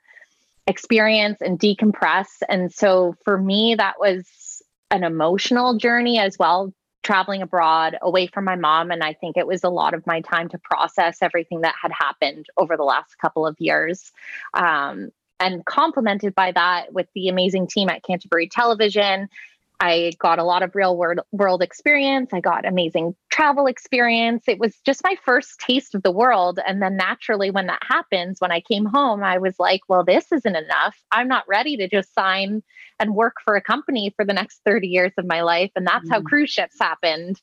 experience 0.68 1.42
and 1.42 1.60
decompress. 1.60 2.28
And 2.48 2.72
so 2.72 3.16
for 3.24 3.38
me, 3.38 3.76
that 3.76 4.00
was 4.00 4.26
an 4.92 5.04
emotional 5.04 5.78
journey 5.78 6.20
as 6.20 6.40
well, 6.40 6.74
traveling 7.04 7.42
abroad 7.42 7.98
away 8.02 8.28
from 8.28 8.46
my 8.46 8.56
mom. 8.56 8.92
And 8.92 9.04
I 9.04 9.14
think 9.14 9.38
it 9.38 9.48
was 9.48 9.64
a 9.64 9.70
lot 9.70 9.94
of 9.94 10.08
my 10.08 10.22
time 10.22 10.50
to 10.50 10.60
process 10.60 11.18
everything 11.22 11.62
that 11.62 11.76
had 11.80 11.92
happened 11.92 12.48
over 12.58 12.78
the 12.78 12.84
last 12.84 13.18
couple 13.18 13.46
of 13.46 13.56
years. 13.60 14.12
Um, 14.54 15.10
and 15.40 15.66
complemented 15.66 16.36
by 16.36 16.52
that 16.52 16.94
with 16.94 17.08
the 17.16 17.30
amazing 17.30 17.68
team 17.68 17.90
at 17.90 18.04
Canterbury 18.04 18.48
Television 18.48 19.30
I 19.82 20.12
got 20.20 20.40
a 20.40 20.44
lot 20.44 20.62
of 20.62 20.76
real 20.76 20.98
world, 20.98 21.22
world 21.32 21.62
experience. 21.62 22.32
I 22.34 22.42
got 22.42 22.66
amazing 22.66 23.16
travel 23.30 23.66
experience. 23.66 24.44
It 24.48 24.60
was 24.60 24.76
just 24.86 25.04
my 25.06 25.16
first 25.24 25.58
taste 25.60 25.96
of 25.96 26.04
the 26.04 26.12
world. 26.12 26.60
And 26.68 26.82
then 26.82 26.98
naturally, 26.98 27.50
when 27.50 27.68
that 27.68 27.82
happens, 27.88 28.42
when 28.42 28.52
I 28.52 28.60
came 28.60 28.86
home, 28.86 29.24
I 29.24 29.38
was 29.38 29.56
like, 29.58 29.82
well, 29.88 30.04
this 30.04 30.32
isn't 30.34 30.56
enough. 30.56 30.98
I'm 31.12 31.30
not 31.30 31.48
ready 31.48 31.78
to 31.78 31.88
just 31.88 32.14
sign 32.14 32.62
and 33.00 33.16
work 33.16 33.36
for 33.46 33.56
a 33.56 33.62
company 33.62 34.14
for 34.18 34.26
the 34.26 34.34
next 34.34 34.60
30 34.66 34.88
years 34.90 35.14
of 35.18 35.26
my 35.26 35.44
life. 35.44 35.72
And 35.78 35.88
that's 35.88 36.10
mm. 36.10 36.12
how 36.12 36.22
cruise 36.22 36.50
ships 36.50 36.76
happened. 36.78 37.40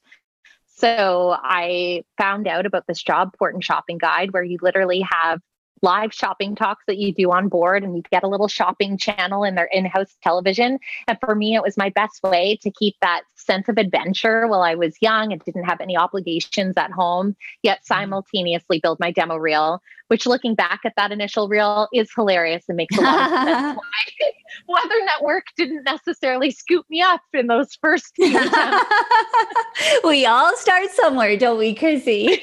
So 0.67 1.35
I 1.43 2.05
found 2.19 2.47
out 2.47 2.67
about 2.67 2.87
this 2.87 3.03
job, 3.03 3.31
Port 3.39 3.55
and 3.55 3.65
Shopping 3.65 3.97
Guide, 3.97 4.35
where 4.35 4.43
you 4.43 4.59
literally 4.61 5.01
have 5.11 5.41
live 5.83 6.13
shopping 6.13 6.55
talks 6.55 6.85
that 6.87 6.97
you 6.99 7.13
do 7.13 7.31
on 7.31 7.49
board 7.49 7.83
and 7.83 7.97
you 7.97 8.03
get 8.11 8.23
a 8.23 8.29
little 8.29 8.49
shopping 8.49 8.97
channel 8.97 9.45
in 9.45 9.55
their 9.55 9.69
in-house 9.73 10.17
television 10.23 10.79
and 11.07 11.19
for 11.21 11.35
me 11.35 11.55
it 11.55 11.63
was 11.63 11.77
my 11.77 11.91
best 11.91 12.23
way 12.23 12.59
to 12.63 12.71
keep 12.71 12.95
that 13.01 13.23
sense 13.35 13.69
of 13.69 13.77
adventure 13.77 14.47
while 14.47 14.63
i 14.63 14.75
was 14.75 14.97
young 15.01 15.33
and 15.33 15.43
didn't 15.45 15.65
have 15.65 15.81
any 15.81 15.97
obligations 15.97 16.75
at 16.77 16.91
home 16.91 17.37
yet 17.63 17.79
mm-hmm. 17.79 17.95
simultaneously 17.95 18.81
build 18.81 18.99
my 19.01 19.11
demo 19.11 19.37
reel 19.37 19.81
which 20.09 20.27
looking 20.27 20.55
back 20.55 20.81
at 20.85 20.93
that 20.97 21.13
initial 21.13 21.49
reel 21.49 21.89
is 21.93 22.11
hilarious 22.15 22.65
and 22.69 22.77
makes 22.77 22.97
a 22.97 23.01
lot 23.01 23.33
of 23.33 23.49
sense 23.49 23.77
why 23.77 24.27
Weather 24.69 25.05
Network 25.05 25.47
didn't 25.57 25.85
necessarily 25.85 26.51
scoop 26.51 26.87
me 26.89 27.01
up 27.01 27.21
in 27.33 27.47
those 27.47 27.77
first 27.81 28.13
few 28.17 28.27
we 30.05 30.27
all 30.27 30.57
start 30.57 30.91
somewhere, 30.91 31.37
don't 31.37 31.59
we, 31.59 31.75
Chrissy? 31.75 32.43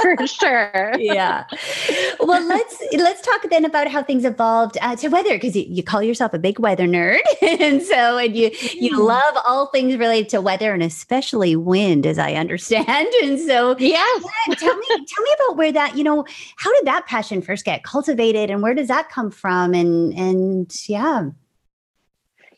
For 0.00 0.26
sure. 0.26 0.92
yeah. 0.98 1.44
Well, 2.20 2.46
let's 2.46 2.82
let's 2.94 3.20
talk 3.22 3.48
then 3.50 3.64
about 3.64 3.88
how 3.88 4.02
things 4.02 4.24
evolved 4.24 4.78
uh, 4.80 4.96
to 4.96 5.08
weather 5.08 5.34
because 5.34 5.56
you, 5.56 5.64
you, 5.68 5.82
call 5.82 6.02
yourself 6.02 6.34
a 6.34 6.38
big 6.38 6.58
weather 6.58 6.86
nerd, 6.86 7.20
and 7.42 7.82
so 7.82 8.18
and 8.18 8.36
you 8.36 8.50
you 8.74 8.98
mm. 8.98 9.06
love 9.06 9.36
all 9.46 9.66
things 9.66 9.96
related 9.96 10.28
to 10.30 10.40
weather 10.40 10.72
and 10.72 10.82
especially 10.82 11.56
wind, 11.56 12.06
as 12.06 12.18
I 12.18 12.34
understand. 12.34 13.08
And 13.22 13.38
so, 13.38 13.76
yes. 13.78 14.24
Yeah, 14.48 14.54
tell 14.54 14.76
me 14.76 14.86
tell 14.88 15.24
me 15.24 15.30
about 15.34 15.56
where 15.56 15.72
that 15.72 15.96
you 15.96 16.04
know 16.04 16.24
how 16.56 16.67
how 16.68 16.74
did 16.74 16.86
that 16.86 17.06
passion 17.06 17.40
first 17.40 17.64
get 17.64 17.82
cultivated 17.82 18.50
and 18.50 18.62
where 18.62 18.74
does 18.74 18.88
that 18.88 19.08
come 19.08 19.30
from? 19.30 19.72
And 19.72 20.12
and 20.12 20.70
yeah. 20.86 21.30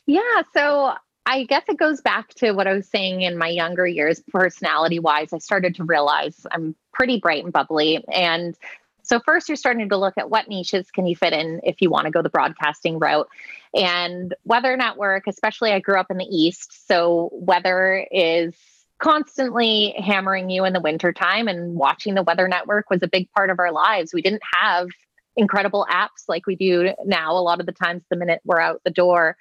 Yeah. 0.07 0.43
So 0.53 0.95
I 1.27 1.45
guess 1.45 1.63
it 1.69 1.79
goes 1.79 2.01
back 2.01 2.35
to 2.35 2.51
what 2.51 2.67
I 2.67 2.73
was 2.73 2.89
saying 2.89 3.23
in 3.23 3.39
my 3.39 3.47
younger 3.47 3.87
years, 3.87 4.21
personality 4.33 4.99
wise. 4.99 5.33
I 5.33 5.39
started 5.39 5.77
to 5.77 5.85
realize 5.85 6.45
I'm 6.51 6.75
pretty 6.93 7.21
bright 7.21 7.45
and 7.45 7.53
bubbly. 7.53 8.05
And 8.13 8.57
so 9.05 9.21
first 9.21 9.49
you're 9.49 9.55
starting 9.55 9.89
to 9.89 9.97
look 9.97 10.15
at 10.17 10.29
what 10.29 10.49
niches 10.49 10.91
can 10.91 11.07
you 11.07 11.15
fit 11.15 11.33
in 11.33 11.61
if 11.63 11.81
you 11.81 11.89
want 11.89 12.07
to 12.07 12.11
go 12.11 12.21
the 12.21 12.31
broadcasting 12.31 12.99
route. 12.99 13.29
And 13.75 14.35
weather 14.45 14.77
network, 14.77 15.29
especially 15.29 15.71
I 15.71 15.79
grew 15.79 16.01
up 16.01 16.11
in 16.11 16.17
the 16.17 16.25
east, 16.25 16.89
so 16.89 17.31
weather 17.33 18.09
is 18.11 18.55
constantly 19.01 19.95
hammering 19.99 20.51
you 20.51 20.65
in 20.65 20.73
the 20.73 20.81
wintertime 20.81 21.49
and 21.49 21.75
watching 21.75 22.15
the 22.15 22.23
weather 22.23 22.47
network 22.47 22.91
was 22.91 23.03
a 23.03 23.09
big 23.09 23.31
part 23.33 23.51
of 23.51 23.59
our 23.59 23.73
lives. 23.73 24.15
We 24.15 24.23
didn't 24.23 24.43
have 24.53 24.89
incredible 25.37 25.87
apps 25.91 26.29
like 26.29 26.47
we 26.47 26.55
do 26.55 26.93
now 27.05 27.33
a 27.33 27.41
lot 27.41 27.61
of 27.61 27.67
the 27.67 27.73
times 27.73 28.03
the 28.11 28.17
minute 28.17 28.41
we're 28.45 28.61
out 28.61 28.83
the 28.85 28.91
door. 28.91 29.37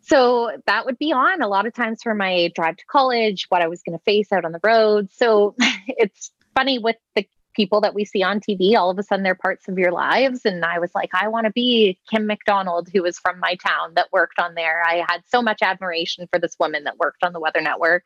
So 0.00 0.56
that 0.66 0.84
would 0.84 0.98
be 0.98 1.12
on 1.12 1.42
a 1.42 1.48
lot 1.48 1.66
of 1.66 1.74
times 1.74 2.00
for 2.02 2.14
my 2.14 2.52
drive 2.54 2.76
to 2.76 2.84
college, 2.86 3.46
what 3.48 3.62
I 3.62 3.68
was 3.68 3.82
going 3.82 3.98
to 3.98 4.04
face 4.04 4.30
out 4.32 4.44
on 4.44 4.52
the 4.52 4.60
road. 4.62 5.08
So 5.12 5.56
it's 5.88 6.30
funny 6.54 6.78
with 6.78 6.96
the 7.16 7.26
people 7.54 7.80
that 7.80 7.94
we 7.94 8.04
see 8.04 8.22
on 8.22 8.40
TV, 8.40 8.76
all 8.76 8.90
of 8.90 8.98
a 8.98 9.02
sudden 9.02 9.22
they're 9.22 9.34
parts 9.34 9.68
of 9.68 9.78
your 9.78 9.92
lives. 9.92 10.40
And 10.44 10.64
I 10.64 10.78
was 10.78 10.90
like, 10.94 11.10
I 11.14 11.28
want 11.28 11.46
to 11.46 11.52
be 11.52 11.98
Kim 12.10 12.26
McDonald, 12.26 12.88
who 12.92 13.02
was 13.02 13.18
from 13.18 13.40
my 13.40 13.54
town 13.56 13.94
that 13.94 14.12
worked 14.12 14.38
on 14.38 14.54
there. 14.54 14.82
I 14.84 15.04
had 15.08 15.22
so 15.26 15.40
much 15.40 15.62
admiration 15.62 16.28
for 16.30 16.38
this 16.38 16.56
woman 16.60 16.84
that 16.84 16.98
worked 16.98 17.24
on 17.24 17.32
the 17.32 17.40
Weather 17.40 17.60
Network. 17.60 18.04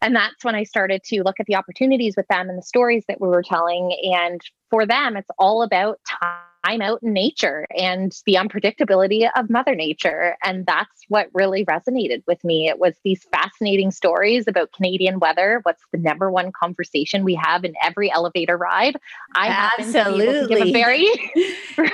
And 0.00 0.14
that's 0.14 0.44
when 0.44 0.54
I 0.54 0.62
started 0.62 1.02
to 1.04 1.22
look 1.22 1.40
at 1.40 1.46
the 1.46 1.56
opportunities 1.56 2.14
with 2.16 2.26
them 2.28 2.48
and 2.48 2.58
the 2.58 2.62
stories 2.62 3.04
that 3.08 3.20
we 3.20 3.28
were 3.28 3.42
telling. 3.42 3.92
And 4.14 4.40
for 4.70 4.86
them, 4.86 5.16
it's 5.16 5.30
all 5.38 5.62
about 5.62 5.98
time 6.08 6.38
I'm 6.64 6.82
out 6.82 7.02
in 7.02 7.12
nature 7.12 7.66
and 7.76 8.12
the 8.26 8.34
unpredictability 8.34 9.28
of 9.36 9.50
Mother 9.50 9.74
Nature. 9.74 10.36
And 10.42 10.66
that's 10.66 11.04
what 11.08 11.28
really 11.32 11.64
resonated 11.64 12.22
with 12.26 12.42
me. 12.44 12.68
It 12.68 12.78
was 12.78 12.94
these 13.04 13.26
fascinating 13.32 13.90
stories 13.90 14.46
about 14.46 14.72
Canadian 14.72 15.18
weather. 15.20 15.60
What's 15.62 15.82
the 15.92 15.98
number 15.98 16.30
one 16.30 16.52
conversation 16.52 17.24
we 17.24 17.34
have 17.34 17.64
in 17.64 17.74
every 17.82 18.10
elevator 18.10 18.56
ride? 18.56 18.96
I 19.34 19.48
absolutely 19.78 20.46
give 20.48 20.66
a 20.66 20.72
very 20.72 21.06
right. 21.78 21.92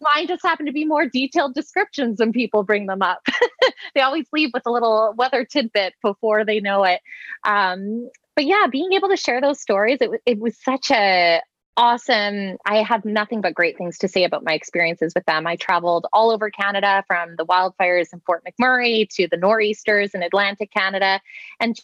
Mine 0.00 0.26
just 0.26 0.42
happen 0.44 0.66
to 0.66 0.72
be 0.72 0.84
more 0.84 1.06
detailed 1.06 1.54
descriptions 1.54 2.18
when 2.18 2.32
people 2.32 2.62
bring 2.62 2.86
them 2.86 3.02
up. 3.02 3.26
they 3.94 4.00
always 4.00 4.26
leave 4.32 4.50
with 4.52 4.64
a 4.66 4.70
little 4.70 5.14
weather 5.16 5.44
tidbit 5.44 5.94
before 6.02 6.44
they 6.44 6.60
know 6.60 6.84
it. 6.84 7.00
Um, 7.44 8.10
but 8.36 8.44
yeah, 8.44 8.66
being 8.70 8.92
able 8.92 9.08
to 9.08 9.16
share 9.16 9.40
those 9.40 9.60
stories, 9.60 9.98
it, 10.00 10.10
it 10.26 10.38
was 10.38 10.56
such 10.62 10.90
a, 10.90 11.40
awesome. 11.78 12.58
I 12.66 12.82
have 12.82 13.04
nothing 13.04 13.40
but 13.40 13.54
great 13.54 13.78
things 13.78 13.98
to 13.98 14.08
say 14.08 14.24
about 14.24 14.44
my 14.44 14.52
experiences 14.52 15.14
with 15.14 15.24
them. 15.26 15.46
I 15.46 15.54
traveled 15.54 16.06
all 16.12 16.32
over 16.32 16.50
Canada 16.50 17.04
from 17.06 17.36
the 17.36 17.46
wildfires 17.46 18.12
in 18.12 18.20
Fort 18.26 18.44
McMurray 18.44 19.08
to 19.10 19.28
the 19.28 19.36
nor'easters 19.36 20.12
in 20.12 20.22
Atlantic 20.22 20.72
Canada. 20.72 21.20
And 21.60 21.78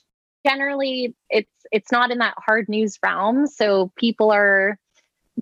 generally 0.45 1.15
it's 1.31 1.49
it's 1.71 1.93
not 1.93 2.11
in 2.11 2.19
that 2.19 2.35
hard 2.37 2.69
news 2.69 2.99
realm. 3.03 3.47
So 3.47 3.93
people 3.97 4.33
are 4.33 4.79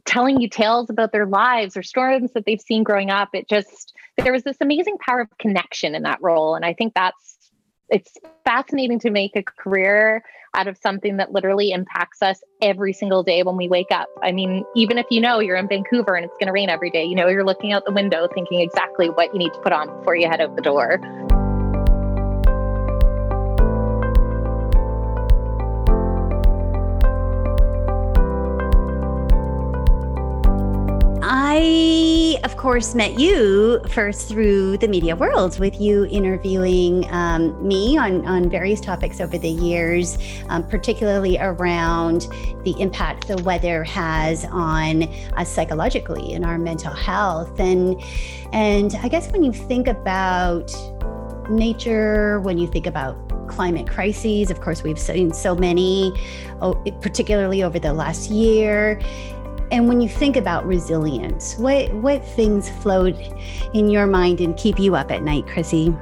telling 0.04 0.40
you 0.40 0.48
tales 0.48 0.90
about 0.90 1.12
their 1.12 1.26
lives 1.26 1.76
or 1.76 1.82
storms 1.82 2.32
that 2.34 2.44
they've 2.44 2.60
seen 2.60 2.82
growing 2.82 3.10
up. 3.10 3.30
It 3.32 3.48
just 3.48 3.94
there 4.18 4.32
was 4.32 4.44
this 4.44 4.58
amazing 4.60 4.98
power 4.98 5.22
of 5.22 5.38
connection 5.38 5.94
in 5.94 6.02
that 6.02 6.20
role. 6.20 6.54
And 6.54 6.64
I 6.64 6.74
think 6.74 6.92
that's 6.92 7.50
it's 7.88 8.18
fascinating 8.44 8.98
to 9.00 9.10
make 9.10 9.34
a 9.34 9.42
career 9.42 10.22
out 10.54 10.68
of 10.68 10.76
something 10.78 11.16
that 11.16 11.32
literally 11.32 11.72
impacts 11.72 12.22
us 12.22 12.42
every 12.60 12.92
single 12.92 13.22
day 13.22 13.42
when 13.42 13.56
we 13.56 13.68
wake 13.68 13.90
up. 13.90 14.08
I 14.22 14.32
mean, 14.32 14.64
even 14.76 14.98
if 14.98 15.06
you 15.10 15.20
know 15.20 15.40
you're 15.40 15.56
in 15.56 15.68
Vancouver 15.68 16.14
and 16.14 16.24
it's 16.24 16.34
going 16.38 16.48
to 16.48 16.52
rain 16.52 16.68
every 16.68 16.90
day, 16.90 17.04
you 17.04 17.14
know, 17.14 17.28
you're 17.28 17.44
looking 17.44 17.72
out 17.72 17.84
the 17.84 17.92
window 17.92 18.28
thinking 18.34 18.60
exactly 18.60 19.08
what 19.08 19.32
you 19.32 19.38
need 19.38 19.52
to 19.54 19.60
put 19.60 19.72
on 19.72 19.88
before 19.98 20.16
you 20.16 20.28
head 20.28 20.40
out 20.40 20.54
the 20.56 20.62
door. 20.62 21.00
Of 32.42 32.56
course, 32.56 32.94
met 32.94 33.20
you 33.20 33.80
first 33.88 34.28
through 34.28 34.76
the 34.78 34.88
media 34.88 35.14
world 35.14 35.58
with 35.60 35.80
you 35.80 36.06
interviewing 36.06 37.08
um, 37.12 37.66
me 37.66 37.96
on, 37.96 38.26
on 38.26 38.50
various 38.50 38.80
topics 38.80 39.20
over 39.20 39.38
the 39.38 39.48
years, 39.48 40.18
um, 40.48 40.66
particularly 40.66 41.38
around 41.38 42.22
the 42.64 42.74
impact 42.80 43.28
the 43.28 43.36
weather 43.44 43.84
has 43.84 44.44
on 44.46 45.04
us 45.36 45.48
psychologically 45.48 46.32
and 46.34 46.44
our 46.44 46.58
mental 46.58 46.92
health. 46.92 47.60
And, 47.60 48.02
and 48.52 48.96
I 49.02 49.08
guess 49.08 49.30
when 49.30 49.44
you 49.44 49.52
think 49.52 49.86
about 49.86 50.72
nature, 51.48 52.40
when 52.40 52.58
you 52.58 52.66
think 52.66 52.86
about 52.86 53.16
climate 53.48 53.88
crises, 53.88 54.50
of 54.50 54.60
course, 54.60 54.82
we've 54.82 54.98
seen 54.98 55.32
so 55.32 55.54
many, 55.54 56.12
oh, 56.60 56.74
particularly 57.00 57.62
over 57.62 57.78
the 57.78 57.92
last 57.92 58.30
year 58.30 59.00
and 59.72 59.88
when 59.88 60.02
you 60.02 60.08
think 60.08 60.36
about 60.36 60.66
resilience, 60.66 61.56
what 61.56 61.92
what 61.94 62.24
things 62.24 62.68
float 62.68 63.16
in 63.72 63.88
your 63.88 64.06
mind 64.06 64.40
and 64.40 64.56
keep 64.56 64.78
you 64.78 64.94
up 64.94 65.10
at 65.10 65.22
night, 65.22 65.46
Chrissy? 65.46 65.96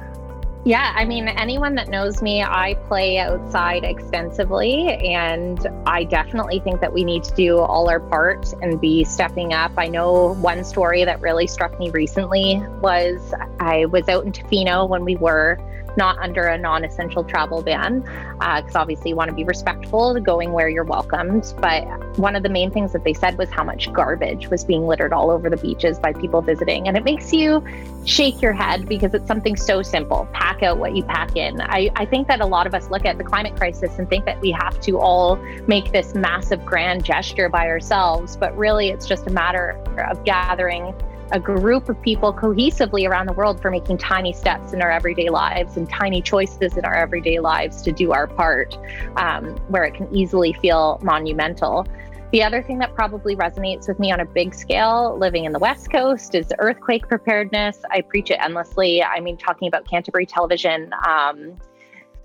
Yeah, 0.63 0.93
I 0.95 1.05
mean, 1.05 1.27
anyone 1.27 1.73
that 1.75 1.87
knows 1.87 2.21
me, 2.21 2.43
I 2.43 2.75
play 2.87 3.17
outside 3.17 3.83
extensively, 3.83 4.89
and 4.89 5.65
I 5.87 6.03
definitely 6.03 6.59
think 6.59 6.81
that 6.81 6.93
we 6.93 7.03
need 7.03 7.23
to 7.23 7.33
do 7.33 7.57
all 7.57 7.89
our 7.89 7.99
part 7.99 8.53
and 8.61 8.79
be 8.79 9.03
stepping 9.03 9.53
up. 9.53 9.71
I 9.77 9.87
know 9.87 10.35
one 10.35 10.63
story 10.63 11.03
that 11.03 11.19
really 11.19 11.47
struck 11.47 11.79
me 11.79 11.89
recently 11.89 12.61
was 12.79 13.33
I 13.59 13.85
was 13.85 14.07
out 14.07 14.23
in 14.25 14.33
Tofino 14.33 14.87
when 14.87 15.03
we 15.03 15.15
were 15.15 15.57
not 15.97 16.17
under 16.19 16.47
a 16.47 16.57
non 16.57 16.83
essential 16.83 17.23
travel 17.23 17.61
ban, 17.61 18.01
because 18.01 18.75
uh, 18.75 18.79
obviously 18.79 19.09
you 19.09 19.15
want 19.15 19.29
to 19.29 19.35
be 19.35 19.43
respectful 19.43 20.13
to 20.13 20.19
going 20.19 20.51
where 20.51 20.69
you're 20.69 20.83
welcomed. 20.83 21.53
But 21.59 21.83
one 22.17 22.35
of 22.35 22.43
the 22.43 22.49
main 22.49 22.71
things 22.71 22.93
that 22.93 23.03
they 23.03 23.13
said 23.13 23.37
was 23.37 23.49
how 23.49 23.63
much 23.63 23.91
garbage 23.93 24.47
was 24.49 24.63
being 24.63 24.87
littered 24.87 25.13
all 25.13 25.29
over 25.29 25.49
the 25.49 25.57
beaches 25.57 25.99
by 25.99 26.13
people 26.13 26.41
visiting. 26.41 26.87
And 26.87 26.97
it 26.97 27.03
makes 27.03 27.33
you 27.33 27.63
shake 28.05 28.41
your 28.41 28.53
head 28.53 28.87
because 28.87 29.13
it's 29.13 29.27
something 29.27 29.55
so 29.55 29.81
simple 29.81 30.27
pack 30.33 30.63
out 30.63 30.77
what 30.77 30.95
you 30.95 31.03
pack 31.03 31.35
in. 31.35 31.61
I, 31.61 31.89
I 31.95 32.05
think 32.05 32.27
that 32.27 32.41
a 32.41 32.45
lot 32.45 32.67
of 32.67 32.73
us 32.73 32.89
look 32.89 33.05
at 33.05 33.17
the 33.17 33.23
climate 33.23 33.55
crisis 33.55 33.99
and 33.99 34.09
think 34.09 34.25
that 34.25 34.39
we 34.41 34.51
have 34.51 34.79
to 34.81 34.99
all 34.99 35.35
make 35.67 35.91
this 35.91 36.15
massive 36.15 36.65
grand 36.65 37.03
gesture 37.03 37.49
by 37.49 37.67
ourselves, 37.67 38.37
but 38.37 38.55
really 38.57 38.89
it's 38.89 39.05
just 39.05 39.27
a 39.27 39.31
matter 39.31 39.71
of 40.09 40.23
gathering 40.23 40.93
a 41.31 41.39
group 41.39 41.87
of 41.87 42.01
people 42.01 42.33
cohesively 42.33 43.07
around 43.09 43.25
the 43.25 43.33
world 43.33 43.61
for 43.61 43.71
making 43.71 43.97
tiny 43.97 44.33
steps 44.33 44.73
in 44.73 44.81
our 44.81 44.91
everyday 44.91 45.29
lives 45.29 45.77
and 45.77 45.89
tiny 45.89 46.21
choices 46.21 46.77
in 46.77 46.85
our 46.85 46.95
everyday 46.95 47.39
lives 47.39 47.81
to 47.83 47.91
do 47.91 48.11
our 48.11 48.27
part 48.27 48.77
um, 49.15 49.55
where 49.69 49.83
it 49.83 49.93
can 49.93 50.13
easily 50.13 50.53
feel 50.53 50.99
monumental. 51.01 51.87
The 52.31 52.43
other 52.43 52.63
thing 52.63 52.79
that 52.79 52.95
probably 52.95 53.35
resonates 53.35 53.87
with 53.89 53.99
me 53.99 54.11
on 54.11 54.21
a 54.21 54.25
big 54.25 54.53
scale 54.53 55.17
living 55.19 55.43
in 55.43 55.51
the 55.51 55.59
West 55.59 55.91
Coast 55.91 56.33
is 56.33 56.53
earthquake 56.59 57.07
preparedness. 57.07 57.79
I 57.91 58.01
preach 58.01 58.31
it 58.31 58.37
endlessly. 58.41 59.03
I 59.03 59.19
mean, 59.19 59.35
talking 59.35 59.67
about 59.67 59.85
Canterbury 59.85 60.25
television. 60.25 60.93
Um, 61.05 61.57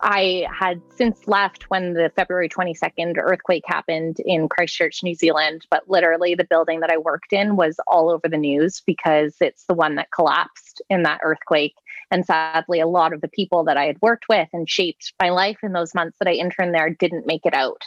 I 0.01 0.47
had 0.53 0.81
since 0.95 1.27
left 1.27 1.65
when 1.71 1.95
the 1.95 2.13
February 2.15 2.49
22nd 2.49 3.17
earthquake 3.19 3.65
happened 3.67 4.19
in 4.21 4.49
Christchurch, 4.49 5.03
New 5.03 5.15
Zealand, 5.15 5.67
but 5.71 5.89
literally 5.89 6.35
the 6.35 6.45
building 6.45 6.81
that 6.81 6.91
I 6.91 6.99
worked 6.99 7.33
in 7.33 7.57
was 7.57 7.77
all 7.87 8.11
over 8.11 8.29
the 8.29 8.37
news 8.37 8.83
because 8.87 9.37
it's 9.41 9.65
the 9.65 9.75
one 9.75 9.95
that 9.97 10.11
collapsed 10.11 10.83
in 10.91 11.03
that 11.05 11.21
earthquake. 11.23 11.75
And 12.11 12.25
sadly, 12.25 12.81
a 12.81 12.87
lot 12.87 13.13
of 13.13 13.21
the 13.21 13.29
people 13.29 13.65
that 13.65 13.77
I 13.77 13.87
had 13.87 14.01
worked 14.01 14.27
with 14.29 14.49
and 14.53 14.69
shaped 14.69 15.13
my 15.21 15.31
life 15.31 15.59
in 15.63 15.73
those 15.73 15.95
months 15.95 16.19
that 16.19 16.29
I 16.29 16.33
interned 16.33 16.75
there 16.75 16.91
didn't 16.91 17.27
make 17.27 17.45
it 17.45 17.55
out. 17.55 17.83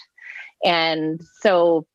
And 0.64 1.22
so, 1.42 1.86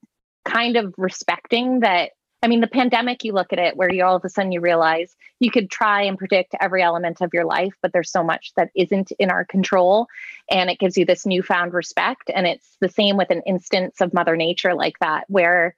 kind 0.44 0.77
of 0.77 0.94
respecting 0.96 1.81
that 1.81 2.11
I 2.44 2.46
mean, 2.46 2.61
the 2.61 2.66
pandemic, 2.66 3.24
you 3.24 3.33
look 3.33 3.54
at 3.54 3.59
it 3.59 3.74
where 3.74 3.90
you 3.90 4.04
all 4.04 4.16
of 4.16 4.22
a 4.22 4.28
sudden 4.28 4.52
you 4.52 4.61
realize 4.61 5.16
you 5.40 5.50
could 5.50 5.70
try 5.70 6.02
and 6.02 6.18
predict 6.18 6.54
every 6.61 6.83
element 6.83 7.22
of 7.22 7.30
your 7.33 7.46
life, 7.46 7.72
but 7.80 7.94
there's 7.94 8.12
so 8.12 8.22
much 8.22 8.52
that 8.57 8.68
isn't 8.76 9.12
in 9.18 9.30
our 9.30 9.46
control. 9.46 10.09
And 10.50 10.68
it 10.68 10.78
gives 10.78 10.98
you 10.98 11.07
this 11.07 11.24
newfound 11.24 11.72
respect. 11.72 12.30
And 12.35 12.46
it's 12.46 12.76
the 12.83 12.90
same 12.90 13.16
with 13.16 13.30
an 13.30 13.40
instance 13.46 14.02
of 14.02 14.12
Mother 14.12 14.37
Nature 14.37 14.74
like 14.74 14.98
that, 15.00 15.24
where 15.28 15.74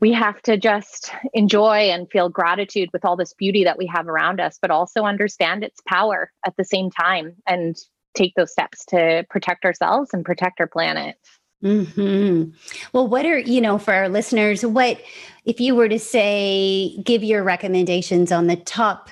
we 0.00 0.12
have 0.12 0.42
to 0.42 0.56
just 0.56 1.12
enjoy 1.32 1.90
and 1.90 2.10
feel 2.10 2.28
gratitude 2.28 2.90
with 2.92 3.04
all 3.04 3.14
this 3.14 3.32
beauty 3.32 3.62
that 3.62 3.78
we 3.78 3.86
have 3.86 4.08
around 4.08 4.40
us, 4.40 4.58
but 4.60 4.72
also 4.72 5.04
understand 5.04 5.62
its 5.62 5.80
power 5.86 6.32
at 6.44 6.56
the 6.56 6.64
same 6.64 6.90
time 6.90 7.36
and 7.46 7.76
take 8.14 8.34
those 8.34 8.50
steps 8.50 8.84
to 8.86 9.24
protect 9.30 9.64
ourselves 9.64 10.10
and 10.12 10.24
protect 10.24 10.58
our 10.58 10.66
planet. 10.66 11.16
Hmm. 11.64 12.50
Well, 12.92 13.08
what 13.08 13.24
are 13.24 13.38
you 13.38 13.62
know 13.62 13.78
for 13.78 13.94
our 13.94 14.10
listeners? 14.10 14.66
What 14.66 15.00
if 15.46 15.60
you 15.60 15.74
were 15.74 15.88
to 15.88 15.98
say 15.98 16.94
give 17.02 17.24
your 17.24 17.42
recommendations 17.42 18.30
on 18.30 18.48
the 18.48 18.56
top 18.56 19.08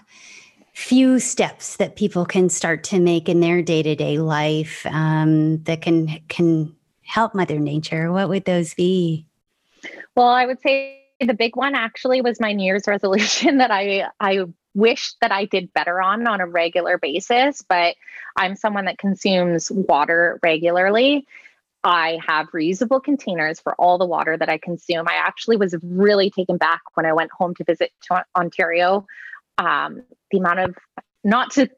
few 0.75 1.19
steps 1.19 1.77
that 1.77 1.97
people 1.97 2.27
can 2.27 2.51
start 2.51 2.85
to 2.85 3.01
make 3.01 3.29
in 3.29 3.41
their 3.41 3.63
day 3.63 3.83
to 3.83 3.95
day 3.95 4.19
life 4.19 4.85
um, 4.87 5.63
that 5.63 5.81
can 5.81 6.21
can 6.29 6.77
help 7.01 7.35
Mother 7.35 7.59
Nature? 7.59 8.13
What 8.13 8.29
would 8.29 8.45
those 8.45 8.75
be? 8.75 9.25
Well, 10.15 10.29
I 10.29 10.45
would 10.45 10.61
say 10.61 11.01
the 11.21 11.33
big 11.33 11.57
one 11.57 11.75
actually 11.75 12.21
was 12.21 12.39
my 12.39 12.53
New 12.53 12.65
Year's 12.65 12.87
resolution 12.87 13.57
that 13.59 13.71
I 13.71 14.09
I 14.21 14.45
wish 14.75 15.15
that 15.23 15.33
I 15.33 15.47
did 15.47 15.73
better 15.73 16.03
on 16.03 16.27
on 16.27 16.43
a 16.43 16.47
regular 16.47 16.99
basis, 16.99 17.63
but 17.63 17.97
I'm 18.37 18.57
someone 18.57 18.85
that 18.85 18.99
consumes 18.99 19.71
water 19.71 20.39
regularly. 20.43 21.27
I 21.85 22.19
have 22.27 22.51
reusable 22.53 23.03
containers 23.03 23.61
for 23.61 23.75
all 23.75 23.99
the 23.99 24.07
water 24.07 24.37
that 24.37 24.49
I 24.49 24.59
consume. 24.59 25.09
I 25.09 25.15
actually 25.15 25.57
was 25.57 25.75
really 25.83 26.31
taken 26.31 26.57
back 26.57 26.81
when 26.95 27.07
I 27.07 27.13
went 27.13 27.31
home 27.33 27.55
to 27.57 27.65
visit 27.65 27.91
to 28.09 28.25
Ontario. 28.37 29.07
Um, 29.59 30.03
the 30.31 30.39
amount 30.39 30.61
of 30.61 30.77
not 31.25 31.51
to 31.53 31.69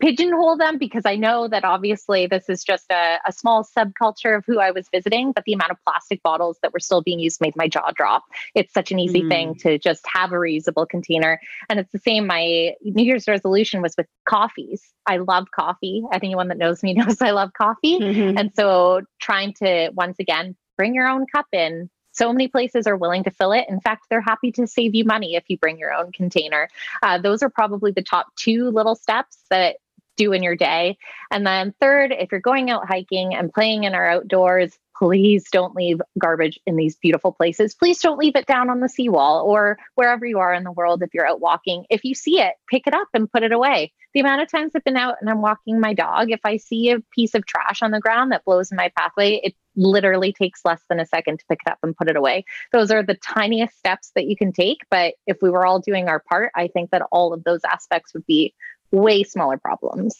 pigeonhole 0.00 0.56
them 0.56 0.78
because 0.78 1.02
I 1.06 1.16
know 1.16 1.48
that 1.48 1.64
obviously 1.64 2.26
this 2.26 2.48
is 2.48 2.64
just 2.64 2.90
a, 2.90 3.18
a, 3.26 3.32
small 3.32 3.64
subculture 3.64 4.36
of 4.36 4.44
who 4.46 4.58
I 4.58 4.70
was 4.70 4.88
visiting, 4.92 5.32
but 5.32 5.44
the 5.44 5.52
amount 5.52 5.70
of 5.70 5.78
plastic 5.84 6.22
bottles 6.22 6.58
that 6.62 6.72
were 6.72 6.80
still 6.80 7.02
being 7.02 7.20
used 7.20 7.40
made 7.40 7.54
my 7.56 7.68
jaw 7.68 7.90
drop. 7.94 8.24
It's 8.54 8.72
such 8.72 8.90
an 8.90 8.98
easy 8.98 9.22
mm. 9.22 9.28
thing 9.28 9.54
to 9.56 9.78
just 9.78 10.04
have 10.12 10.32
a 10.32 10.36
reusable 10.36 10.88
container. 10.88 11.40
And 11.68 11.78
it's 11.78 11.92
the 11.92 11.98
same. 11.98 12.26
My 12.26 12.74
New 12.82 13.04
Year's 13.04 13.28
resolution 13.28 13.82
was 13.82 13.94
with 13.96 14.06
coffees. 14.28 14.82
I 15.06 15.18
love 15.18 15.50
coffee. 15.54 16.02
Anyone 16.12 16.48
that 16.48 16.58
knows 16.58 16.82
me 16.82 16.94
knows 16.94 17.20
I 17.20 17.30
love 17.30 17.52
coffee. 17.52 17.98
Mm-hmm. 17.98 18.38
And 18.38 18.52
so 18.54 19.02
trying 19.20 19.54
to 19.54 19.90
once 19.94 20.18
again 20.18 20.56
bring 20.76 20.94
your 20.94 21.06
own 21.06 21.26
cup 21.32 21.46
in, 21.52 21.88
so 22.14 22.32
many 22.32 22.46
places 22.46 22.86
are 22.86 22.96
willing 22.96 23.24
to 23.24 23.30
fill 23.30 23.52
it. 23.52 23.66
In 23.68 23.80
fact, 23.80 24.06
they're 24.08 24.20
happy 24.20 24.52
to 24.52 24.66
save 24.66 24.94
you 24.94 25.04
money 25.04 25.34
if 25.34 25.44
you 25.48 25.58
bring 25.58 25.78
your 25.78 25.92
own 25.92 26.12
container. 26.12 26.68
Uh, 27.02 27.18
those 27.18 27.42
are 27.42 27.50
probably 27.50 27.90
the 27.90 28.02
top 28.02 28.26
two 28.36 28.70
little 28.70 28.94
steps 28.94 29.38
that 29.50 29.76
do 30.16 30.32
in 30.32 30.42
your 30.42 30.56
day. 30.56 30.96
And 31.30 31.46
then, 31.46 31.74
third, 31.80 32.12
if 32.12 32.30
you're 32.30 32.40
going 32.40 32.70
out 32.70 32.88
hiking 32.88 33.34
and 33.34 33.52
playing 33.52 33.84
in 33.84 33.94
our 33.94 34.08
outdoors, 34.08 34.78
please 34.96 35.48
don't 35.50 35.74
leave 35.74 36.00
garbage 36.18 36.58
in 36.66 36.76
these 36.76 36.96
beautiful 36.96 37.32
places. 37.32 37.74
Please 37.74 37.98
don't 37.98 38.18
leave 38.18 38.36
it 38.36 38.46
down 38.46 38.70
on 38.70 38.80
the 38.80 38.88
seawall 38.88 39.44
or 39.44 39.76
wherever 39.96 40.24
you 40.24 40.38
are 40.38 40.54
in 40.54 40.64
the 40.64 40.72
world 40.72 41.02
if 41.02 41.12
you're 41.12 41.26
out 41.26 41.40
walking. 41.40 41.84
If 41.90 42.04
you 42.04 42.14
see 42.14 42.40
it, 42.40 42.54
pick 42.70 42.86
it 42.86 42.94
up 42.94 43.08
and 43.12 43.30
put 43.30 43.42
it 43.42 43.52
away. 43.52 43.92
The 44.12 44.20
amount 44.20 44.42
of 44.42 44.50
times 44.50 44.72
I've 44.76 44.84
been 44.84 44.96
out 44.96 45.16
and 45.20 45.28
I'm 45.28 45.42
walking 45.42 45.80
my 45.80 45.92
dog, 45.92 46.30
if 46.30 46.40
I 46.44 46.58
see 46.58 46.90
a 46.90 47.00
piece 47.12 47.34
of 47.34 47.44
trash 47.46 47.82
on 47.82 47.90
the 47.90 47.98
ground 47.98 48.30
that 48.30 48.44
blows 48.44 48.70
in 48.70 48.76
my 48.76 48.92
pathway, 48.96 49.40
it 49.42 49.54
literally 49.74 50.32
takes 50.32 50.64
less 50.64 50.80
than 50.88 51.00
a 51.00 51.06
second 51.06 51.40
to 51.40 51.44
pick 51.50 51.58
it 51.66 51.70
up 51.70 51.78
and 51.82 51.96
put 51.96 52.08
it 52.08 52.14
away. 52.14 52.44
Those 52.72 52.92
are 52.92 53.02
the 53.02 53.16
tiniest 53.16 53.76
steps 53.76 54.12
that 54.14 54.26
you 54.26 54.36
can 54.36 54.52
take. 54.52 54.82
But 54.88 55.14
if 55.26 55.38
we 55.42 55.50
were 55.50 55.66
all 55.66 55.80
doing 55.80 56.08
our 56.08 56.20
part, 56.20 56.52
I 56.54 56.68
think 56.68 56.90
that 56.90 57.02
all 57.10 57.32
of 57.32 57.42
those 57.42 57.62
aspects 57.64 58.14
would 58.14 58.26
be 58.26 58.54
way 58.94 59.22
smaller 59.24 59.58
problems. 59.58 60.16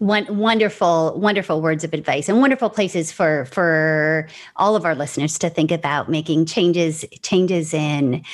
One 0.00 0.38
wonderful, 0.38 1.12
wonderful 1.18 1.60
words 1.60 1.84
of 1.84 1.92
advice 1.92 2.30
and 2.30 2.40
wonderful 2.40 2.70
places 2.70 3.12
for 3.12 3.44
for 3.44 4.28
all 4.56 4.74
of 4.74 4.86
our 4.86 4.94
listeners 4.94 5.38
to 5.40 5.50
think 5.50 5.70
about 5.70 6.08
making 6.08 6.46
changes 6.46 7.04
changes 7.20 7.74
in. 7.74 8.24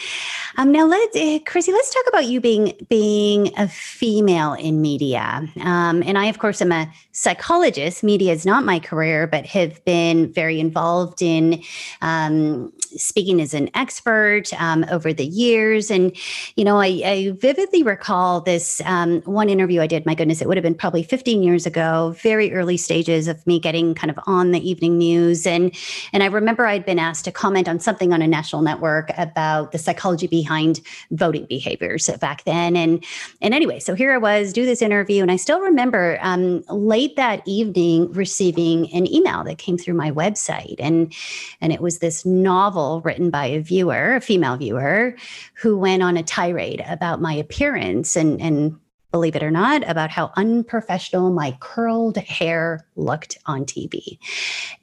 Um, 0.58 0.70
now, 0.70 0.86
let's, 0.86 1.16
uh, 1.16 1.40
Chrissy, 1.44 1.72
let's 1.72 1.92
talk 1.92 2.04
about 2.06 2.26
you 2.26 2.40
being 2.40 2.72
being 2.88 3.52
a 3.58 3.66
female 3.66 4.52
in 4.52 4.80
media. 4.80 5.42
Um, 5.60 6.04
and 6.04 6.16
I, 6.16 6.26
of 6.26 6.38
course, 6.38 6.62
am 6.62 6.70
a 6.70 6.88
psychologist. 7.10 8.04
Media 8.04 8.32
is 8.32 8.46
not 8.46 8.64
my 8.64 8.78
career, 8.78 9.26
but 9.26 9.44
have 9.46 9.84
been 9.84 10.32
very 10.32 10.60
involved 10.60 11.20
in 11.20 11.64
um, 12.00 12.72
speaking 12.94 13.40
as 13.40 13.54
an 13.54 13.70
expert 13.74 14.52
um, 14.60 14.86
over 14.88 15.12
the 15.12 15.26
years. 15.26 15.90
And 15.90 16.16
you 16.54 16.64
know, 16.64 16.78
I, 16.78 17.02
I 17.04 17.32
vividly 17.40 17.82
recall 17.82 18.40
this 18.40 18.80
um, 18.84 19.20
one 19.22 19.48
interview 19.48 19.80
I 19.80 19.88
did, 19.88 20.06
my 20.06 20.14
goodness, 20.14 20.40
it 20.40 20.46
would 20.46 20.56
have 20.56 20.62
been 20.62 20.76
probably 20.76 21.02
15 21.02 21.42
years 21.42 21.55
ago, 21.64 22.14
very 22.20 22.52
early 22.52 22.76
stages 22.76 23.28
of 23.28 23.46
me 23.46 23.58
getting 23.58 23.94
kind 23.94 24.10
of 24.10 24.18
on 24.26 24.50
the 24.50 24.68
evening 24.68 24.98
news. 24.98 25.46
And, 25.46 25.74
and 26.12 26.22
I 26.22 26.26
remember 26.26 26.66
I'd 26.66 26.84
been 26.84 26.98
asked 26.98 27.24
to 27.26 27.32
comment 27.32 27.68
on 27.68 27.80
something 27.80 28.12
on 28.12 28.20
a 28.20 28.26
national 28.26 28.62
network 28.62 29.10
about 29.16 29.72
the 29.72 29.78
psychology 29.78 30.26
behind 30.26 30.80
voting 31.12 31.46
behaviors 31.46 32.10
back 32.20 32.44
then. 32.44 32.76
And, 32.76 33.04
and 33.40 33.54
anyway, 33.54 33.78
so 33.78 33.94
here 33.94 34.12
I 34.12 34.18
was, 34.18 34.52
do 34.52 34.66
this 34.66 34.82
interview. 34.82 35.22
And 35.22 35.30
I 35.30 35.36
still 35.36 35.60
remember 35.60 36.18
um, 36.20 36.62
late 36.68 37.16
that 37.16 37.42
evening 37.46 38.12
receiving 38.12 38.92
an 38.92 39.06
email 39.12 39.44
that 39.44 39.58
came 39.58 39.78
through 39.78 39.94
my 39.94 40.10
website. 40.10 40.76
And, 40.80 41.14
and 41.60 41.72
it 41.72 41.80
was 41.80 42.00
this 42.00 42.26
novel 42.26 43.00
written 43.02 43.30
by 43.30 43.46
a 43.46 43.60
viewer, 43.60 44.16
a 44.16 44.20
female 44.20 44.56
viewer, 44.56 45.14
who 45.54 45.78
went 45.78 46.02
on 46.02 46.16
a 46.16 46.22
tirade 46.22 46.84
about 46.88 47.20
my 47.20 47.32
appearance 47.32 48.16
and, 48.16 48.40
and 48.40 48.78
believe 49.16 49.34
it 49.34 49.42
or 49.42 49.50
not, 49.50 49.82
about 49.88 50.10
how 50.10 50.30
unprofessional 50.36 51.30
my 51.30 51.56
curled 51.60 52.18
hair 52.18 52.86
looked 52.96 53.38
on 53.46 53.64
TV. 53.64 54.18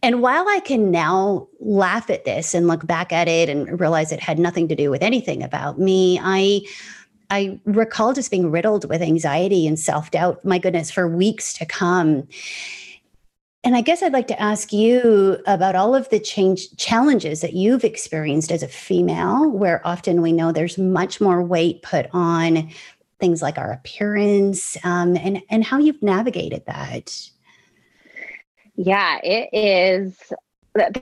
And 0.02 0.24
while 0.24 0.48
I 0.50 0.60
can 0.60 0.90
now 0.90 1.48
laugh 1.60 2.10
at 2.10 2.26
this 2.26 2.56
and 2.56 2.68
look 2.68 2.88
back 2.88 3.14
at 3.14 3.28
it 3.28 3.48
and 3.48 3.80
realize 3.80 4.12
it 4.12 4.20
had 4.20 4.40
nothing 4.40 4.68
to 4.70 4.76
do 4.76 4.90
with 4.90 5.04
anything 5.04 5.44
about 5.44 5.78
me, 5.78 6.20
I 6.20 6.62
I 7.30 7.60
recall 7.66 8.14
just 8.14 8.32
being 8.32 8.50
riddled 8.50 8.90
with 8.90 9.02
anxiety 9.02 9.66
and 9.68 9.80
self-doubt, 9.80 10.44
my 10.44 10.58
goodness, 10.58 10.92
for 10.92 11.08
weeks 11.08 11.54
to 11.54 11.66
come. 11.66 12.28
And 13.64 13.78
I 13.78 13.82
guess 13.82 14.04
I'd 14.04 14.12
like 14.14 14.28
to 14.28 14.42
ask 14.42 14.74
you 14.74 15.38
about 15.48 15.74
all 15.76 15.96
of 15.96 16.10
the 16.10 16.20
change 16.20 16.76
challenges 16.76 17.40
that 17.40 17.54
you've 17.54 17.86
experienced 17.86 18.52
as 18.52 18.62
a 18.62 18.68
female, 18.68 19.50
where 19.50 19.82
often 19.88 20.22
we 20.22 20.34
know 20.34 20.52
there's 20.52 20.78
much 20.78 21.22
more 21.22 21.42
weight 21.42 21.82
put 21.82 22.08
on 22.12 22.70
things 23.24 23.42
like 23.42 23.58
our 23.58 23.72
appearance 23.72 24.76
um, 24.84 25.16
and 25.16 25.42
and 25.50 25.64
how 25.64 25.78
you've 25.78 26.04
navigated 26.04 26.66
that. 26.66 27.30
Yeah 28.76 29.18
it 29.24 29.50
is 29.54 30.34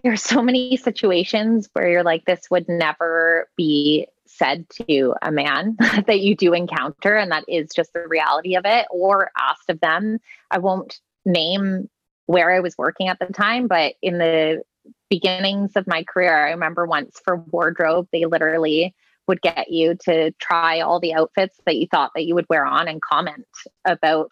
there's 0.04 0.22
so 0.22 0.44
many 0.44 0.78
situations 0.78 1.68
where 1.74 1.90
you're 1.90 2.04
like 2.04 2.26
this 2.26 2.42
would 2.52 2.70
never 2.70 3.50
be 3.58 4.06
said 4.28 4.68
to 4.70 5.16
a 5.24 5.32
man 5.32 5.76
that 6.06 6.20
you 6.20 6.36
do 6.36 6.54
encounter 6.54 7.16
and 7.16 7.32
that 7.32 7.44
is 7.48 7.70
just 7.76 7.92
the 7.94 8.08
reality 8.08 8.56
of 8.56 8.66
it 8.68 8.86
or 8.92 9.32
asked 9.36 9.70
of 9.70 9.80
them. 9.80 10.20
I 10.52 10.60
won't 10.60 11.00
name 11.26 11.90
where 12.28 12.52
i 12.52 12.60
was 12.60 12.78
working 12.78 13.08
at 13.10 13.20
the 13.20 13.28
time 13.28 13.68
but 13.68 13.94
in 14.02 14.18
the 14.18 14.64
beginnings 15.10 15.74
of 15.76 15.86
my 15.86 16.04
career 16.04 16.48
i 16.48 16.52
remember 16.52 16.86
once 16.86 17.20
for 17.24 17.38
wardrobe 17.52 18.08
they 18.12 18.26
literally 18.26 18.96
would 19.32 19.42
get 19.42 19.72
you 19.72 19.96
to 19.96 20.32
try 20.42 20.82
all 20.82 21.00
the 21.00 21.14
outfits 21.14 21.58
that 21.66 21.78
you 21.78 21.88
thought 21.88 22.12
that 22.16 22.26
you 22.26 22.36
would 22.36 22.46
wear 22.50 22.66
on 22.66 22.90
and 22.90 23.02
comment 23.02 23.48
about 23.86 24.30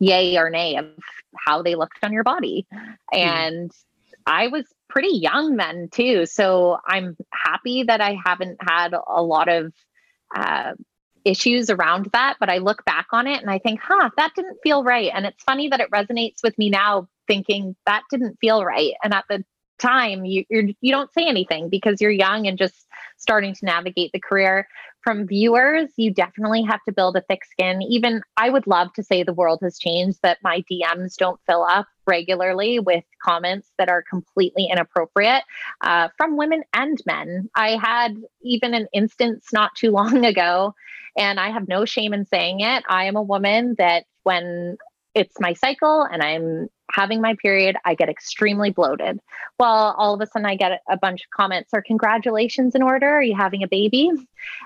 yay 0.00 0.36
or 0.36 0.50
nay 0.50 0.76
of 0.76 0.86
how 1.38 1.62
they 1.62 1.76
looked 1.76 1.98
on 2.02 2.12
your 2.12 2.24
body. 2.24 2.66
Mm. 2.74 2.96
And 3.12 3.70
I 4.26 4.48
was 4.48 4.64
pretty 4.88 5.16
young 5.16 5.56
then 5.56 5.90
too. 5.92 6.26
So 6.26 6.78
I'm 6.84 7.16
happy 7.32 7.84
that 7.84 8.00
I 8.00 8.18
haven't 8.26 8.58
had 8.60 8.94
a 8.94 9.22
lot 9.22 9.48
of 9.48 9.72
uh, 10.34 10.72
issues 11.24 11.70
around 11.70 12.08
that. 12.12 12.38
But 12.40 12.50
I 12.50 12.58
look 12.58 12.84
back 12.84 13.06
on 13.12 13.28
it 13.28 13.40
and 13.40 13.50
I 13.50 13.60
think, 13.60 13.78
huh, 13.80 14.10
that 14.16 14.32
didn't 14.34 14.58
feel 14.64 14.82
right. 14.82 15.12
And 15.14 15.24
it's 15.24 15.44
funny 15.44 15.68
that 15.68 15.78
it 15.78 15.90
resonates 15.92 16.42
with 16.42 16.58
me 16.58 16.68
now 16.68 17.06
thinking 17.28 17.76
that 17.86 18.02
didn't 18.10 18.38
feel 18.40 18.64
right. 18.64 18.94
And 19.04 19.14
at 19.14 19.24
the 19.28 19.44
time 19.82 20.24
you 20.24 20.44
you're, 20.48 20.64
you 20.80 20.92
don't 20.92 21.12
say 21.12 21.26
anything 21.26 21.68
because 21.68 22.00
you're 22.00 22.10
young 22.10 22.46
and 22.46 22.56
just 22.56 22.86
starting 23.16 23.54
to 23.54 23.64
navigate 23.64 24.12
the 24.12 24.20
career. 24.20 24.68
From 25.02 25.26
viewers 25.26 25.90
you 25.96 26.12
definitely 26.12 26.62
have 26.62 26.80
to 26.84 26.92
build 26.92 27.16
a 27.16 27.22
thick 27.22 27.44
skin. 27.44 27.82
Even 27.82 28.22
i 28.36 28.48
would 28.48 28.66
love 28.66 28.92
to 28.94 29.02
say 29.02 29.22
the 29.22 29.32
world 29.32 29.58
has 29.62 29.78
changed 29.78 30.18
that 30.22 30.38
my 30.42 30.62
dms 30.70 31.16
don't 31.16 31.40
fill 31.46 31.64
up 31.64 31.86
regularly 32.06 32.78
with 32.78 33.04
comments 33.22 33.72
that 33.78 33.88
are 33.88 34.02
completely 34.08 34.68
inappropriate 34.70 35.42
uh, 35.82 36.08
from 36.16 36.36
women 36.36 36.62
and 36.72 36.98
men. 37.06 37.48
I 37.54 37.76
had 37.76 38.16
even 38.42 38.74
an 38.74 38.88
instance 38.92 39.46
not 39.52 39.74
too 39.76 39.90
long 39.90 40.24
ago 40.32 40.74
and 41.16 41.38
i 41.40 41.50
have 41.50 41.68
no 41.68 41.84
shame 41.84 42.14
in 42.14 42.24
saying 42.26 42.60
it. 42.60 42.84
I 42.88 43.04
am 43.04 43.16
a 43.16 43.22
woman 43.22 43.74
that 43.78 44.04
when 44.22 44.76
it's 45.14 45.38
my 45.40 45.52
cycle 45.52 46.02
and 46.02 46.22
I'm 46.22 46.68
having 46.92 47.20
my 47.20 47.34
period, 47.40 47.76
I 47.84 47.94
get 47.94 48.08
extremely 48.08 48.70
bloated. 48.70 49.20
Well, 49.58 49.94
all 49.96 50.14
of 50.14 50.20
a 50.20 50.26
sudden 50.26 50.46
I 50.46 50.56
get 50.56 50.80
a 50.88 50.96
bunch 50.96 51.22
of 51.22 51.30
comments 51.30 51.70
or 51.72 51.82
congratulations 51.82 52.74
in 52.74 52.82
order. 52.82 53.08
Are 53.08 53.22
you 53.22 53.36
having 53.36 53.62
a 53.62 53.68
baby? 53.68 54.10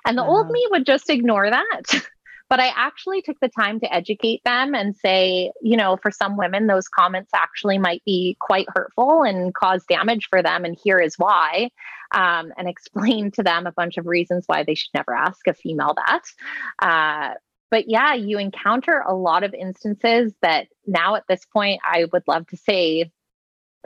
And 0.05 0.19
the 0.19 0.23
uh-huh. 0.23 0.31
old 0.31 0.51
me 0.51 0.67
would 0.71 0.87
just 0.87 1.09
ignore 1.09 1.51
that. 1.51 1.83
but 2.49 2.61
I 2.61 2.73
actually 2.77 3.23
took 3.23 3.39
the 3.41 3.49
time 3.49 3.81
to 3.81 3.93
educate 3.93 4.43
them 4.45 4.75
and 4.75 4.95
say, 4.95 5.53
you 5.63 5.77
know, 5.77 5.97
for 5.97 6.11
some 6.11 6.37
women, 6.37 6.67
those 6.67 6.89
comments 6.89 7.31
actually 7.35 7.79
might 7.79 8.03
be 8.05 8.37
quite 8.41 8.67
hurtful 8.75 9.23
and 9.23 9.53
cause 9.55 9.85
damage 9.89 10.29
for 10.31 10.43
them. 10.43 10.65
And 10.65 10.77
here 10.83 10.99
is 10.99 11.17
why. 11.19 11.71
Um, 12.15 12.53
and 12.57 12.69
explain 12.69 13.31
to 13.33 13.43
them 13.43 13.67
a 13.67 13.73
bunch 13.73 13.97
of 13.97 14.07
reasons 14.07 14.45
why 14.47 14.63
they 14.63 14.75
should 14.75 14.95
never 14.95 15.15
ask 15.15 15.47
a 15.47 15.55
female 15.55 15.95
that. 16.07 16.23
Uh, 16.81 17.35
but 17.71 17.89
yeah, 17.89 18.15
you 18.15 18.39
encounter 18.39 19.03
a 19.07 19.15
lot 19.15 19.43
of 19.43 19.55
instances 19.55 20.33
that 20.43 20.69
now 20.87 21.17
at 21.17 21.25
this 21.29 21.45
point, 21.45 21.81
I 21.85 22.07
would 22.13 22.23
love 22.27 22.47
to 22.49 22.57
say 22.57 23.11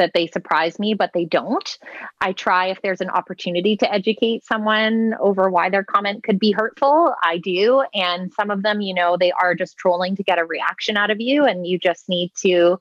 that 0.01 0.13
they 0.15 0.27
surprise 0.27 0.79
me, 0.79 0.95
but 0.95 1.11
they 1.13 1.27
don't. 1.27 1.79
I 2.21 2.33
try 2.33 2.69
if 2.69 2.81
there's 2.83 3.03
an 3.03 3.11
opportunity 3.11 3.77
to 3.77 3.93
educate 3.93 4.45
someone 4.45 5.15
over 5.21 5.51
why 5.51 5.69
their 5.69 5.85
comment 5.85 6.23
could 6.25 6.39
be 6.39 6.53
hurtful, 6.53 7.15
I 7.23 7.37
do. 7.37 7.85
And 7.93 8.33
some 8.33 8.51
of 8.51 8.63
them, 8.63 8.81
you 8.81 8.95
know, 8.95 9.17
they 9.19 9.31
are 9.33 9.55
just 9.55 9.77
trolling 9.77 10.17
to 10.17 10.23
get 10.23 10.39
a 10.39 10.45
reaction 10.45 10.97
out 10.97 11.11
of 11.11 11.21
you, 11.21 11.45
and 11.45 11.67
you 11.67 11.79
just 11.79 12.09
need 12.09 12.33
to 12.43 12.79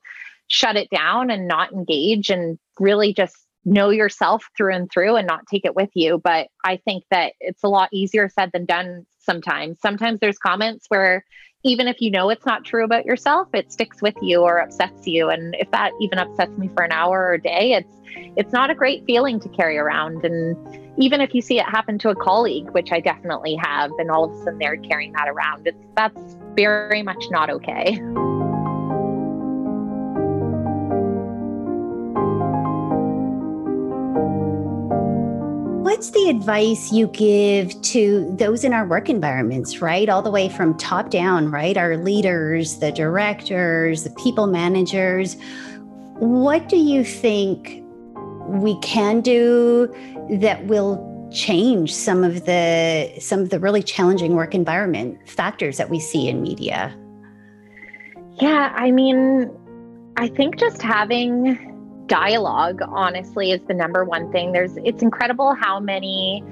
shut 0.48 0.76
it 0.76 0.88
down 0.90 1.30
and 1.30 1.46
not 1.46 1.72
engage 1.72 2.30
and 2.30 2.58
really 2.78 3.12
just 3.12 3.36
know 3.64 3.90
yourself 3.90 4.48
through 4.56 4.74
and 4.74 4.90
through 4.90 5.16
and 5.16 5.26
not 5.26 5.46
take 5.50 5.64
it 5.64 5.76
with 5.76 5.90
you. 5.94 6.18
But 6.22 6.48
I 6.64 6.76
think 6.78 7.04
that 7.10 7.34
it's 7.40 7.62
a 7.62 7.68
lot 7.68 7.88
easier 7.92 8.28
said 8.28 8.50
than 8.52 8.64
done 8.64 9.06
sometimes. 9.18 9.78
Sometimes 9.80 10.20
there's 10.20 10.38
comments 10.38 10.86
where 10.88 11.24
even 11.62 11.86
if 11.86 12.00
you 12.00 12.10
know 12.10 12.30
it's 12.30 12.46
not 12.46 12.64
true 12.64 12.84
about 12.84 13.04
yourself, 13.04 13.48
it 13.52 13.70
sticks 13.70 14.00
with 14.00 14.14
you 14.22 14.40
or 14.40 14.58
upsets 14.58 15.06
you. 15.06 15.28
And 15.28 15.54
if 15.58 15.70
that 15.72 15.92
even 16.00 16.18
upsets 16.18 16.56
me 16.56 16.70
for 16.74 16.82
an 16.82 16.92
hour 16.92 17.26
or 17.26 17.34
a 17.34 17.42
day, 17.42 17.72
it's 17.72 17.94
it's 18.36 18.52
not 18.52 18.70
a 18.70 18.74
great 18.74 19.04
feeling 19.04 19.38
to 19.40 19.48
carry 19.50 19.76
around. 19.76 20.24
And 20.24 20.56
even 20.98 21.20
if 21.20 21.34
you 21.34 21.42
see 21.42 21.58
it 21.58 21.66
happen 21.66 21.98
to 21.98 22.08
a 22.08 22.16
colleague, 22.16 22.70
which 22.70 22.92
I 22.92 23.00
definitely 23.00 23.56
have, 23.56 23.90
and 23.98 24.10
all 24.10 24.24
of 24.24 24.32
a 24.32 24.38
sudden 24.38 24.58
they're 24.58 24.78
carrying 24.78 25.12
that 25.12 25.28
around, 25.28 25.66
it's 25.66 25.84
that's 25.96 26.36
very 26.54 27.02
much 27.02 27.22
not 27.30 27.50
okay. 27.50 28.00
What's 36.00 36.12
the 36.12 36.30
advice 36.30 36.90
you 36.90 37.08
give 37.08 37.78
to 37.82 38.34
those 38.38 38.64
in 38.64 38.72
our 38.72 38.86
work 38.86 39.10
environments, 39.10 39.82
right? 39.82 40.08
All 40.08 40.22
the 40.22 40.30
way 40.30 40.48
from 40.48 40.74
top 40.78 41.10
down, 41.10 41.50
right? 41.50 41.76
Our 41.76 41.98
leaders, 41.98 42.78
the 42.78 42.90
directors, 42.90 44.04
the 44.04 44.10
people 44.12 44.46
managers. 44.46 45.36
What 46.14 46.70
do 46.70 46.78
you 46.78 47.04
think 47.04 47.84
we 48.48 48.80
can 48.80 49.20
do 49.20 49.94
that 50.30 50.64
will 50.64 51.28
change 51.34 51.94
some 51.94 52.24
of 52.24 52.46
the 52.46 53.12
some 53.20 53.40
of 53.40 53.50
the 53.50 53.60
really 53.60 53.82
challenging 53.82 54.36
work 54.36 54.54
environment 54.54 55.18
factors 55.28 55.76
that 55.76 55.90
we 55.90 56.00
see 56.00 56.30
in 56.30 56.40
media? 56.40 56.96
Yeah, 58.40 58.72
I 58.74 58.90
mean, 58.90 59.50
I 60.16 60.28
think 60.28 60.56
just 60.56 60.80
having 60.80 61.69
dialogue 62.10 62.80
honestly 62.88 63.52
is 63.52 63.62
the 63.68 63.74
number 63.74 64.04
one 64.04 64.30
thing. 64.32 64.50
There's 64.50 64.76
it's 64.78 65.00
incredible 65.00 65.54
how 65.54 65.78
many 65.78 66.44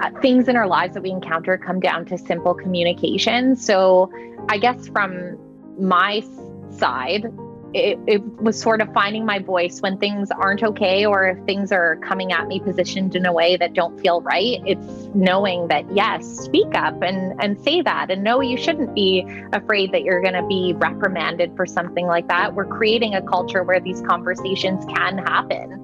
uh, 0.00 0.10
things 0.22 0.48
in 0.48 0.56
our 0.56 0.66
lives 0.66 0.94
that 0.94 1.02
we 1.02 1.10
encounter 1.10 1.58
come 1.58 1.78
down 1.78 2.06
to 2.06 2.18
simple 2.18 2.54
communication. 2.54 3.54
So 3.54 4.10
i 4.48 4.58
guess 4.58 4.88
from 4.88 5.38
my 5.78 6.24
side 6.70 7.26
it, 7.74 7.98
it 8.06 8.24
was 8.42 8.60
sort 8.60 8.80
of 8.80 8.92
finding 8.92 9.24
my 9.24 9.38
voice 9.38 9.80
when 9.80 9.98
things 9.98 10.30
aren't 10.30 10.62
okay 10.62 11.06
or 11.06 11.26
if 11.28 11.44
things 11.46 11.72
are 11.72 11.96
coming 11.96 12.32
at 12.32 12.46
me 12.46 12.60
positioned 12.60 13.14
in 13.14 13.26
a 13.26 13.32
way 13.32 13.56
that 13.56 13.72
don't 13.72 13.98
feel 14.00 14.20
right. 14.20 14.60
It's 14.66 15.08
knowing 15.14 15.68
that 15.68 15.84
yes 15.94 16.26
speak 16.26 16.74
up 16.74 17.02
and 17.02 17.40
and 17.42 17.60
say 17.60 17.82
that. 17.82 18.10
And 18.10 18.22
no 18.22 18.40
you 18.40 18.56
shouldn't 18.56 18.94
be 18.94 19.26
afraid 19.52 19.92
that 19.92 20.02
you're 20.02 20.20
going 20.20 20.34
to 20.34 20.46
be 20.46 20.74
reprimanded 20.76 21.56
for 21.56 21.66
something 21.66 22.06
like 22.06 22.28
that. 22.28 22.54
We're 22.54 22.66
creating 22.66 23.14
a 23.14 23.22
culture 23.22 23.62
where 23.62 23.80
these 23.80 24.00
conversations 24.02 24.84
can 24.86 25.18
happen. 25.18 25.78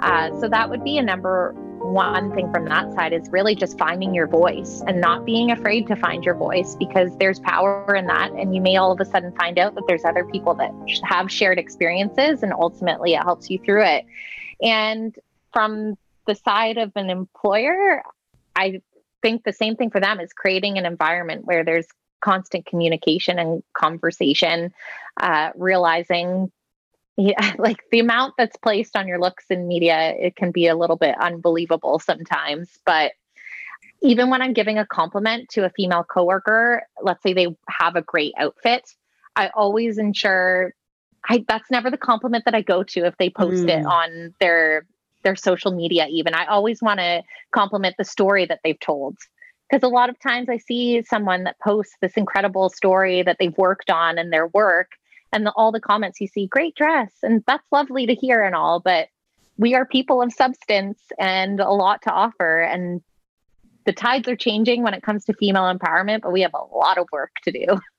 Uh, 0.00 0.38
so 0.40 0.48
that 0.48 0.68
would 0.70 0.82
be 0.82 0.98
a 0.98 1.02
number 1.02 1.54
one 1.80 2.32
thing 2.34 2.52
from 2.52 2.66
that 2.66 2.92
side 2.94 3.12
is 3.12 3.28
really 3.30 3.54
just 3.54 3.78
finding 3.78 4.14
your 4.14 4.26
voice 4.26 4.82
and 4.86 5.00
not 5.00 5.24
being 5.24 5.50
afraid 5.50 5.86
to 5.86 5.96
find 5.96 6.24
your 6.24 6.34
voice 6.34 6.76
because 6.76 7.16
there's 7.16 7.40
power 7.40 7.94
in 7.94 8.06
that. 8.06 8.32
And 8.32 8.54
you 8.54 8.60
may 8.60 8.76
all 8.76 8.92
of 8.92 9.00
a 9.00 9.04
sudden 9.04 9.32
find 9.32 9.58
out 9.58 9.74
that 9.74 9.84
there's 9.88 10.04
other 10.04 10.24
people 10.24 10.54
that 10.54 10.70
have 11.04 11.30
shared 11.30 11.58
experiences 11.58 12.42
and 12.42 12.52
ultimately 12.52 13.14
it 13.14 13.22
helps 13.22 13.48
you 13.48 13.58
through 13.58 13.84
it. 13.84 14.04
And 14.62 15.16
from 15.52 15.96
the 16.26 16.34
side 16.34 16.76
of 16.76 16.92
an 16.96 17.08
employer, 17.08 18.02
I 18.54 18.82
think 19.22 19.44
the 19.44 19.52
same 19.52 19.76
thing 19.76 19.90
for 19.90 20.00
them 20.00 20.20
is 20.20 20.32
creating 20.32 20.76
an 20.76 20.84
environment 20.84 21.46
where 21.46 21.64
there's 21.64 21.86
constant 22.20 22.66
communication 22.66 23.38
and 23.38 23.62
conversation, 23.72 24.72
uh, 25.16 25.50
realizing 25.56 26.52
yeah 27.20 27.54
like 27.58 27.78
the 27.90 28.00
amount 28.00 28.34
that's 28.38 28.56
placed 28.56 28.96
on 28.96 29.06
your 29.06 29.20
looks 29.20 29.44
in 29.50 29.68
media 29.68 30.14
it 30.18 30.36
can 30.36 30.50
be 30.50 30.66
a 30.66 30.76
little 30.76 30.96
bit 30.96 31.14
unbelievable 31.20 31.98
sometimes 31.98 32.78
but 32.84 33.12
even 34.02 34.30
when 34.30 34.42
i'm 34.42 34.52
giving 34.52 34.78
a 34.78 34.86
compliment 34.86 35.48
to 35.48 35.64
a 35.64 35.70
female 35.70 36.04
coworker 36.04 36.82
let's 37.02 37.22
say 37.22 37.32
they 37.32 37.48
have 37.68 37.96
a 37.96 38.02
great 38.02 38.32
outfit 38.38 38.90
i 39.36 39.50
always 39.54 39.98
ensure 39.98 40.74
i 41.28 41.44
that's 41.46 41.70
never 41.70 41.90
the 41.90 41.98
compliment 41.98 42.44
that 42.44 42.54
i 42.54 42.62
go 42.62 42.82
to 42.82 43.04
if 43.04 43.16
they 43.18 43.30
post 43.30 43.64
mm. 43.64 43.80
it 43.80 43.84
on 43.84 44.34
their 44.40 44.86
their 45.22 45.36
social 45.36 45.72
media 45.72 46.06
even 46.10 46.34
i 46.34 46.46
always 46.46 46.80
want 46.80 46.98
to 46.98 47.22
compliment 47.52 47.94
the 47.98 48.04
story 48.04 48.46
that 48.46 48.60
they've 48.64 48.80
told 48.80 49.18
because 49.68 49.82
a 49.82 49.88
lot 49.88 50.08
of 50.08 50.18
times 50.18 50.48
i 50.48 50.56
see 50.56 51.02
someone 51.02 51.44
that 51.44 51.58
posts 51.62 51.96
this 52.00 52.14
incredible 52.14 52.70
story 52.70 53.22
that 53.22 53.36
they've 53.38 53.58
worked 53.58 53.90
on 53.90 54.18
in 54.18 54.30
their 54.30 54.46
work 54.48 54.92
and 55.32 55.46
the, 55.46 55.52
all 55.52 55.72
the 55.72 55.80
comments 55.80 56.20
you 56.20 56.26
see, 56.26 56.46
great 56.46 56.74
dress. 56.74 57.12
And 57.22 57.42
that's 57.46 57.66
lovely 57.72 58.06
to 58.06 58.14
hear 58.14 58.42
and 58.42 58.54
all, 58.54 58.80
but 58.80 59.08
we 59.56 59.74
are 59.74 59.84
people 59.84 60.22
of 60.22 60.32
substance 60.32 61.00
and 61.18 61.60
a 61.60 61.70
lot 61.70 62.02
to 62.02 62.10
offer. 62.10 62.60
And 62.62 63.02
the 63.84 63.92
tides 63.92 64.28
are 64.28 64.36
changing 64.36 64.82
when 64.82 64.94
it 64.94 65.02
comes 65.02 65.24
to 65.26 65.32
female 65.34 65.64
empowerment, 65.64 66.22
but 66.22 66.32
we 66.32 66.42
have 66.42 66.54
a 66.54 66.76
lot 66.76 66.98
of 66.98 67.06
work 67.12 67.32
to 67.44 67.52
do. 67.52 67.66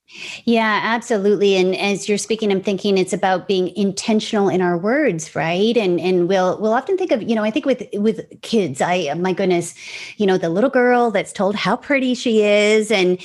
Yeah, 0.44 0.80
absolutely. 0.82 1.56
And 1.56 1.74
as 1.74 2.06
you're 2.06 2.18
speaking, 2.18 2.52
I'm 2.52 2.60
thinking 2.60 2.98
it's 2.98 3.14
about 3.14 3.48
being 3.48 3.74
intentional 3.76 4.50
in 4.50 4.60
our 4.60 4.76
words, 4.76 5.34
right? 5.34 5.74
And 5.74 5.98
and 5.98 6.28
we'll 6.28 6.60
we'll 6.60 6.74
often 6.74 6.98
think 6.98 7.12
of, 7.12 7.22
you 7.22 7.34
know, 7.34 7.44
I 7.44 7.50
think 7.50 7.64
with 7.64 7.84
with 7.94 8.26
kids, 8.42 8.82
I 8.82 9.14
my 9.14 9.32
goodness, 9.32 9.74
you 10.18 10.26
know, 10.26 10.36
the 10.36 10.50
little 10.50 10.68
girl 10.68 11.10
that's 11.10 11.32
told 11.32 11.54
how 11.54 11.76
pretty 11.76 12.14
she 12.14 12.42
is, 12.42 12.90
and 12.90 13.18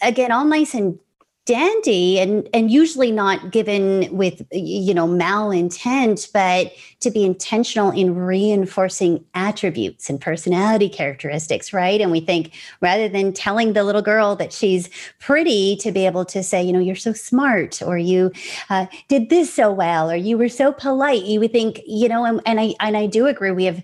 again, 0.00 0.32
all 0.32 0.46
nice 0.46 0.72
and 0.72 0.98
dandy 1.44 2.20
and 2.20 2.48
and 2.54 2.70
usually 2.70 3.10
not 3.10 3.50
given 3.50 4.08
with 4.16 4.46
you 4.52 4.94
know 4.94 5.08
malintent 5.08 6.30
but 6.32 6.72
to 7.00 7.10
be 7.10 7.24
intentional 7.24 7.90
in 7.90 8.14
reinforcing 8.14 9.24
attributes 9.34 10.08
and 10.08 10.20
personality 10.20 10.88
characteristics 10.88 11.72
right? 11.72 12.00
And 12.00 12.12
we 12.12 12.20
think 12.20 12.52
rather 12.80 13.08
than 13.08 13.32
telling 13.32 13.72
the 13.72 13.82
little 13.82 14.02
girl 14.02 14.36
that 14.36 14.52
she's 14.52 14.88
pretty 15.18 15.76
to 15.76 15.90
be 15.90 16.06
able 16.06 16.24
to 16.26 16.44
say 16.44 16.62
you 16.62 16.72
know 16.72 16.78
you're 16.78 16.94
so 16.94 17.12
smart 17.12 17.82
or 17.82 17.98
you 17.98 18.30
uh, 18.70 18.86
did 19.08 19.28
this 19.28 19.52
so 19.52 19.72
well 19.72 20.10
or 20.10 20.16
you 20.16 20.38
were 20.38 20.48
so 20.48 20.72
polite 20.72 21.24
you 21.24 21.40
would 21.40 21.52
think 21.52 21.80
you 21.86 22.08
know 22.08 22.24
and, 22.24 22.40
and 22.46 22.60
i 22.60 22.72
and 22.78 22.96
i 22.96 23.06
do 23.06 23.26
agree 23.26 23.50
we 23.50 23.64
have 23.64 23.82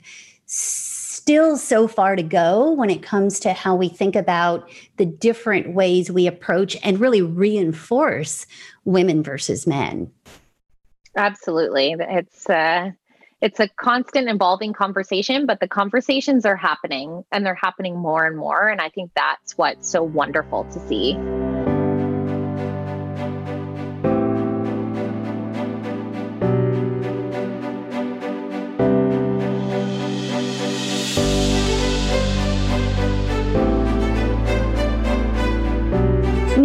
still 1.29 1.59
so 1.59 1.87
far 1.87 2.17
to 2.17 2.23
go 2.23 2.71
when 2.71 2.89
it 2.89 3.03
comes 3.03 3.39
to 3.39 3.53
how 3.53 3.77
we 3.77 3.87
think 3.87 4.17
about 4.17 4.67
the 4.97 5.05
different 5.05 5.75
ways 5.75 6.11
we 6.11 6.27
approach 6.27 6.75
and 6.83 6.99
really 6.99 7.21
reinforce 7.21 8.47
women 8.87 9.23
versus 9.23 9.67
men. 9.67 10.11
Absolutely. 11.19 11.95
It's 11.99 12.49
uh 12.49 12.93
it's 13.43 13.61
a 13.61 13.69
constant 13.69 14.31
evolving 14.31 14.73
conversation, 14.73 15.45
but 15.45 15.61
the 15.61 15.69
conversations 15.69 16.47
are 16.47 16.57
happening 16.57 17.23
and 17.31 17.45
they're 17.45 17.55
happening 17.55 17.99
more 17.99 18.25
and 18.25 18.39
more. 18.39 18.67
And 18.67 18.81
I 18.81 18.89
think 18.89 19.11
that's 19.15 19.59
what's 19.59 19.87
so 19.87 20.03
wonderful 20.03 20.65
to 20.65 20.81
see. 20.89 21.13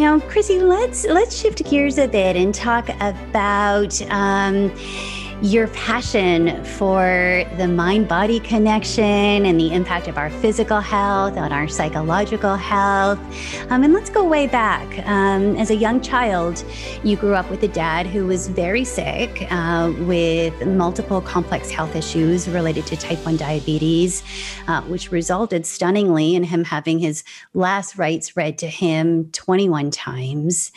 Now, 0.04 0.20
Chrissy, 0.20 0.60
let's 0.60 1.06
let's 1.06 1.34
shift 1.34 1.64
gears 1.70 1.98
a 1.98 2.10
bit 2.10 2.36
and 2.36 2.54
talk 2.54 2.90
about 3.00 4.02
um, 4.12 4.70
your 5.42 5.68
passion 5.70 6.64
for 6.64 7.44
the 7.58 7.68
mind 7.68 8.08
body 8.08 8.40
connection 8.40 9.46
and 9.46 9.60
the 9.60 9.74
impact 9.74 10.08
of 10.08 10.18
our 10.18 10.30
physical 10.30 10.80
health 10.80 11.38
on 11.38 11.52
our 11.52 11.68
psychological 11.68 12.56
health. 12.56 13.20
Um, 13.70 13.84
and 13.84 13.94
let's 13.94 14.10
go 14.10 14.26
way 14.26 14.48
back. 14.48 14.88
Um, 15.08 15.56
as 15.58 15.70
a 15.70 15.76
young 15.76 16.02
child, 16.02 16.64
you 17.04 17.18
grew 17.18 17.36
up 17.36 17.50
with 17.50 17.64
a 17.64 17.68
dad 17.68 18.08
who 18.08 18.26
was 18.26 18.48
very 18.48 18.86
sick 18.86 19.48
uh, 19.52 19.92
with 20.00 20.66
multiple 20.66 21.22
complex 21.22 21.70
health 21.70 21.96
issues 21.96 22.48
related 22.48 22.86
to 22.88 22.98
type 22.98 23.24
1 23.26 23.38
diabetes, 23.38 24.24
uh, 24.68 24.82
which 24.84 25.12
resulted 25.12 25.66
stunningly 25.66 26.36
in 26.36 26.44
him 26.44 26.64
having 26.64 27.00
his 27.00 27.24
last 27.54 27.98
rites 27.98 28.38
read 28.38 28.58
to 28.60 28.68
him 28.68 29.30
21 29.32 29.92
times. 29.92 30.72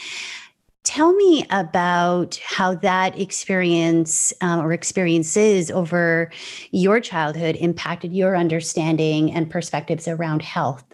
Tell 0.87 1.13
me 1.15 1.45
about 1.51 2.37
how 2.37 2.77
that 2.77 3.19
experience 3.19 4.33
um, 4.41 4.61
or 4.61 4.73
experiences 4.73 5.69
over 5.69 6.31
your 6.71 7.01
childhood 7.01 7.57
impacted 7.57 8.13
your 8.13 8.37
understanding 8.37 9.33
and 9.33 9.51
perspectives 9.51 10.07
around 10.07 10.43
health. 10.43 10.85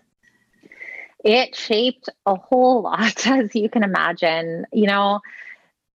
It 1.23 1.55
shaped 1.55 2.09
a 2.25 2.37
whole 2.37 2.81
lot, 2.81 3.27
as 3.27 3.55
you 3.55 3.69
can 3.69 3.85
imagine. 3.85 4.65
You 4.73 4.87
know, 4.87 5.21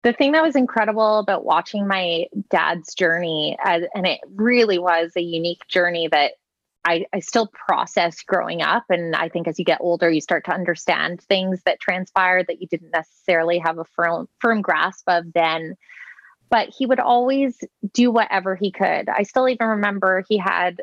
the 0.02 0.12
thing 0.12 0.33
that 0.33 0.42
was 0.42 0.57
incredible 0.57 1.20
about 1.20 1.44
watching 1.44 1.87
my 1.87 2.26
dad's 2.50 2.94
journey, 2.94 3.57
uh, 3.64 3.83
and 3.94 4.09
it 4.09 4.18
really 4.35 4.80
was 4.80 5.12
a 5.16 5.22
unique 5.22 5.68
journey 5.68 6.09
that 6.09 6.33
I, 6.84 7.06
I 7.12 7.20
still 7.20 7.46
process 7.46 8.20
growing 8.22 8.60
up. 8.60 8.85
And 8.90 9.16
I 9.16 9.28
think 9.28 9.48
as 9.48 9.58
you 9.58 9.64
get 9.64 9.80
older, 9.80 10.10
you 10.10 10.20
start 10.20 10.44
to 10.46 10.52
understand 10.52 11.20
things 11.22 11.62
that 11.64 11.80
transpired 11.80 12.46
that 12.48 12.60
you 12.60 12.68
didn't 12.68 12.90
necessarily 12.90 13.58
have 13.58 13.78
a 13.78 13.85
firm, 13.85 14.28
firm 14.40 14.60
grasp 14.60 15.04
of 15.08 15.32
then. 15.32 15.76
but 16.50 16.68
he 16.68 16.87
would 16.87 17.00
always 17.00 17.64
do 17.92 18.10
whatever 18.10 18.54
he 18.54 18.70
could. 18.70 19.08
I 19.08 19.22
still 19.24 19.48
even 19.48 19.66
remember 19.66 20.24
he 20.28 20.38
had 20.38 20.82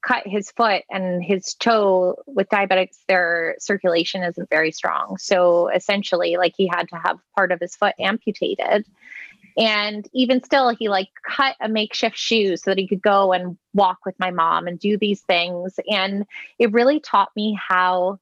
cut 0.00 0.26
his 0.26 0.50
foot 0.52 0.84
and 0.90 1.24
his 1.24 1.54
toe 1.54 2.16
with 2.26 2.48
diabetics 2.50 2.98
their 3.08 3.56
circulation 3.58 4.22
isn't 4.22 4.48
very 4.48 4.70
strong 4.70 5.16
so 5.18 5.68
essentially 5.68 6.36
like 6.36 6.54
he 6.56 6.68
had 6.68 6.88
to 6.88 6.96
have 6.96 7.18
part 7.34 7.50
of 7.50 7.58
his 7.60 7.74
foot 7.74 7.94
amputated 7.98 8.86
and 9.58 10.08
even 10.12 10.42
still 10.42 10.68
he 10.70 10.88
like 10.88 11.08
cut 11.26 11.56
a 11.60 11.68
makeshift 11.68 12.16
shoe 12.16 12.56
so 12.56 12.70
that 12.70 12.78
he 12.78 12.86
could 12.86 13.02
go 13.02 13.32
and 13.32 13.58
walk 13.74 13.98
with 14.06 14.14
my 14.18 14.30
mom 14.30 14.68
and 14.68 14.78
do 14.78 14.96
these 14.96 15.20
things. 15.22 15.78
And 15.90 16.24
it 16.60 16.72
really 16.72 17.00
taught 17.00 17.30
me 17.34 17.58
how 17.68 18.20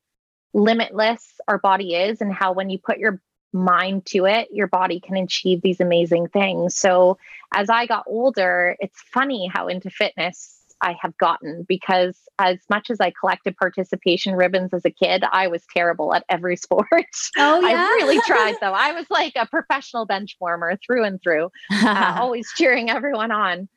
limitless 0.54 1.38
our 1.46 1.58
body 1.58 1.94
is 1.94 2.22
and 2.22 2.32
how 2.32 2.52
when 2.52 2.70
you 2.70 2.78
put 2.78 2.98
your 2.98 3.20
mind 3.52 4.04
to 4.04 4.26
it 4.26 4.48
your 4.50 4.66
body 4.66 5.00
can 5.00 5.16
achieve 5.16 5.62
these 5.62 5.80
amazing 5.80 6.28
things. 6.28 6.76
So 6.76 7.18
as 7.54 7.70
i 7.70 7.86
got 7.86 8.04
older 8.06 8.76
it's 8.80 9.00
funny 9.00 9.48
how 9.52 9.68
into 9.68 9.88
fitness 9.88 10.55
I 10.80 10.96
have 11.00 11.16
gotten 11.18 11.64
because 11.68 12.18
as 12.38 12.58
much 12.68 12.90
as 12.90 13.00
I 13.00 13.12
collected 13.18 13.56
participation 13.56 14.34
ribbons 14.34 14.74
as 14.74 14.84
a 14.84 14.90
kid, 14.90 15.24
I 15.30 15.48
was 15.48 15.62
terrible 15.74 16.14
at 16.14 16.24
every 16.28 16.56
sport. 16.56 16.86
Oh 17.36 17.60
yeah, 17.60 17.88
I 17.88 17.96
really 18.00 18.20
tried 18.26 18.56
though. 18.60 18.72
I 18.72 18.92
was 18.92 19.06
like 19.10 19.32
a 19.36 19.46
professional 19.46 20.06
bench 20.06 20.36
warmer 20.40 20.78
through 20.84 21.04
and 21.04 21.20
through, 21.22 21.50
uh, 21.70 22.16
always 22.20 22.50
cheering 22.56 22.90
everyone 22.90 23.30
on. 23.30 23.68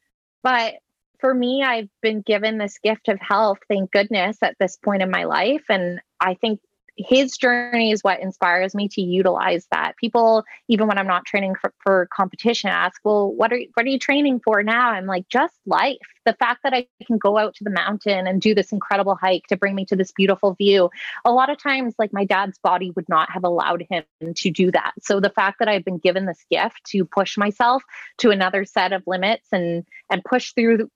But 0.43 0.75
for 1.19 1.33
me, 1.33 1.63
I've 1.63 1.89
been 2.01 2.21
given 2.21 2.57
this 2.57 2.77
gift 2.81 3.09
of 3.09 3.19
health, 3.19 3.59
thank 3.67 3.91
goodness, 3.91 4.37
at 4.41 4.55
this 4.59 4.77
point 4.77 5.01
in 5.01 5.11
my 5.11 5.25
life, 5.25 5.63
and 5.69 5.99
I 6.19 6.35
think 6.35 6.61
his 7.07 7.37
journey 7.37 7.91
is 7.91 8.03
what 8.03 8.19
inspires 8.19 8.75
me 8.75 8.89
to 8.89 9.01
utilize 9.01 9.65
that. 9.71 9.95
People, 9.97 10.43
even 10.67 10.87
when 10.87 10.97
I'm 10.97 11.07
not 11.07 11.25
training 11.25 11.55
for, 11.55 11.73
for 11.81 12.09
competition, 12.13 12.69
ask, 12.69 12.99
"Well, 13.05 13.31
what 13.31 13.53
are 13.53 13.59
what 13.73 13.85
are 13.85 13.89
you 13.89 13.99
training 13.99 14.41
for 14.43 14.61
now?" 14.63 14.89
I'm 14.89 15.05
like, 15.05 15.27
just 15.29 15.55
life. 15.65 15.97
The 16.25 16.33
fact 16.33 16.61
that 16.63 16.73
I 16.73 16.87
can 17.07 17.17
go 17.17 17.37
out 17.37 17.55
to 17.55 17.63
the 17.63 17.69
mountain 17.69 18.27
and 18.27 18.41
do 18.41 18.53
this 18.53 18.73
incredible 18.73 19.15
hike 19.15 19.47
to 19.47 19.57
bring 19.57 19.75
me 19.75 19.85
to 19.85 19.95
this 19.95 20.11
beautiful 20.11 20.53
view. 20.55 20.89
A 21.23 21.31
lot 21.31 21.49
of 21.49 21.57
times, 21.57 21.95
like 21.97 22.11
my 22.11 22.25
dad's 22.25 22.57
body 22.59 22.91
would 22.95 23.07
not 23.07 23.31
have 23.31 23.45
allowed 23.45 23.85
him 23.89 24.03
to 24.35 24.51
do 24.51 24.69
that. 24.71 24.93
So 25.01 25.21
the 25.21 25.29
fact 25.29 25.59
that 25.59 25.69
I've 25.69 25.85
been 25.85 25.99
given 25.99 26.25
this 26.25 26.43
gift 26.51 26.83
to 26.87 27.05
push 27.05 27.37
myself 27.37 27.81
to 28.17 28.31
another 28.31 28.65
set 28.65 28.91
of 28.91 29.03
limits 29.07 29.47
and 29.53 29.85
and 30.09 30.23
push 30.23 30.53
through 30.53 30.89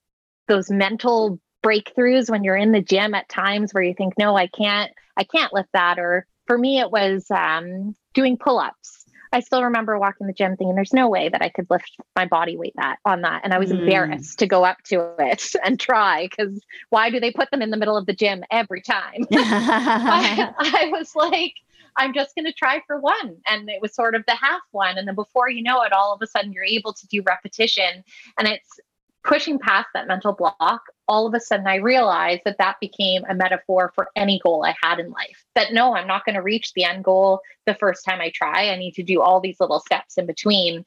those 0.50 0.70
mental 0.70 1.40
breakthroughs 1.64 2.30
when 2.30 2.44
you're 2.44 2.58
in 2.58 2.74
the 2.74 2.82
gym 2.82 3.14
at 3.14 3.30
times 3.30 3.74
where 3.74 3.84
you 3.84 3.94
think, 3.94 4.16
no, 4.18 4.36
I 4.36 4.48
can't, 4.48 4.92
I 5.18 5.24
can't 5.24 5.54
lift 5.54 5.70
that. 5.74 6.00
Or 6.00 6.26
for 6.46 6.58
me, 6.58 6.80
it 6.80 6.92
was 6.92 7.26
um, 7.32 7.96
doing 8.14 8.38
pull 8.38 8.60
ups. 8.60 9.04
I 9.34 9.40
still 9.40 9.64
remember 9.64 9.98
walking 9.98 10.28
the 10.28 10.34
gym 10.34 10.56
thinking, 10.56 10.76
there's 10.76 10.94
no 10.94 11.10
way 11.10 11.28
that 11.28 11.42
I 11.42 11.50
could 11.50 11.66
lift 11.72 11.98
my 12.16 12.26
body 12.26 12.56
weight 12.56 12.74
that 12.76 12.98
on 13.04 13.22
that. 13.22 13.42
And 13.44 13.52
I 13.52 13.58
was 13.58 13.72
mm. 13.72 13.80
embarrassed 13.80 14.38
to 14.40 14.48
go 14.48 14.64
up 14.64 14.78
to 14.86 15.16
it 15.18 15.52
and 15.66 15.80
try 15.80 16.28
because 16.30 16.62
why 16.90 17.10
do 17.10 17.20
they 17.20 17.32
put 17.32 17.50
them 17.50 17.64
in 17.64 17.72
the 17.72 17.78
middle 17.78 17.98
of 17.98 18.06
the 18.06 18.14
gym 18.14 18.44
every 18.52 18.82
time? 18.82 19.26
I, 19.34 20.54
I 20.60 20.90
was 20.92 21.16
like, 21.16 21.56
I'm 21.98 22.14
just 22.14 22.36
going 22.36 22.46
to 22.46 22.54
try 22.54 22.82
for 22.86 23.00
one. 23.00 23.38
And 23.48 23.70
it 23.70 23.82
was 23.82 23.96
sort 23.96 24.14
of 24.14 24.24
the 24.28 24.36
half 24.36 24.62
one. 24.72 24.98
And 25.00 25.08
then 25.08 25.16
before 25.16 25.50
you 25.50 25.64
know 25.64 25.82
it, 25.82 25.94
all 25.94 26.14
of 26.14 26.22
a 26.22 26.28
sudden 26.28 26.54
you're 26.54 26.64
able 26.64 26.94
to 26.94 27.08
do 27.08 27.24
repetition. 27.24 28.04
And 28.38 28.48
it's 28.48 28.80
pushing 29.24 29.58
past 29.60 29.88
that 29.94 30.08
mental 30.08 30.34
block, 30.34 30.82
all 31.08 31.28
of 31.28 31.34
a 31.34 31.40
sudden 31.40 31.68
I 31.68 31.76
realized 31.76 32.42
that 32.46 32.58
that 32.58 32.80
became 32.80 33.24
a 33.28 33.36
metaphor 33.36 33.92
for 33.96 34.10
any 34.16 34.40
goal 34.44 34.66
I 34.66 34.76
had 34.82 35.00
in 35.00 35.12
life. 35.12 35.46
That 35.56 35.74
no, 35.74 35.96
I'm 35.96 36.08
not 36.08 36.26
going 36.26 36.36
to 36.36 36.42
reach 36.42 36.74
the 36.74 36.84
end 36.84 37.04
goal 37.04 37.42
the 37.66 37.76
first 37.76 38.06
time 38.06 38.22
I 38.22 38.32
try. 38.34 38.70
I 38.70 38.78
need 38.78 38.94
to 38.96 39.04
do 39.04 39.22
all 39.22 39.40
these 39.40 39.60
little 39.60 39.80
steps 39.80 40.18
in 40.18 40.26
between. 40.26 40.86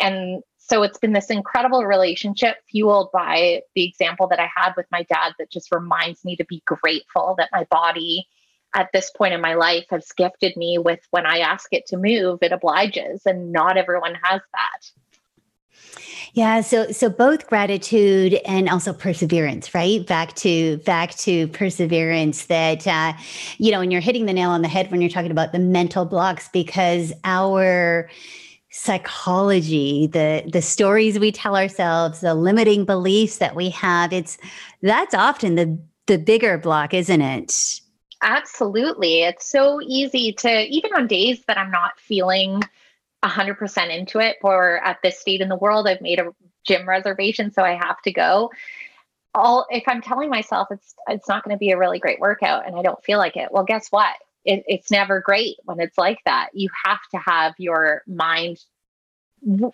And 0.00 0.42
so 0.58 0.82
it's 0.82 0.98
been 0.98 1.12
this 1.12 1.30
incredible 1.30 1.84
relationship 1.84 2.56
fueled 2.68 3.10
by 3.12 3.62
the 3.74 3.84
example 3.84 4.26
that 4.28 4.40
I 4.40 4.48
had 4.56 4.72
with 4.76 4.86
my 4.90 5.04
dad 5.04 5.34
that 5.38 5.50
just 5.50 5.72
reminds 5.72 6.24
me 6.24 6.36
to 6.36 6.44
be 6.44 6.62
grateful 6.66 7.36
that 7.38 7.50
my 7.52 7.64
body 7.70 8.26
at 8.74 8.90
this 8.92 9.10
point 9.10 9.32
in 9.32 9.40
my 9.40 9.54
life 9.54 9.86
has 9.90 10.10
gifted 10.16 10.56
me 10.56 10.76
with 10.76 11.00
when 11.10 11.24
I 11.24 11.38
ask 11.38 11.72
it 11.72 11.86
to 11.86 11.96
move, 11.96 12.40
it 12.42 12.52
obliges. 12.52 13.22
And 13.24 13.52
not 13.52 13.76
everyone 13.76 14.16
has 14.22 14.40
that. 14.52 15.05
Yeah, 16.32 16.60
so 16.60 16.92
so 16.92 17.08
both 17.08 17.46
gratitude 17.46 18.34
and 18.44 18.68
also 18.68 18.92
perseverance, 18.92 19.74
right? 19.74 20.06
Back 20.06 20.34
to 20.36 20.76
back 20.78 21.14
to 21.16 21.48
perseverance. 21.48 22.46
That 22.46 22.86
uh, 22.86 23.14
you 23.56 23.72
know, 23.72 23.80
and 23.80 23.90
you're 23.90 24.02
hitting 24.02 24.26
the 24.26 24.34
nail 24.34 24.50
on 24.50 24.60
the 24.60 24.68
head 24.68 24.90
when 24.90 25.00
you're 25.00 25.10
talking 25.10 25.30
about 25.30 25.52
the 25.52 25.58
mental 25.58 26.04
blocks 26.04 26.50
because 26.52 27.12
our 27.24 28.10
psychology 28.76 30.06
the 30.06 30.42
the 30.52 30.60
stories 30.60 31.18
we 31.18 31.32
tell 31.32 31.56
ourselves 31.56 32.20
the 32.20 32.34
limiting 32.34 32.84
beliefs 32.84 33.38
that 33.38 33.56
we 33.56 33.70
have 33.70 34.12
it's 34.12 34.36
that's 34.82 35.14
often 35.14 35.54
the 35.54 35.78
the 36.08 36.18
bigger 36.18 36.58
block 36.58 36.92
isn't 36.92 37.22
it 37.22 37.80
absolutely 38.20 39.22
it's 39.22 39.50
so 39.50 39.80
easy 39.80 40.30
to 40.30 40.66
even 40.66 40.92
on 40.94 41.06
days 41.06 41.42
that 41.46 41.56
i'm 41.56 41.70
not 41.70 41.98
feeling 41.98 42.60
100% 43.26 43.96
into 43.96 44.18
it 44.20 44.36
for 44.40 44.78
at 44.78 44.98
this 45.02 45.18
state 45.20 45.40
in 45.40 45.48
the 45.48 45.56
world 45.56 45.88
i've 45.88 46.00
made 46.00 46.18
a 46.18 46.32
gym 46.66 46.88
reservation 46.88 47.52
so 47.52 47.62
i 47.62 47.74
have 47.74 48.00
to 48.02 48.12
go. 48.12 48.50
All 49.34 49.66
if 49.70 49.84
i'm 49.86 50.00
telling 50.00 50.30
myself 50.30 50.68
it's 50.70 50.94
it's 51.08 51.28
not 51.28 51.44
going 51.44 51.54
to 51.54 51.58
be 51.58 51.70
a 51.70 51.78
really 51.78 51.98
great 51.98 52.20
workout 52.20 52.66
and 52.66 52.76
i 52.76 52.82
don't 52.82 53.02
feel 53.04 53.18
like 53.18 53.36
it 53.36 53.50
well 53.50 53.64
guess 53.64 53.88
what? 53.88 54.14
It, 54.44 54.62
it's 54.68 54.92
never 54.92 55.20
great 55.20 55.56
when 55.64 55.80
it's 55.80 55.98
like 55.98 56.18
that. 56.24 56.50
You 56.54 56.68
have 56.84 57.00
to 57.10 57.18
have 57.18 57.54
your 57.58 58.02
mind 58.06 58.58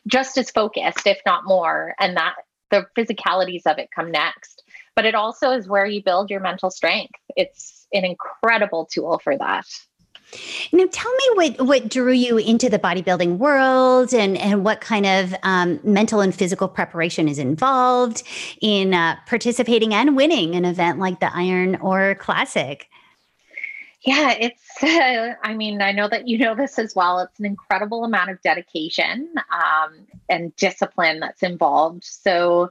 just 0.07 0.39
as 0.39 0.51
focused 0.51 1.07
if 1.07 1.21
not 1.27 1.45
more 1.45 1.95
and 2.01 2.17
that 2.17 2.37
the 2.71 2.87
physicalities 2.97 3.67
of 3.67 3.79
it 3.79 3.91
come 3.95 4.11
next. 4.11 4.65
But 4.97 5.05
it 5.05 5.15
also 5.15 5.53
is 5.53 5.69
where 5.69 5.87
you 5.87 6.03
build 6.03 6.31
your 6.31 6.41
mental 6.41 6.71
strength. 6.71 7.21
It's 7.37 7.87
an 7.93 8.05
incredible 8.05 8.87
tool 8.87 9.21
for 9.23 9.37
that 9.37 9.67
now, 10.73 10.87
tell 10.91 11.13
me 11.13 11.25
what 11.35 11.67
what 11.67 11.89
drew 11.89 12.13
you 12.13 12.39
into 12.39 12.71
the 12.71 12.79
bodybuilding 12.79 13.37
world, 13.37 14.15
and 14.15 14.39
and 14.39 14.65
what 14.65 14.81
kind 14.81 15.05
of 15.05 15.35
um, 15.43 15.81
mental 15.83 16.21
and 16.21 16.35
physical 16.35 16.69
preparation 16.69 17.29
is 17.29 17.39
involved 17.39 18.23
in 18.61 18.95
uh, 18.95 19.17
participating 19.27 19.93
and 19.93 20.17
winning 20.17 20.55
an 20.55 20.65
event 20.65 20.99
like 20.99 21.21
the 21.21 21.35
Iron 21.35 21.77
Ore 21.77 22.15
Classic. 22.15 22.89
Yeah, 24.01 24.33
it's. 24.33 24.83
Uh, 24.83 25.35
I 25.43 25.55
mean, 25.55 25.83
I 25.83 25.93
know 25.93 26.09
that 26.09 26.27
you 26.27 26.39
know 26.39 26.55
this 26.55 26.79
as 26.79 26.95
well. 26.95 27.21
It's 27.21 27.39
an 27.39 27.45
incredible 27.45 28.05
amount 28.05 28.31
of 28.31 28.41
dedication 28.43 29.35
um, 29.53 30.07
and 30.31 30.55
discipline 30.57 31.21
that's 31.21 31.43
involved. 31.43 32.05
So, 32.05 32.71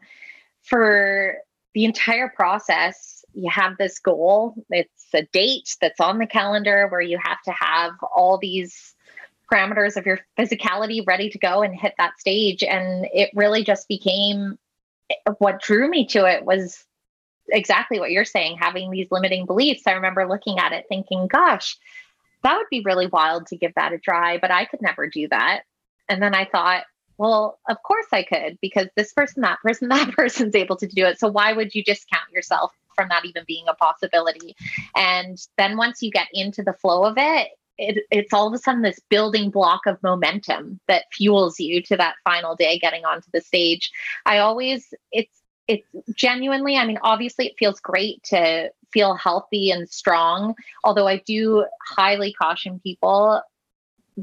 for 0.63 1.35
the 1.73 1.85
entire 1.85 2.29
process, 2.29 3.20
you 3.33 3.49
have 3.49 3.77
this 3.77 3.99
goal. 3.99 4.55
It's 4.69 5.07
a 5.13 5.23
date 5.23 5.75
that's 5.81 5.99
on 5.99 6.17
the 6.17 6.27
calendar 6.27 6.87
where 6.89 7.01
you 7.01 7.17
have 7.23 7.41
to 7.43 7.51
have 7.51 7.93
all 8.15 8.37
these 8.37 8.95
parameters 9.51 9.97
of 9.97 10.05
your 10.05 10.19
physicality 10.37 11.05
ready 11.05 11.29
to 11.29 11.37
go 11.37 11.61
and 11.61 11.75
hit 11.75 11.93
that 11.97 12.19
stage. 12.19 12.63
And 12.63 13.07
it 13.13 13.31
really 13.33 13.63
just 13.63 13.87
became 13.87 14.57
what 15.39 15.61
drew 15.61 15.89
me 15.89 16.05
to 16.07 16.25
it 16.25 16.45
was 16.45 16.85
exactly 17.49 17.99
what 17.99 18.11
you're 18.11 18.25
saying, 18.25 18.57
having 18.59 18.91
these 18.91 19.11
limiting 19.11 19.45
beliefs. 19.45 19.83
I 19.85 19.93
remember 19.93 20.27
looking 20.27 20.59
at 20.59 20.71
it 20.71 20.85
thinking, 20.87 21.27
gosh, 21.27 21.77
that 22.43 22.55
would 22.55 22.69
be 22.69 22.81
really 22.81 23.07
wild 23.07 23.47
to 23.47 23.57
give 23.57 23.73
that 23.75 23.93
a 23.93 23.99
try, 23.99 24.37
but 24.37 24.51
I 24.51 24.65
could 24.65 24.81
never 24.81 25.07
do 25.07 25.27
that. 25.29 25.63
And 26.07 26.21
then 26.21 26.33
I 26.33 26.45
thought, 26.45 26.83
well, 27.17 27.59
of 27.69 27.77
course 27.83 28.07
I 28.11 28.23
could 28.23 28.57
because 28.61 28.87
this 28.95 29.13
person, 29.13 29.41
that 29.41 29.59
person, 29.59 29.89
that 29.89 30.11
person's 30.13 30.55
able 30.55 30.77
to 30.77 30.87
do 30.87 31.05
it. 31.05 31.19
So 31.19 31.27
why 31.27 31.53
would 31.53 31.75
you 31.75 31.83
discount 31.83 32.31
yourself 32.31 32.73
from 32.95 33.09
that 33.09 33.25
even 33.25 33.43
being 33.47 33.65
a 33.67 33.73
possibility. 33.73 34.55
And 34.95 35.37
then 35.57 35.77
once 35.77 36.01
you 36.01 36.11
get 36.11 36.27
into 36.33 36.63
the 36.63 36.73
flow 36.73 37.05
of 37.05 37.15
it, 37.17 37.49
it, 37.77 38.03
it's 38.11 38.33
all 38.33 38.47
of 38.47 38.53
a 38.53 38.57
sudden 38.57 38.81
this 38.81 38.99
building 39.09 39.49
block 39.49 39.85
of 39.87 40.01
momentum 40.03 40.79
that 40.87 41.05
fuels 41.11 41.59
you 41.59 41.81
to 41.83 41.97
that 41.97 42.15
final 42.23 42.55
day 42.55 42.77
getting 42.77 43.05
onto 43.05 43.29
the 43.33 43.41
stage. 43.41 43.91
I 44.25 44.37
always, 44.39 44.93
it's, 45.11 45.41
it's 45.67 45.87
genuinely, 46.13 46.77
I 46.77 46.85
mean, 46.85 46.99
obviously 47.01 47.47
it 47.47 47.55
feels 47.57 47.79
great 47.79 48.21
to 48.25 48.71
feel 48.91 49.15
healthy 49.15 49.71
and 49.71 49.89
strong, 49.89 50.53
although 50.83 51.07
I 51.07 51.23
do 51.25 51.65
highly 51.87 52.33
caution 52.33 52.79
people 52.83 53.41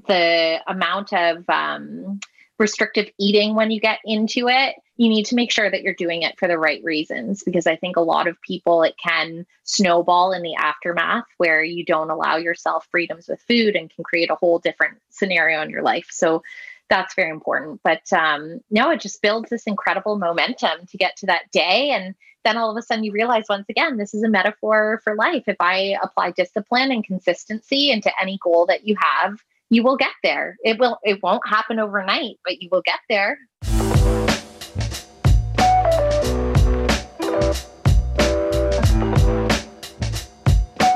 the 0.06 0.60
amount 0.66 1.12
of 1.12 1.48
um, 1.48 2.20
restrictive 2.58 3.08
eating 3.18 3.54
when 3.54 3.70
you 3.70 3.80
get 3.80 4.00
into 4.04 4.48
it, 4.48 4.76
you 4.96 5.08
need 5.08 5.26
to 5.26 5.36
make 5.36 5.52
sure 5.52 5.70
that 5.70 5.82
you're 5.82 5.94
doing 5.94 6.22
it 6.22 6.38
for 6.38 6.48
the 6.48 6.58
right 6.58 6.82
reasons 6.82 7.44
because 7.44 7.66
I 7.66 7.76
think 7.76 7.96
a 7.96 8.00
lot 8.00 8.26
of 8.26 8.40
people 8.42 8.82
it 8.82 8.96
can 9.02 9.46
snowball 9.62 10.32
in 10.32 10.42
the 10.42 10.56
aftermath 10.56 11.26
where 11.36 11.62
you 11.62 11.84
don't 11.84 12.10
allow 12.10 12.36
yourself 12.36 12.86
freedoms 12.90 13.28
with 13.28 13.40
food 13.42 13.76
and 13.76 13.88
can 13.88 14.02
create 14.02 14.30
a 14.30 14.34
whole 14.34 14.58
different 14.58 14.98
scenario 15.08 15.62
in 15.62 15.70
your 15.70 15.82
life. 15.82 16.08
So 16.10 16.42
that's 16.88 17.14
very 17.14 17.30
important. 17.30 17.80
But 17.84 18.12
um, 18.12 18.60
no, 18.70 18.90
it 18.90 19.00
just 19.00 19.22
builds 19.22 19.50
this 19.50 19.64
incredible 19.64 20.18
momentum 20.18 20.86
to 20.86 20.96
get 20.96 21.16
to 21.18 21.26
that 21.26 21.50
day. 21.52 21.90
And 21.90 22.14
then 22.44 22.56
all 22.56 22.70
of 22.70 22.76
a 22.76 22.82
sudden 22.82 23.04
you 23.04 23.12
realize 23.12 23.44
once 23.48 23.66
again, 23.68 23.98
this 23.98 24.14
is 24.14 24.22
a 24.22 24.28
metaphor 24.28 25.00
for 25.04 25.14
life. 25.14 25.44
If 25.46 25.56
I 25.60 25.96
apply 26.02 26.32
discipline 26.32 26.90
and 26.90 27.04
consistency 27.04 27.90
into 27.90 28.10
any 28.20 28.38
goal 28.42 28.66
that 28.66 28.86
you 28.86 28.96
have, 28.98 29.38
you 29.70 29.82
will 29.82 29.96
get 29.96 30.12
there. 30.22 30.56
It 30.64 30.78
will 30.78 30.98
it 31.02 31.22
won't 31.22 31.46
happen 31.46 31.78
overnight, 31.78 32.36
but 32.44 32.60
you 32.62 32.68
will 32.70 32.82
get 32.82 33.00
there. 33.08 33.38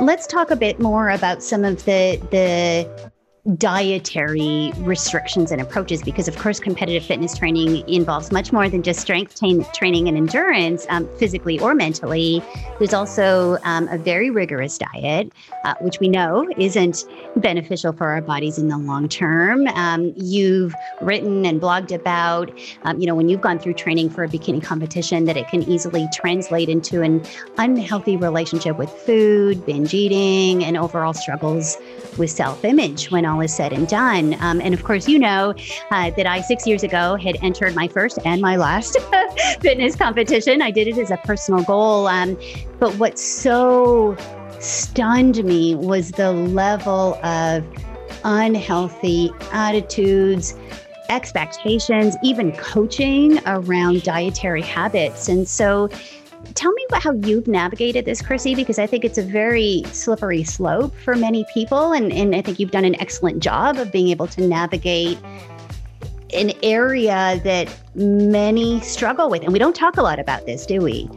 Let's 0.01 0.27
talk 0.27 0.51
a 0.51 0.57
bit 0.57 0.81
more 0.81 1.11
about 1.11 1.43
some 1.43 1.65
of 1.65 1.85
the 1.85 2.21
the 2.31 3.12
dietary 3.57 4.73
restrictions 4.79 5.51
and 5.51 5.61
approaches 5.61 6.01
because 6.01 6.29
of 6.29 6.37
course 6.37 6.61
competitive 6.61 7.05
fitness 7.05 7.37
training 7.37 7.87
involves 7.89 8.31
much 8.31 8.53
more 8.53 8.69
than 8.69 8.85
just 8.85 9.01
strength 9.01 9.35
t- 9.35 9.61
training 9.75 10.07
and 10.07 10.17
endurance 10.17 10.87
um, 10.91 11.09
physically 11.19 11.59
or 11.59 11.75
mentally. 11.75 12.41
There's 12.79 12.95
also 12.95 13.59
um, 13.65 13.89
a 13.89 13.99
very 13.99 14.31
rigorous 14.31 14.79
diet 14.79 15.33
uh, 15.65 15.75
which 15.81 15.99
we 15.99 16.09
know 16.09 16.49
isn't 16.57 17.05
beneficial 17.35 17.93
for 17.93 18.11
our 18.11 18.21
bodies 18.21 18.59
in 18.59 18.69
the 18.69 18.79
long 18.79 19.09
term. 19.09 19.67
Um, 19.69 20.13
you've 20.17 20.73
written 21.01 21.45
and 21.45 21.61
blogged 21.61 21.93
about 21.93 22.57
um, 22.85 23.01
you 23.01 23.07
know 23.07 23.17
when 23.17 23.29
you've 23.29 23.41
gone 23.41 23.59
through 23.59 23.75
training 23.75 24.09
for 24.09 24.23
a 24.23 24.29
bikini 24.29 24.63
competition 24.63 25.25
that 25.25 25.37
it 25.37 25.49
can 25.49 25.65
easily 25.65 26.09
translate 26.15 26.69
into 26.69 27.03
an 27.03 27.25
unhealthy 27.59 28.17
relationship 28.17 28.79
with 28.79 28.91
food 28.91 29.67
binge 29.67 29.95
eating 29.95 30.65
and 30.65 30.77
overall 30.77 31.13
struggles 31.13 31.77
with 32.17 32.31
self-image 32.31 33.11
when 33.11 33.27
all 33.33 33.41
is 33.41 33.55
said 33.55 33.73
and 33.73 33.89
done. 33.89 34.37
Um, 34.41 34.61
and 34.61 34.75
of 34.75 34.85
course, 34.85 35.09
you 35.09 35.19
know 35.19 35.55
uh, 35.91 36.11
that 36.11 36.27
I, 36.27 36.41
six 36.41 36.67
years 36.67 36.83
ago, 36.83 37.17
had 37.17 37.37
entered 37.43 37.75
my 37.75 37.89
first 37.89 38.19
and 38.25 38.41
my 38.41 38.57
last 38.57 38.99
fitness 39.61 39.97
competition. 39.97 40.63
I 40.63 40.71
did 40.71 40.89
it 40.89 40.99
as 40.99 41.11
a 41.11 41.17
personal 41.19 41.63
goal. 41.65 42.07
Um, 42.07 42.39
but 42.79 42.95
what 42.97 43.19
so 43.19 44.17
stunned 44.61 45.45
me 45.45 45.75
was 45.75 46.13
the 46.13 46.33
level 46.33 47.15
of 47.25 47.65
unhealthy 48.25 49.33
attitudes, 49.53 50.55
expectations, 51.09 52.17
even 52.23 52.53
coaching 52.53 53.41
around 53.47 54.03
dietary 54.03 54.63
habits. 54.63 55.29
And 55.29 55.49
so, 55.49 55.89
Tell 56.55 56.73
me 56.73 56.85
about 56.89 57.03
how 57.03 57.13
you've 57.13 57.47
navigated 57.47 58.05
this, 58.05 58.21
Chrissy, 58.21 58.55
because 58.55 58.79
I 58.79 58.87
think 58.87 59.05
it's 59.05 59.19
a 59.19 59.23
very 59.23 59.85
slippery 59.93 60.45
slope 60.45 60.95
for 60.97 61.15
many 61.15 61.47
people. 61.53 61.93
And, 61.93 62.13
and 62.13 62.35
I 62.35 62.43
think 62.43 62.59
you've 62.59 62.71
done 62.71 62.85
an 62.85 63.01
excellent 63.01 63.43
job 63.43 63.77
of 63.77 63.93
being 63.93 64.09
able 64.09 64.27
to 64.29 64.47
navigate 64.47 65.19
an 66.35 66.53
area 66.63 67.41
that 67.45 67.75
many 67.95 68.81
struggle 68.81 69.31
with. 69.31 69.43
And 69.43 69.53
we 69.53 69.59
don't 69.59 69.77
talk 69.77 69.97
a 69.97 70.03
lot 70.03 70.19
about 70.19 70.47
this, 70.47 70.67
do 70.67 70.81
we? 70.81 71.09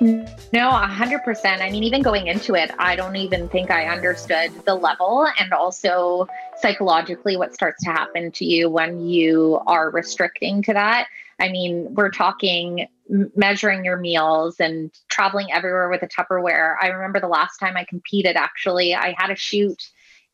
No, 0.00 0.70
100%. 0.70 1.60
I 1.60 1.70
mean, 1.70 1.82
even 1.82 2.02
going 2.02 2.28
into 2.28 2.54
it, 2.54 2.70
I 2.78 2.94
don't 2.94 3.16
even 3.16 3.48
think 3.48 3.70
I 3.70 3.86
understood 3.86 4.52
the 4.64 4.74
level 4.74 5.26
and 5.38 5.52
also 5.52 6.28
psychologically 6.60 7.36
what 7.36 7.52
starts 7.52 7.82
to 7.84 7.90
happen 7.90 8.30
to 8.32 8.44
you 8.44 8.70
when 8.70 9.08
you 9.08 9.60
are 9.66 9.90
restricting 9.90 10.62
to 10.62 10.72
that. 10.72 11.08
I 11.40 11.48
mean, 11.48 11.94
we're 11.94 12.10
talking 12.10 12.88
measuring 13.08 13.84
your 13.84 13.96
meals 13.96 14.60
and 14.60 14.90
traveling 15.08 15.52
everywhere 15.52 15.88
with 15.88 16.02
a 16.02 16.08
Tupperware. 16.08 16.76
I 16.80 16.88
remember 16.88 17.20
the 17.20 17.28
last 17.28 17.58
time 17.58 17.76
I 17.76 17.84
competed, 17.84 18.36
actually, 18.36 18.94
I 18.94 19.14
had 19.16 19.30
a 19.30 19.36
shoot 19.36 19.82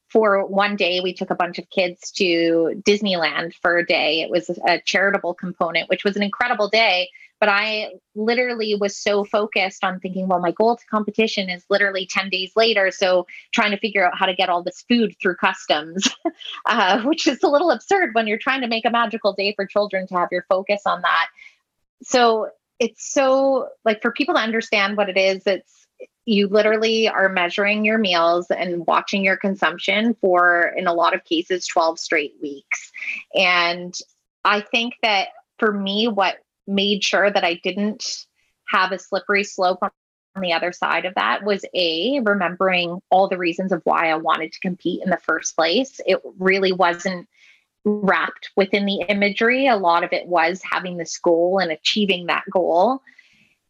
for 0.09 0.47
one 0.47 0.77
day. 0.77 1.01
We 1.01 1.15
took 1.15 1.31
a 1.31 1.35
bunch 1.35 1.59
of 1.59 1.69
kids 1.71 2.13
to 2.13 2.81
Disneyland 2.87 3.55
for 3.55 3.79
a 3.79 3.87
day. 3.87 4.21
It 4.21 4.31
was 4.31 4.49
a 4.67 4.81
charitable 4.85 5.35
component, 5.35 5.89
which 5.89 6.05
was 6.05 6.17
an 6.17 6.23
incredible 6.23 6.69
day. 6.69 7.11
But 7.41 7.49
I 7.49 7.91
literally 8.15 8.75
was 8.77 8.97
so 8.97 9.25
focused 9.25 9.83
on 9.83 9.99
thinking, 9.99 10.29
well, 10.29 10.39
my 10.39 10.53
goal 10.53 10.77
to 10.77 10.87
competition 10.87 11.51
is 11.51 11.65
literally 11.69 12.07
10 12.07 12.31
days 12.31 12.53
later. 12.55 12.91
So 12.91 13.27
trying 13.53 13.73
to 13.73 13.77
figure 13.77 14.07
out 14.07 14.17
how 14.17 14.27
to 14.27 14.35
get 14.35 14.49
all 14.49 14.63
this 14.63 14.85
food 14.89 15.15
through 15.21 15.35
customs, 15.37 16.09
uh, 16.67 17.03
which 17.03 17.27
is 17.27 17.43
a 17.43 17.49
little 17.49 17.71
absurd 17.71 18.11
when 18.15 18.27
you're 18.27 18.39
trying 18.39 18.61
to 18.61 18.69
make 18.69 18.85
a 18.85 18.91
magical 18.91 19.33
day 19.33 19.53
for 19.55 19.67
children 19.67 20.07
to 20.07 20.15
have 20.15 20.29
your 20.31 20.47
focus 20.49 20.83
on 20.87 21.03
that. 21.03 21.27
So 22.05 22.51
it's 22.85 23.13
so 23.13 23.69
like 23.85 24.03
for 24.03 24.13
people 24.13 24.35
to 24.35 24.41
understand 24.41 24.97
what 24.97 25.09
it 25.09 25.17
is, 25.17 25.43
it's 25.47 25.87
you 26.27 26.49
literally 26.49 27.09
are 27.09 27.29
measuring 27.29 27.85
your 27.85 27.99
meals 27.99 28.51
and 28.51 28.87
watching 28.87 29.25
your 29.25 29.37
consumption 29.37 30.15
for, 30.21 30.73
in 30.77 30.87
a 30.87 30.93
lot 30.93 31.15
of 31.15 31.25
cases, 31.25 31.67
12 31.67 31.99
straight 31.99 32.35
weeks. 32.41 32.91
And 33.35 33.95
I 34.45 34.61
think 34.61 34.95
that 35.03 35.29
for 35.59 35.73
me, 35.73 36.09
what 36.09 36.37
made 36.67 37.05
sure 37.05 37.31
that 37.31 37.45
I 37.45 37.61
didn't 37.63 38.27
have 38.69 38.93
a 38.93 38.99
slippery 38.99 39.45
slope 39.45 39.79
on 39.83 39.91
the 40.41 40.53
other 40.53 40.73
side 40.73 41.05
of 41.05 41.15
that 41.15 41.45
was 41.45 41.65
a 41.75 42.21
remembering 42.21 43.01
all 43.11 43.29
the 43.29 43.39
reasons 43.39 43.71
of 43.71 43.83
why 43.85 44.11
I 44.11 44.17
wanted 44.17 44.53
to 44.53 44.61
compete 44.61 45.03
in 45.03 45.11
the 45.11 45.19
first 45.19 45.55
place. 45.55 46.01
It 46.07 46.21
really 46.39 46.73
wasn't 46.73 47.29
wrapped 47.85 48.51
within 48.57 48.87
the 48.87 49.05
imagery. 49.09 49.67
A 49.67 49.77
lot 49.77 50.05
of 50.05 50.13
it 50.13 50.27
was 50.27 50.61
having 50.69 50.97
this 50.97 51.19
goal 51.19 51.59
and 51.59 51.71
achieving 51.71 52.27
that 52.27 52.45
goal 52.51 53.01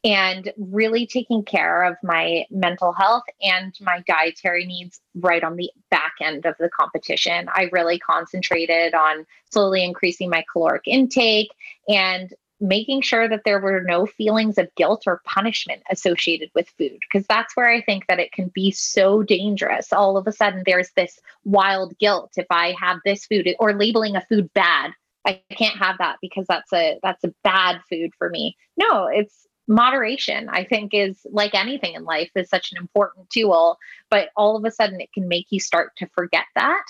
and 0.05 0.53
really 0.59 1.07
taking 1.07 1.43
care 1.43 1.83
of 1.83 1.97
my 2.03 2.45
mental 2.51 2.93
health 2.93 3.25
and 3.41 3.75
my 3.81 4.03
dietary 4.07 4.67
needs 4.67 5.01
right 5.15 5.43
on 5.43 5.57
the 5.57 5.71
back 5.91 6.13
end 6.21 6.45
of 6.45 6.55
the 6.61 6.69
competition. 6.69 7.49
I 7.49 7.71
really 7.73 7.99
concentrated 7.99 8.95
on 8.95 9.25
slowly 9.51 9.83
increasing 9.83 10.29
my 10.29 10.45
caloric 10.53 10.83
intake 10.87 11.49
and 11.89 12.33
making 12.61 13.03
sure 13.03 13.29
that 13.29 13.43
there 13.45 13.61
were 13.61 13.83
no 13.83 14.07
feelings 14.07 14.59
of 14.59 14.75
guilt 14.77 15.05
or 15.07 15.21
punishment 15.25 15.83
associated 15.91 16.51
with 16.55 16.69
food 16.79 16.99
because 17.01 17.27
that's 17.27 17.57
where 17.57 17.69
i 17.69 17.81
think 17.83 18.07
that 18.07 18.21
it 18.21 18.33
can 18.33 18.51
be 18.55 18.71
so 18.71 19.23
dangerous. 19.23 19.93
All 19.93 20.17
of 20.17 20.27
a 20.27 20.33
sudden 20.33 20.63
there's 20.65 20.91
this 20.97 21.19
wild 21.45 21.99
guilt 21.99 22.33
if 22.37 22.47
i 22.51 22.75
have 22.81 22.99
this 23.05 23.27
food 23.27 23.49
or 23.59 23.75
labeling 23.75 24.17
a 24.17 24.25
food 24.27 24.53
bad 24.55 24.93
i 25.27 25.41
can't 25.51 25.77
have 25.77 25.99
that 25.99 26.17
because 26.21 26.47
that's 26.47 26.73
a 26.73 26.99
that's 27.03 27.25
a 27.25 27.35
bad 27.43 27.81
food 27.91 28.13
for 28.19 28.31
me. 28.31 28.57
No 28.77 29.07
it's 29.07 29.47
moderation 29.67 30.49
i 30.51 30.63
think 30.63 30.93
is 30.93 31.27
like 31.31 31.55
anything 31.55 31.95
in 31.95 32.05
life 32.05 32.31
is 32.37 32.51
such 32.51 32.71
an 32.71 32.77
important 32.79 33.31
tool 33.31 33.79
but 34.11 34.29
all 34.37 34.57
of 34.57 34.65
a 34.67 34.71
sudden 34.71 35.01
it 35.01 35.11
can 35.15 35.27
make 35.27 35.47
you 35.51 35.59
start 35.59 35.91
to 35.97 36.07
forget 36.15 36.45
that. 36.55 36.85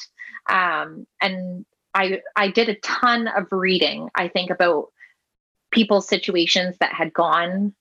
Um, 0.51 1.07
and 1.23 1.65
i 1.95 2.21
i 2.37 2.49
did 2.49 2.69
a 2.69 2.75
ton 2.81 3.29
of 3.29 3.47
reading 3.51 4.11
i 4.15 4.29
think 4.29 4.51
about 4.51 4.89
people's 5.75 6.09
situations 6.09 6.77
that 6.79 6.95
had 6.95 7.13
gone 7.13 7.75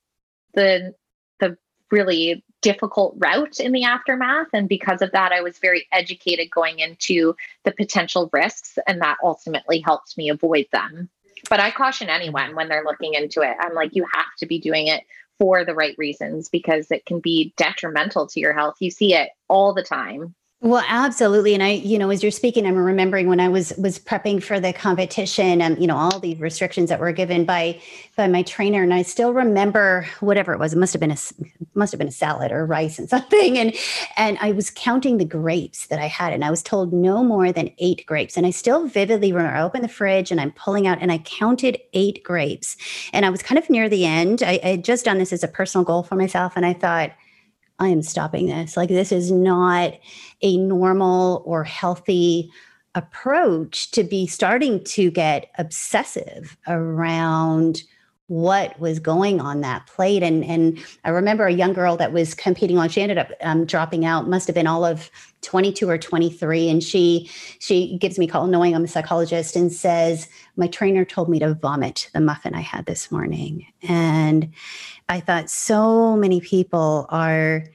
the 0.54 0.94
the 1.40 1.58
really 1.92 2.44
difficult 2.62 3.16
route 3.18 3.60
in 3.60 3.72
the 3.72 3.84
aftermath. 3.84 4.48
And 4.54 4.68
because 4.68 5.02
of 5.02 5.12
that 5.12 5.32
i 5.32 5.42
was 5.42 5.60
very 5.60 5.88
educated 5.92 6.50
going 6.50 6.80
into 6.80 7.36
the 7.64 7.72
potential 7.72 8.30
risks 8.34 8.78
and 8.88 9.02
that 9.02 9.18
ultimately 9.24 9.80
helped 9.80 10.18
me 10.18 10.30
avoid 10.30 10.66
them. 10.72 11.10
But 11.50 11.60
i 11.60 11.72
caution 11.72 12.10
anyone 12.10 12.56
when 12.56 12.68
they're 12.68 12.84
looking 12.86 13.14
into 13.14 13.42
it. 13.42 13.56
I'm 13.60 13.76
like 13.76 13.96
you 13.96 14.06
have 14.14 14.34
to 14.40 14.46
be 14.46 14.60
doing 14.60 14.88
it 14.88 15.04
for 15.40 15.66
the 15.66 15.74
right 15.74 15.96
reasons 15.98 16.50
because 16.50 16.92
it 16.92 17.06
can 17.06 17.20
be 17.20 17.54
detrimental 17.58 18.28
to 18.28 18.40
your 18.40 18.54
health. 18.54 18.76
You 18.80 18.92
see 18.92 19.14
it 19.14 19.30
all 19.48 19.74
the 19.74 19.84
time 19.84 20.36
well, 20.64 20.86
absolutely. 20.88 21.54
And 21.54 21.62
I, 21.62 21.72
you 21.72 22.00
know, 22.00 22.10
as 22.10 22.24
you're 22.24 22.32
speaking, 22.32 22.66
I'm 22.66 22.78
remembering 22.78 23.28
when 23.28 23.42
I 23.42 23.50
was 23.50 23.74
was 23.78 24.00
prepping 24.00 24.42
for 24.42 24.62
the 24.62 24.72
competition, 24.72 25.62
and 25.62 25.78
you 25.78 25.88
know, 25.88 25.98
all 25.98 26.22
these 26.22 26.40
restrictions 26.40 26.88
that 26.88 27.02
were 27.02 27.12
given 27.12 27.44
by 27.44 27.82
by 28.16 28.30
my 28.30 28.44
trainer, 28.44 28.82
and 28.82 28.94
I 28.94 29.02
still 29.02 29.34
remember 29.34 30.08
whatever 30.22 30.54
it 30.54 30.60
was. 30.60 30.72
It 30.72 30.78
must 30.78 30.94
have 30.94 31.02
been 31.02 31.12
a 31.12 31.18
must 31.76 31.92
have 31.92 32.00
been 32.00 32.08
a 32.08 32.14
salad 32.14 32.54
or 32.54 32.66
rice 32.66 32.98
and 32.98 33.10
something, 33.16 33.58
and 33.58 33.76
and 34.16 34.38
I 34.40 34.54
was 34.54 34.72
counting 34.72 35.18
the 35.18 35.26
grapes 35.26 35.88
that 35.88 36.00
I 36.00 36.08
had, 36.08 36.32
and 36.32 36.46
I 36.46 36.50
was 36.50 36.64
told 36.64 36.94
no 36.94 37.26
more 37.26 37.52
than 37.52 37.70
eight 37.80 38.06
grapes, 38.06 38.38
and 38.38 38.46
I 38.46 38.52
still 38.52 38.88
vividly 38.88 39.34
remember. 39.34 39.58
I 39.58 39.64
opened 39.64 39.84
the 39.84 39.90
fridge 39.90 40.32
and 40.32 40.40
I'm 40.40 40.54
pulling 40.54 40.88
out, 40.88 41.00
and 41.02 41.12
I 41.12 41.18
counted 41.18 41.78
eight 41.92 42.24
grapes, 42.24 42.78
and 43.12 43.26
I 43.26 43.30
was 43.32 43.44
kind 43.44 43.60
of 43.60 43.70
near 43.70 43.90
the 43.90 44.06
end. 44.06 44.42
I, 44.42 44.62
I 44.64 44.68
had 44.70 44.86
just 44.86 45.04
done 45.04 45.18
this 45.18 45.34
as 45.34 45.44
a 45.44 45.50
personal 45.50 45.84
goal 45.84 46.04
for 46.04 46.16
myself, 46.16 46.54
and 46.56 46.66
I 46.66 46.72
thought 46.72 47.12
I 47.80 47.88
am 47.88 48.02
stopping 48.02 48.48
this. 48.48 48.78
Like, 48.78 48.90
this 48.90 49.12
is 49.12 49.32
not 49.32 49.94
a 50.42 50.58
normal 50.58 51.44
or 51.46 51.64
healthy 51.64 52.52
approach 52.96 53.92
to 53.92 54.04
be 54.04 54.28
starting 54.28 54.84
to 54.84 55.10
get 55.10 55.50
obsessive 55.58 56.56
around 56.68 57.84
what 58.28 58.80
was 58.80 59.00
going 59.00 59.42
on 59.42 59.62
that 59.62 59.86
plate. 59.88 60.24
And 60.24 60.44
and 60.46 60.84
I 61.04 61.10
remember 61.10 61.46
a 61.46 61.54
young 61.54 61.74
girl 61.74 61.98
that 61.98 62.14
was 62.14 62.34
competing 62.34 62.78
on. 62.78 62.90
She 62.90 63.02
ended 63.02 63.18
up 63.18 63.32
um, 63.42 63.66
dropping 63.66 64.06
out. 64.06 64.30
Must 64.30 64.48
have 64.48 64.54
been 64.54 64.68
all 64.68 64.86
of 64.86 65.12
22 65.42 65.90
or 65.90 65.98
23. 65.98 66.70
And 66.70 66.82
she 66.82 67.30
she 67.60 67.98
gives 67.98 68.18
me 68.18 68.28
a 68.28 68.32
call, 68.32 68.48
knowing 68.48 68.76
I'm 68.76 68.86
a 68.86 68.88
psychologist, 68.88 69.56
and 69.56 69.72
says 69.72 70.28
my 70.56 70.68
trainer 70.68 71.04
told 71.04 71.30
me 71.30 71.40
to 71.40 71.54
vomit 71.54 72.10
the 72.14 72.22
muffin 72.22 72.56
I 72.56 72.62
had 72.62 72.86
this 72.86 73.12
morning. 73.12 73.68
And 73.82 74.54
I 75.10 75.20
thought 75.20 75.50
so 75.50 76.16
many 76.16 76.40
people 76.40 77.06
are 77.10 77.66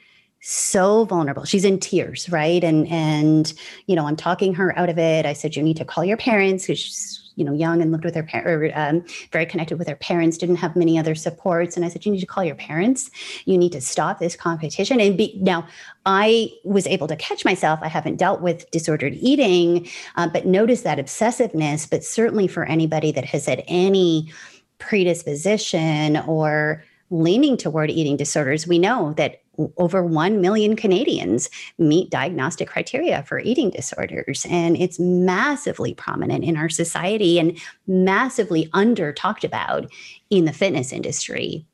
so 0.40 1.04
vulnerable. 1.04 1.44
She's 1.44 1.64
in 1.64 1.78
tears, 1.78 2.30
right? 2.30 2.64
And 2.64 2.88
and 2.88 3.52
you 3.86 3.94
know, 3.94 4.06
I'm 4.06 4.16
talking 4.16 4.54
her 4.54 4.76
out 4.78 4.88
of 4.88 4.98
it. 4.98 5.26
I 5.26 5.34
said 5.34 5.56
you 5.56 5.62
need 5.62 5.76
to 5.76 5.84
call 5.84 6.04
your 6.04 6.16
parents 6.16 6.66
because 6.66 7.27
you 7.38 7.44
know 7.44 7.52
young 7.52 7.80
and 7.80 7.92
lived 7.92 8.04
with 8.04 8.16
her 8.16 8.22
parents, 8.22 8.74
um, 8.76 9.04
very 9.32 9.46
connected 9.46 9.78
with 9.78 9.88
her 9.88 9.96
parents. 9.96 10.36
Didn't 10.36 10.56
have 10.56 10.74
many 10.74 10.98
other 10.98 11.14
supports. 11.14 11.76
And 11.76 11.84
I 11.84 11.88
said 11.88 12.04
you 12.04 12.12
need 12.12 12.20
to 12.20 12.26
call 12.26 12.42
your 12.42 12.56
parents. 12.56 13.10
You 13.44 13.56
need 13.56 13.72
to 13.72 13.80
stop 13.80 14.18
this 14.18 14.34
competition. 14.34 15.00
And 15.00 15.16
be 15.16 15.38
now, 15.40 15.66
I 16.04 16.50
was 16.64 16.86
able 16.88 17.06
to 17.06 17.16
catch 17.16 17.44
myself. 17.44 17.78
I 17.82 17.88
haven't 17.88 18.16
dealt 18.16 18.40
with 18.40 18.68
disordered 18.72 19.14
eating, 19.14 19.88
uh, 20.16 20.28
but 20.28 20.46
notice 20.46 20.82
that 20.82 20.98
obsessiveness. 20.98 21.88
But 21.88 22.04
certainly 22.04 22.48
for 22.48 22.64
anybody 22.64 23.12
that 23.12 23.24
has 23.26 23.46
had 23.46 23.62
any 23.68 24.32
predisposition 24.78 26.16
or 26.16 26.84
leaning 27.10 27.56
toward 27.56 27.90
eating 27.90 28.16
disorders. 28.16 28.66
We 28.66 28.78
know 28.78 29.12
that 29.14 29.42
over 29.76 30.04
1 30.04 30.40
million 30.40 30.76
Canadians 30.76 31.50
meet 31.78 32.10
diagnostic 32.10 32.68
criteria 32.68 33.24
for 33.24 33.40
eating 33.40 33.70
disorders. 33.70 34.46
And 34.48 34.76
it's 34.76 35.00
massively 35.00 35.94
prominent 35.94 36.44
in 36.44 36.56
our 36.56 36.68
society 36.68 37.38
and 37.38 37.58
massively 37.86 38.68
under 38.72 39.12
talked 39.12 39.42
about 39.42 39.90
in 40.30 40.44
the 40.44 40.52
fitness 40.52 40.92
industry. 40.92 41.66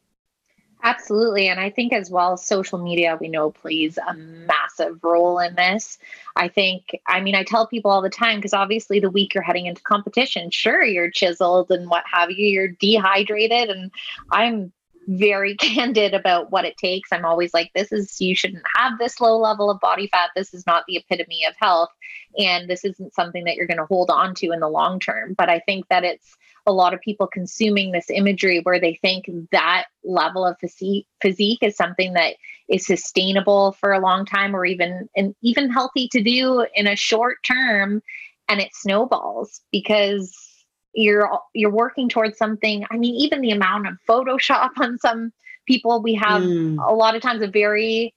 Absolutely. 0.82 1.48
And 1.48 1.58
I 1.58 1.70
think 1.70 1.94
as 1.94 2.10
well, 2.10 2.36
social 2.36 2.78
media, 2.78 3.16
we 3.18 3.28
know 3.28 3.50
plays 3.50 3.98
a 3.98 4.12
massive 4.12 4.98
role 5.02 5.38
in 5.38 5.54
this. 5.54 5.98
I 6.36 6.48
think, 6.48 7.00
I 7.06 7.22
mean, 7.22 7.34
I 7.34 7.42
tell 7.42 7.66
people 7.66 7.90
all 7.90 8.02
the 8.02 8.10
time, 8.10 8.36
because 8.36 8.52
obviously 8.52 9.00
the 9.00 9.08
week 9.08 9.32
you're 9.32 9.42
heading 9.42 9.64
into 9.64 9.82
competition, 9.82 10.50
sure, 10.50 10.84
you're 10.84 11.10
chiseled 11.10 11.70
and 11.70 11.88
what 11.88 12.04
have 12.10 12.30
you, 12.30 12.46
you're 12.46 12.68
dehydrated. 12.68 13.70
And 13.70 13.90
I'm 14.30 14.72
very 15.06 15.56
candid 15.60 16.14
about 16.14 16.50
what 16.50 16.64
it 16.64 16.76
takes. 16.76 17.12
I'm 17.12 17.24
always 17.24 17.54
like, 17.54 17.70
this 17.74 17.92
is, 17.92 18.20
you 18.20 18.34
shouldn't 18.34 18.64
have 18.76 18.98
this 18.98 19.20
low 19.20 19.38
level 19.38 19.70
of 19.70 19.80
body 19.80 20.08
fat. 20.08 20.30
This 20.34 20.54
is 20.54 20.66
not 20.66 20.84
the 20.86 20.96
epitome 20.96 21.44
of 21.48 21.54
health. 21.58 21.90
And 22.38 22.68
this 22.68 22.84
isn't 22.84 23.14
something 23.14 23.44
that 23.44 23.56
you're 23.56 23.66
going 23.66 23.78
to 23.78 23.86
hold 23.86 24.10
on 24.10 24.34
to 24.36 24.52
in 24.52 24.60
the 24.60 24.68
long 24.68 25.00
term. 25.00 25.34
But 25.34 25.48
I 25.48 25.60
think 25.60 25.86
that 25.88 26.04
it's, 26.04 26.36
a 26.66 26.72
lot 26.72 26.94
of 26.94 27.00
people 27.00 27.26
consuming 27.26 27.92
this 27.92 28.10
imagery 28.10 28.60
where 28.62 28.80
they 28.80 28.98
think 29.02 29.26
that 29.52 29.86
level 30.02 30.46
of 30.46 30.56
physique, 30.60 31.06
physique 31.20 31.62
is 31.62 31.76
something 31.76 32.14
that 32.14 32.36
is 32.68 32.86
sustainable 32.86 33.72
for 33.72 33.92
a 33.92 34.00
long 34.00 34.24
time 34.24 34.56
or 34.56 34.64
even 34.64 35.08
and 35.16 35.34
even 35.42 35.70
healthy 35.70 36.08
to 36.08 36.22
do 36.22 36.66
in 36.74 36.86
a 36.86 36.96
short 36.96 37.36
term 37.46 38.02
and 38.48 38.60
it 38.60 38.70
snowballs 38.74 39.60
because 39.70 40.32
you're 40.94 41.28
you're 41.54 41.70
working 41.70 42.08
towards 42.08 42.38
something 42.38 42.84
i 42.90 42.96
mean 42.96 43.14
even 43.14 43.40
the 43.40 43.50
amount 43.50 43.86
of 43.86 43.94
photoshop 44.08 44.70
on 44.80 44.98
some 44.98 45.32
people 45.66 46.02
we 46.02 46.14
have 46.14 46.42
mm. 46.42 46.76
a 46.86 46.92
lot 46.92 47.16
of 47.16 47.22
times 47.22 47.42
a 47.42 47.48
very 47.48 48.14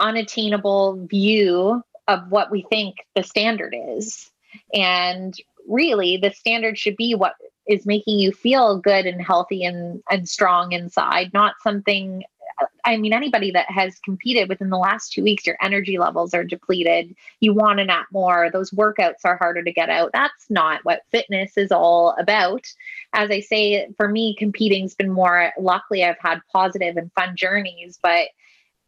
unattainable 0.00 1.06
view 1.06 1.82
of 2.08 2.28
what 2.30 2.50
we 2.50 2.62
think 2.70 2.96
the 3.14 3.22
standard 3.22 3.74
is 3.96 4.30
and 4.72 5.34
really 5.68 6.16
the 6.16 6.30
standard 6.30 6.78
should 6.78 6.96
be 6.96 7.14
what 7.14 7.34
is 7.66 7.86
making 7.86 8.18
you 8.18 8.32
feel 8.32 8.78
good 8.78 9.06
and 9.06 9.20
healthy 9.20 9.64
and, 9.64 10.02
and 10.10 10.28
strong 10.28 10.72
inside, 10.72 11.32
not 11.34 11.54
something. 11.62 12.24
I 12.84 12.96
mean, 12.96 13.12
anybody 13.12 13.50
that 13.50 13.70
has 13.70 13.98
competed 13.98 14.48
within 14.48 14.70
the 14.70 14.78
last 14.78 15.12
two 15.12 15.22
weeks, 15.22 15.46
your 15.46 15.56
energy 15.60 15.98
levels 15.98 16.32
are 16.34 16.44
depleted. 16.44 17.14
You 17.40 17.52
want 17.52 17.78
to 17.78 17.84
nap 17.84 18.06
more. 18.12 18.50
Those 18.50 18.70
workouts 18.70 19.24
are 19.24 19.36
harder 19.36 19.62
to 19.62 19.72
get 19.72 19.90
out. 19.90 20.10
That's 20.12 20.48
not 20.48 20.84
what 20.84 21.02
fitness 21.10 21.56
is 21.56 21.72
all 21.72 22.14
about. 22.18 22.66
As 23.12 23.30
I 23.30 23.40
say, 23.40 23.88
for 23.96 24.08
me, 24.08 24.36
competing's 24.38 24.94
been 24.94 25.10
more, 25.10 25.52
luckily, 25.58 26.04
I've 26.04 26.18
had 26.20 26.40
positive 26.52 26.96
and 26.96 27.12
fun 27.12 27.36
journeys, 27.36 27.98
but 28.02 28.28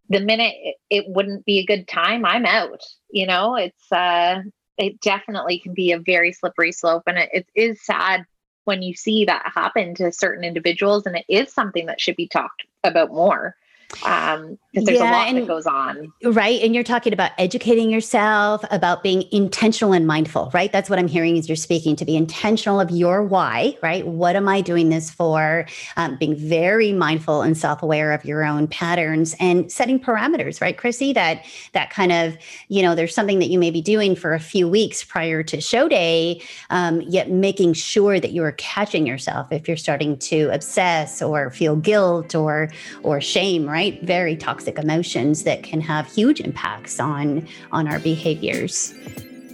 the 0.08 0.20
minute 0.20 0.54
it, 0.56 0.76
it 0.88 1.04
wouldn't 1.08 1.44
be 1.44 1.58
a 1.58 1.66
good 1.66 1.86
time, 1.88 2.24
I'm 2.24 2.46
out. 2.46 2.82
You 3.10 3.26
know, 3.26 3.56
it's, 3.56 3.92
uh, 3.92 4.42
it 4.78 5.00
definitely 5.00 5.58
can 5.58 5.74
be 5.74 5.92
a 5.92 5.98
very 5.98 6.32
slippery 6.32 6.72
slope. 6.72 7.02
And 7.06 7.18
it, 7.18 7.30
it 7.32 7.46
is 7.54 7.84
sad 7.84 8.24
when 8.68 8.82
you 8.82 8.94
see 8.94 9.24
that 9.24 9.50
happen 9.54 9.94
to 9.94 10.12
certain 10.12 10.44
individuals. 10.44 11.06
And 11.06 11.16
it 11.16 11.24
is 11.26 11.50
something 11.50 11.86
that 11.86 12.02
should 12.02 12.16
be 12.16 12.28
talked 12.28 12.66
about 12.84 13.08
more 13.08 13.56
um 14.04 14.58
because 14.72 14.84
there's 14.84 14.98
yeah, 14.98 15.10
a 15.10 15.12
lot 15.12 15.28
and, 15.28 15.38
that 15.38 15.46
goes 15.46 15.66
on. 15.66 16.12
Right 16.22 16.60
and 16.60 16.74
you're 16.74 16.84
talking 16.84 17.14
about 17.14 17.32
educating 17.38 17.90
yourself 17.90 18.62
about 18.70 19.02
being 19.02 19.24
intentional 19.32 19.94
and 19.94 20.06
mindful 20.06 20.50
right? 20.52 20.70
That's 20.70 20.90
what 20.90 20.98
i'm 20.98 21.08
hearing 21.08 21.38
as 21.38 21.48
you're 21.48 21.56
speaking 21.56 21.96
to 21.96 22.04
be 22.04 22.14
intentional 22.14 22.80
of 22.80 22.90
your 22.90 23.22
why 23.22 23.78
right? 23.82 24.06
What 24.06 24.36
am 24.36 24.46
i 24.46 24.60
doing 24.60 24.90
this 24.90 25.10
for? 25.10 25.66
Um, 25.96 26.16
being 26.16 26.36
very 26.36 26.92
mindful 26.92 27.40
and 27.40 27.56
self-aware 27.56 28.12
of 28.12 28.24
your 28.26 28.44
own 28.44 28.66
patterns 28.68 29.34
and 29.40 29.72
setting 29.72 29.98
parameters 29.98 30.60
right 30.60 30.76
chrissy? 30.76 31.14
That 31.14 31.44
that 31.72 31.88
kind 31.88 32.12
of 32.12 32.36
you 32.68 32.82
know 32.82 32.94
there's 32.94 33.14
something 33.14 33.38
that 33.38 33.48
you 33.48 33.58
may 33.58 33.70
be 33.70 33.80
doing 33.80 34.14
for 34.14 34.34
a 34.34 34.40
few 34.40 34.68
weeks 34.68 35.02
prior 35.02 35.42
to 35.44 35.62
show 35.62 35.88
day 35.88 36.42
um, 36.68 37.00
yet 37.02 37.30
making 37.30 37.72
sure 37.72 38.20
that 38.20 38.32
you 38.32 38.44
are 38.44 38.52
catching 38.52 39.06
yourself 39.06 39.50
if 39.50 39.66
you're 39.66 39.78
starting 39.78 40.18
to 40.18 40.50
obsess 40.52 41.22
or 41.22 41.50
feel 41.50 41.74
guilt 41.74 42.34
or 42.34 42.68
or 43.02 43.18
shame 43.20 43.66
right 43.66 43.77
right? 43.78 44.02
Very 44.02 44.36
toxic 44.36 44.76
emotions 44.76 45.44
that 45.44 45.62
can 45.62 45.80
have 45.80 46.12
huge 46.12 46.40
impacts 46.40 46.98
on 46.98 47.46
on 47.70 47.86
our 47.86 48.00
behaviors. 48.00 48.92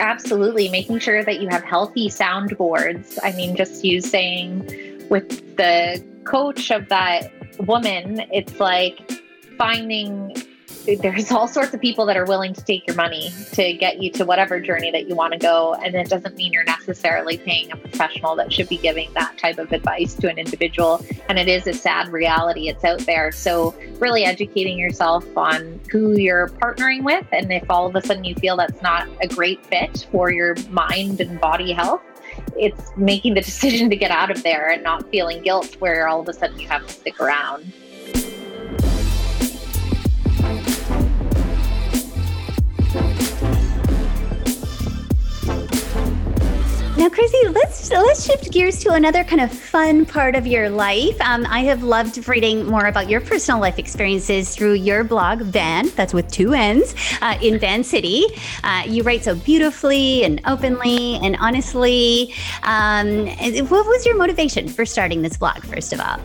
Absolutely, 0.00 0.70
making 0.70 0.98
sure 0.98 1.22
that 1.22 1.42
you 1.42 1.48
have 1.50 1.62
healthy 1.62 2.08
soundboards. 2.08 3.18
I 3.22 3.32
mean, 3.32 3.54
just 3.54 3.84
you 3.84 4.00
saying 4.00 4.64
with 5.10 5.28
the 5.58 6.02
coach 6.24 6.70
of 6.70 6.88
that 6.88 7.30
woman, 7.66 8.24
it's 8.32 8.58
like 8.58 8.96
finding 9.58 10.34
there's 10.84 11.32
all 11.32 11.48
sorts 11.48 11.72
of 11.72 11.80
people 11.80 12.06
that 12.06 12.16
are 12.16 12.26
willing 12.26 12.52
to 12.52 12.64
take 12.64 12.86
your 12.86 12.96
money 12.96 13.32
to 13.52 13.72
get 13.72 14.02
you 14.02 14.10
to 14.12 14.24
whatever 14.24 14.60
journey 14.60 14.90
that 14.90 15.08
you 15.08 15.14
want 15.14 15.32
to 15.32 15.38
go. 15.38 15.74
And 15.74 15.94
it 15.94 16.08
doesn't 16.08 16.36
mean 16.36 16.52
you're 16.52 16.64
necessarily 16.64 17.38
paying 17.38 17.72
a 17.72 17.76
professional 17.76 18.36
that 18.36 18.52
should 18.52 18.68
be 18.68 18.76
giving 18.76 19.12
that 19.14 19.38
type 19.38 19.58
of 19.58 19.72
advice 19.72 20.14
to 20.16 20.28
an 20.28 20.38
individual. 20.38 21.04
And 21.28 21.38
it 21.38 21.48
is 21.48 21.66
a 21.66 21.72
sad 21.72 22.08
reality, 22.08 22.68
it's 22.68 22.84
out 22.84 23.00
there. 23.00 23.32
So, 23.32 23.74
really 23.98 24.24
educating 24.24 24.78
yourself 24.78 25.24
on 25.36 25.80
who 25.90 26.18
you're 26.18 26.48
partnering 26.48 27.02
with. 27.02 27.26
And 27.32 27.52
if 27.52 27.70
all 27.70 27.86
of 27.86 27.96
a 27.96 28.02
sudden 28.02 28.24
you 28.24 28.34
feel 28.34 28.56
that's 28.56 28.82
not 28.82 29.08
a 29.22 29.28
great 29.28 29.64
fit 29.66 30.06
for 30.10 30.30
your 30.30 30.56
mind 30.70 31.20
and 31.20 31.40
body 31.40 31.72
health, 31.72 32.02
it's 32.56 32.90
making 32.96 33.34
the 33.34 33.40
decision 33.40 33.88
to 33.90 33.96
get 33.96 34.10
out 34.10 34.30
of 34.30 34.42
there 34.42 34.70
and 34.70 34.82
not 34.82 35.08
feeling 35.10 35.42
guilt 35.42 35.76
where 35.80 36.08
all 36.08 36.20
of 36.20 36.28
a 36.28 36.32
sudden 36.32 36.58
you 36.58 36.68
have 36.68 36.86
to 36.86 36.92
stick 36.92 37.20
around. 37.20 37.72
Now, 47.04 47.10
Chrissy, 47.10 47.48
let's 47.48 47.90
let's 47.90 48.24
shift 48.24 48.50
gears 48.50 48.78
to 48.78 48.94
another 48.94 49.24
kind 49.24 49.42
of 49.42 49.52
fun 49.52 50.06
part 50.06 50.34
of 50.34 50.46
your 50.46 50.70
life. 50.70 51.20
Um, 51.20 51.44
I 51.50 51.58
have 51.64 51.82
loved 51.82 52.26
reading 52.26 52.64
more 52.64 52.86
about 52.86 53.10
your 53.10 53.20
personal 53.20 53.60
life 53.60 53.78
experiences 53.78 54.56
through 54.56 54.76
your 54.76 55.04
blog, 55.04 55.42
Vann. 55.42 55.90
That's 55.96 56.14
with 56.14 56.32
two 56.32 56.54
N's 56.54 56.94
uh, 57.20 57.36
in 57.42 57.58
Van 57.58 57.84
City. 57.84 58.24
Uh, 58.62 58.84
you 58.86 59.02
write 59.02 59.22
so 59.22 59.34
beautifully 59.34 60.24
and 60.24 60.40
openly 60.46 61.16
and 61.16 61.36
honestly. 61.40 62.32
Um, 62.62 63.26
what 63.26 63.84
was 63.84 64.06
your 64.06 64.16
motivation 64.16 64.66
for 64.66 64.86
starting 64.86 65.20
this 65.20 65.36
blog? 65.36 65.62
First 65.64 65.92
of 65.92 66.00
all. 66.00 66.18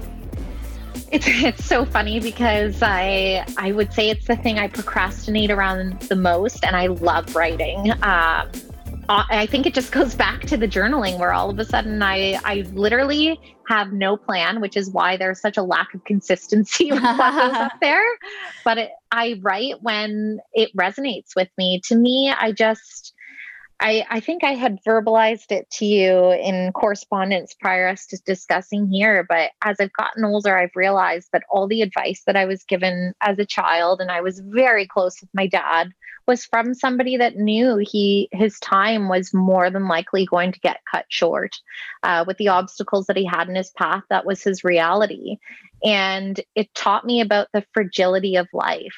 It's, 1.12 1.28
it's 1.28 1.66
so 1.66 1.84
funny 1.84 2.22
because 2.22 2.82
I 2.82 3.46
I 3.58 3.74
would 3.74 3.92
say 3.92 4.10
it's 4.10 4.28
the 4.28 4.38
thing 4.38 4.60
I 4.60 4.70
procrastinate 4.70 5.52
around 5.52 6.00
the 6.04 6.16
most, 6.16 6.64
and 6.64 6.78
I 6.78 6.88
love 6.88 7.36
writing. 7.36 7.92
Um, 8.02 8.50
Uh, 9.10 9.24
I 9.28 9.48
think 9.48 9.66
it 9.66 9.74
just 9.74 9.92
goes 9.92 10.14
back 10.14 10.42
to 10.42 10.56
the 10.56 10.68
journaling 10.68 11.18
where 11.18 11.34
all 11.34 11.50
of 11.50 11.58
a 11.58 11.66
sudden 11.66 12.04
I 12.04 12.40
I 12.46 12.64
literally 12.74 13.40
have 13.68 13.92
no 13.92 14.16
plan, 14.16 14.62
which 14.62 14.78
is 14.78 14.92
why 14.92 15.18
there's 15.18 15.42
such 15.42 15.58
a 15.58 15.64
lack 15.64 15.96
of 15.96 16.04
consistency 16.04 16.92
with 16.92 17.02
what 17.02 17.18
goes 17.18 17.56
up 17.56 17.72
there. 17.82 18.06
But 18.64 18.78
it, 18.78 18.92
I 19.12 19.40
write 19.42 19.82
when 19.82 20.40
it 20.54 20.70
resonates 20.78 21.36
with 21.36 21.50
me. 21.58 21.82
To 21.86 21.96
me, 21.96 22.30
I 22.30 22.52
just 22.52 23.16
I, 23.82 24.06
I 24.10 24.20
think 24.20 24.44
I 24.44 24.56
had 24.56 24.84
verbalized 24.84 25.52
it 25.52 25.70
to 25.72 25.86
you 25.86 26.32
in 26.32 26.74
correspondence 26.74 27.54
prior 27.54 27.88
us 27.88 28.06
to 28.08 28.18
discussing 28.26 28.90
here, 28.92 29.26
but 29.28 29.52
as 29.64 29.78
I've 29.80 29.94
gotten 29.94 30.26
older, 30.26 30.58
I've 30.58 30.76
realized 30.76 31.30
that 31.32 31.44
all 31.50 31.66
the 31.66 31.82
advice 31.82 32.24
that 32.26 32.36
I 32.36 32.44
was 32.44 32.66
given 32.66 33.14
as 33.22 33.40
a 33.40 33.46
child, 33.46 34.02
and 34.02 34.12
I 34.12 34.20
was 34.20 34.40
very 34.40 34.86
close 34.86 35.22
with 35.22 35.30
my 35.34 35.48
dad, 35.48 35.92
was 36.28 36.46
from 36.46 36.74
somebody 36.74 37.16
that 37.18 37.38
knew 37.38 37.78
he 37.78 38.28
his 38.34 38.60
time 38.60 39.08
was 39.08 39.34
more 39.34 39.70
than 39.70 39.88
likely 39.88 40.26
going 40.26 40.52
to 40.52 40.60
get 40.60 40.82
cut 40.90 41.06
short 41.08 41.56
uh, 42.04 42.26
with 42.28 42.38
the 42.38 42.50
obstacles 42.50 43.08
that 43.08 43.18
he 43.18 43.26
had 43.26 43.48
in 43.48 43.56
his 43.56 43.72
path. 43.72 44.04
That 44.10 44.26
was 44.26 44.44
his 44.44 44.64
reality, 44.64 45.38
and 45.84 46.40
it 46.54 46.74
taught 46.76 47.06
me 47.06 47.22
about 47.22 47.48
the 47.54 47.66
fragility 47.74 48.36
of 48.36 48.48
life. 48.52 48.96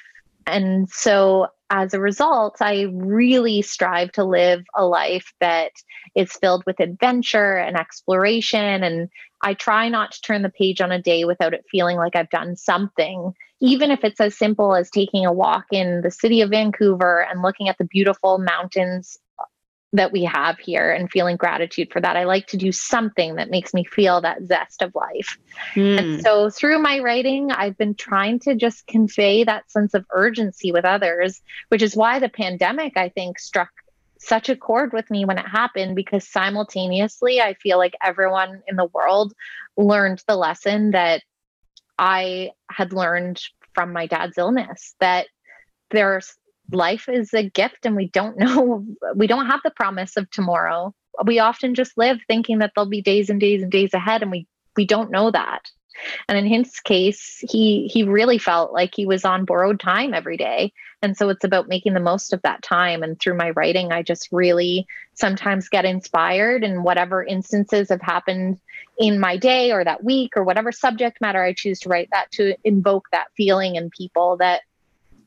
And 0.47 0.89
so 0.89 1.47
as 1.69 1.93
a 1.93 1.99
result, 1.99 2.57
I 2.61 2.87
really 2.91 3.61
strive 3.61 4.11
to 4.13 4.25
live 4.25 4.63
a 4.75 4.85
life 4.85 5.33
that 5.39 5.71
is 6.15 6.33
filled 6.33 6.63
with 6.65 6.81
adventure 6.81 7.55
and 7.55 7.77
exploration. 7.77 8.83
And 8.83 9.09
I 9.41 9.53
try 9.53 9.87
not 9.87 10.11
to 10.11 10.21
turn 10.21 10.41
the 10.41 10.49
page 10.49 10.81
on 10.81 10.91
a 10.91 11.01
day 11.01 11.23
without 11.23 11.53
it 11.53 11.63
feeling 11.71 11.97
like 11.97 12.15
I've 12.15 12.29
done 12.29 12.57
something, 12.57 13.31
even 13.61 13.89
if 13.89 14.03
it's 14.03 14.19
as 14.19 14.37
simple 14.37 14.75
as 14.75 14.89
taking 14.89 15.25
a 15.25 15.31
walk 15.31 15.65
in 15.71 16.01
the 16.01 16.11
city 16.11 16.41
of 16.41 16.49
Vancouver 16.49 17.25
and 17.29 17.41
looking 17.41 17.69
at 17.69 17.77
the 17.77 17.85
beautiful 17.85 18.37
mountains 18.37 19.17
that 19.93 20.11
we 20.11 20.23
have 20.23 20.57
here 20.57 20.91
and 20.91 21.11
feeling 21.11 21.35
gratitude 21.35 21.91
for 21.91 21.99
that. 21.99 22.15
I 22.15 22.23
like 22.23 22.47
to 22.47 22.57
do 22.57 22.71
something 22.71 23.35
that 23.35 23.49
makes 23.49 23.73
me 23.73 23.83
feel 23.83 24.21
that 24.21 24.43
zest 24.45 24.81
of 24.81 24.95
life. 24.95 25.37
Mm. 25.73 25.99
And 25.99 26.15
hmm. 26.15 26.19
so 26.21 26.49
through 26.49 26.79
my 26.79 26.99
writing, 26.99 27.51
I've 27.51 27.77
been 27.77 27.95
trying 27.95 28.39
to 28.41 28.55
just 28.55 28.87
convey 28.87 29.43
that 29.43 29.69
sense 29.69 29.93
of 29.93 30.05
urgency 30.11 30.71
with 30.71 30.85
others, 30.85 31.41
which 31.67 31.81
is 31.81 31.95
why 31.95 32.19
the 32.19 32.29
pandemic, 32.29 32.95
I 32.95 33.09
think, 33.09 33.37
struck 33.37 33.69
such 34.17 34.49
a 34.49 34.55
chord 34.55 34.93
with 34.93 35.09
me 35.09 35.25
when 35.25 35.39
it 35.39 35.47
happened 35.47 35.95
because 35.95 36.27
simultaneously, 36.27 37.41
I 37.41 37.55
feel 37.55 37.77
like 37.77 37.95
everyone 38.01 38.61
in 38.67 38.75
the 38.75 38.85
world 38.85 39.33
learned 39.75 40.23
the 40.27 40.35
lesson 40.35 40.91
that 40.91 41.23
I 41.97 42.51
had 42.69 42.93
learned 42.93 43.41
from 43.73 43.93
my 43.93 44.05
dad's 44.05 44.37
illness 44.37 44.95
that 44.99 45.27
there's 45.89 46.35
life 46.71 47.07
is 47.09 47.33
a 47.33 47.49
gift 47.49 47.85
and 47.85 47.95
we 47.95 48.07
don't 48.09 48.37
know 48.37 48.85
we 49.15 49.27
don't 49.27 49.47
have 49.47 49.61
the 49.63 49.71
promise 49.71 50.17
of 50.17 50.29
tomorrow. 50.29 50.93
We 51.25 51.39
often 51.39 51.75
just 51.75 51.97
live 51.97 52.19
thinking 52.27 52.59
that 52.59 52.71
there'll 52.75 52.89
be 52.89 53.01
days 53.01 53.29
and 53.29 53.39
days 53.39 53.61
and 53.61 53.71
days 53.71 53.93
ahead 53.93 54.21
and 54.21 54.31
we 54.31 54.47
we 54.77 54.85
don't 54.85 55.11
know 55.11 55.31
that. 55.31 55.69
And 56.29 56.37
in 56.37 56.45
his 56.45 56.79
case 56.79 57.43
he 57.49 57.87
he 57.87 58.03
really 58.03 58.37
felt 58.37 58.73
like 58.73 58.93
he 58.95 59.05
was 59.05 59.25
on 59.25 59.45
borrowed 59.45 59.79
time 59.79 60.13
every 60.13 60.37
day. 60.37 60.73
And 61.01 61.17
so 61.17 61.29
it's 61.29 61.43
about 61.43 61.67
making 61.67 61.93
the 61.93 61.99
most 61.99 62.31
of 62.31 62.41
that 62.43 62.61
time. 62.61 63.03
And 63.03 63.19
through 63.19 63.37
my 63.37 63.49
writing 63.51 63.91
i 63.91 64.01
just 64.01 64.29
really 64.31 64.87
sometimes 65.13 65.69
get 65.69 65.85
inspired 65.85 66.63
in 66.63 66.83
whatever 66.83 67.23
instances 67.23 67.89
have 67.89 68.01
happened 68.01 68.59
in 68.97 69.19
my 69.19 69.37
day 69.37 69.71
or 69.71 69.83
that 69.83 70.03
week 70.03 70.31
or 70.35 70.43
whatever 70.43 70.71
subject 70.71 71.19
matter 71.21 71.43
i 71.43 71.53
choose 71.53 71.79
to 71.81 71.89
write 71.89 72.09
that 72.11 72.31
to 72.31 72.55
invoke 72.63 73.07
that 73.11 73.27
feeling 73.35 73.75
in 73.75 73.89
people 73.89 74.37
that 74.37 74.61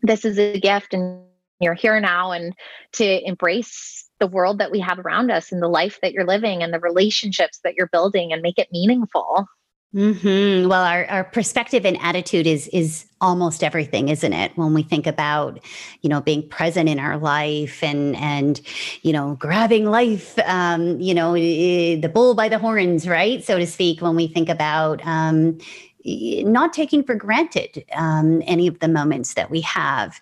this 0.05 0.25
is 0.25 0.39
a 0.39 0.61
gift 0.61 0.93
and 0.93 1.23
you're 1.61 1.75
here 1.75 2.01
now 2.01 2.33
and 2.33 2.55
to 2.93 3.27
embrace 3.27 4.09
the 4.21 4.27
world 4.27 4.59
that 4.59 4.71
we 4.71 4.81
have 4.81 4.99
around 4.99 5.31
us 5.31 5.53
and 5.53 5.63
the 5.63 5.69
life 5.69 5.99
that 6.01 6.13
you're 6.13 6.27
living 6.27 6.63
and 6.63 6.73
the 6.73 6.81
relationships 6.81 7.61
that 7.65 7.75
you're 7.75 7.89
building 7.89 8.33
and 8.33 8.43
make 8.43 8.59
it 8.59 8.69
meaningful. 8.73 9.47
Mm-hmm. 9.95 10.69
Well, 10.69 10.83
our, 10.83 11.07
our 11.07 11.23
perspective 11.23 11.87
and 11.87 11.97
attitude 12.01 12.49
is 12.49 12.67
is 12.69 13.07
almost 13.21 13.63
everything, 13.63 14.09
isn't 14.09 14.33
it? 14.33 14.51
When 14.57 14.75
we 14.75 14.83
think 14.83 15.07
about, 15.07 15.65
you 16.03 16.11
know, 16.11 16.21
being 16.21 16.49
present 16.49 16.89
in 16.89 16.99
our 16.99 17.17
life 17.17 17.81
and 17.81 18.17
and 18.17 18.61
you 19.03 19.13
know, 19.13 19.37
grabbing 19.39 19.87
life, 19.87 20.37
um, 20.47 21.01
you 21.01 21.15
know, 21.15 21.35
the 21.35 22.11
bull 22.13 22.35
by 22.35 22.49
the 22.49 22.59
horns, 22.59 23.07
right, 23.07 23.45
so 23.45 23.57
to 23.57 23.67
speak. 23.69 24.03
When 24.03 24.17
we 24.17 24.27
think 24.27 24.49
about, 24.49 25.01
um, 25.07 25.59
not 26.05 26.73
taking 26.73 27.05
for 27.05 27.15
granted 27.15 27.85
um, 27.95 28.43
any 28.47 28.67
of 28.67 28.81
the 28.81 28.89
moments 28.89 29.35
that 29.35 29.49
we 29.49 29.61
have. 29.61 30.21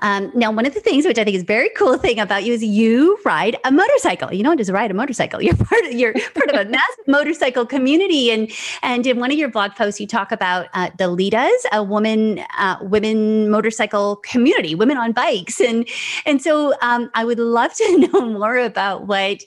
Um, 0.00 0.30
now, 0.34 0.50
one 0.50 0.66
of 0.66 0.74
the 0.74 0.80
things 0.80 1.04
which 1.04 1.18
I 1.18 1.24
think 1.24 1.36
is 1.36 1.42
very 1.42 1.70
cool 1.70 1.98
thing 1.98 2.20
about 2.20 2.44
you 2.44 2.52
is 2.52 2.62
you 2.62 3.18
ride 3.24 3.56
a 3.64 3.72
motorcycle. 3.72 4.32
You 4.32 4.44
don't 4.44 4.56
just 4.56 4.70
ride 4.70 4.90
a 4.90 4.94
motorcycle. 4.94 5.42
You're 5.48 5.56
part 5.56 5.84
of 5.84 5.92
you're 5.92 6.12
part 6.12 6.50
of 6.50 6.66
a 6.66 6.70
massive 6.70 7.06
motorcycle 7.06 7.66
community. 7.66 8.30
And 8.30 8.50
and 8.82 9.06
in 9.06 9.18
one 9.18 9.32
of 9.32 9.38
your 9.38 9.48
blog 9.48 9.74
posts, 9.74 10.00
you 10.00 10.06
talk 10.06 10.30
about 10.32 10.66
uh, 10.74 10.90
the 10.98 11.04
Litas, 11.04 11.48
a 11.72 11.82
woman 11.82 12.40
uh, 12.58 12.76
women 12.82 13.50
motorcycle 13.50 14.16
community, 14.16 14.74
women 14.74 14.96
on 14.96 15.12
bikes. 15.12 15.60
And 15.60 15.88
and 16.26 16.42
so 16.42 16.74
um, 16.82 17.10
I 17.14 17.24
would 17.24 17.38
love 17.38 17.72
to 17.74 18.08
know 18.12 18.20
more 18.26 18.58
about 18.58 19.06
what 19.06 19.44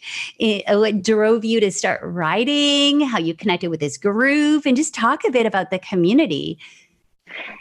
what 0.70 1.02
drove 1.02 1.46
you 1.46 1.60
to 1.60 1.72
start 1.72 2.02
riding, 2.04 3.02
how 3.02 3.20
you 3.20 3.34
connected 3.34 3.70
with 3.70 3.80
this 3.80 3.98
group, 3.98 4.66
and 4.66 4.76
just 4.76 4.94
talk 4.94 5.24
a 5.26 5.32
bit 5.32 5.46
about 5.46 5.70
the 5.70 5.80
community. 5.80 6.58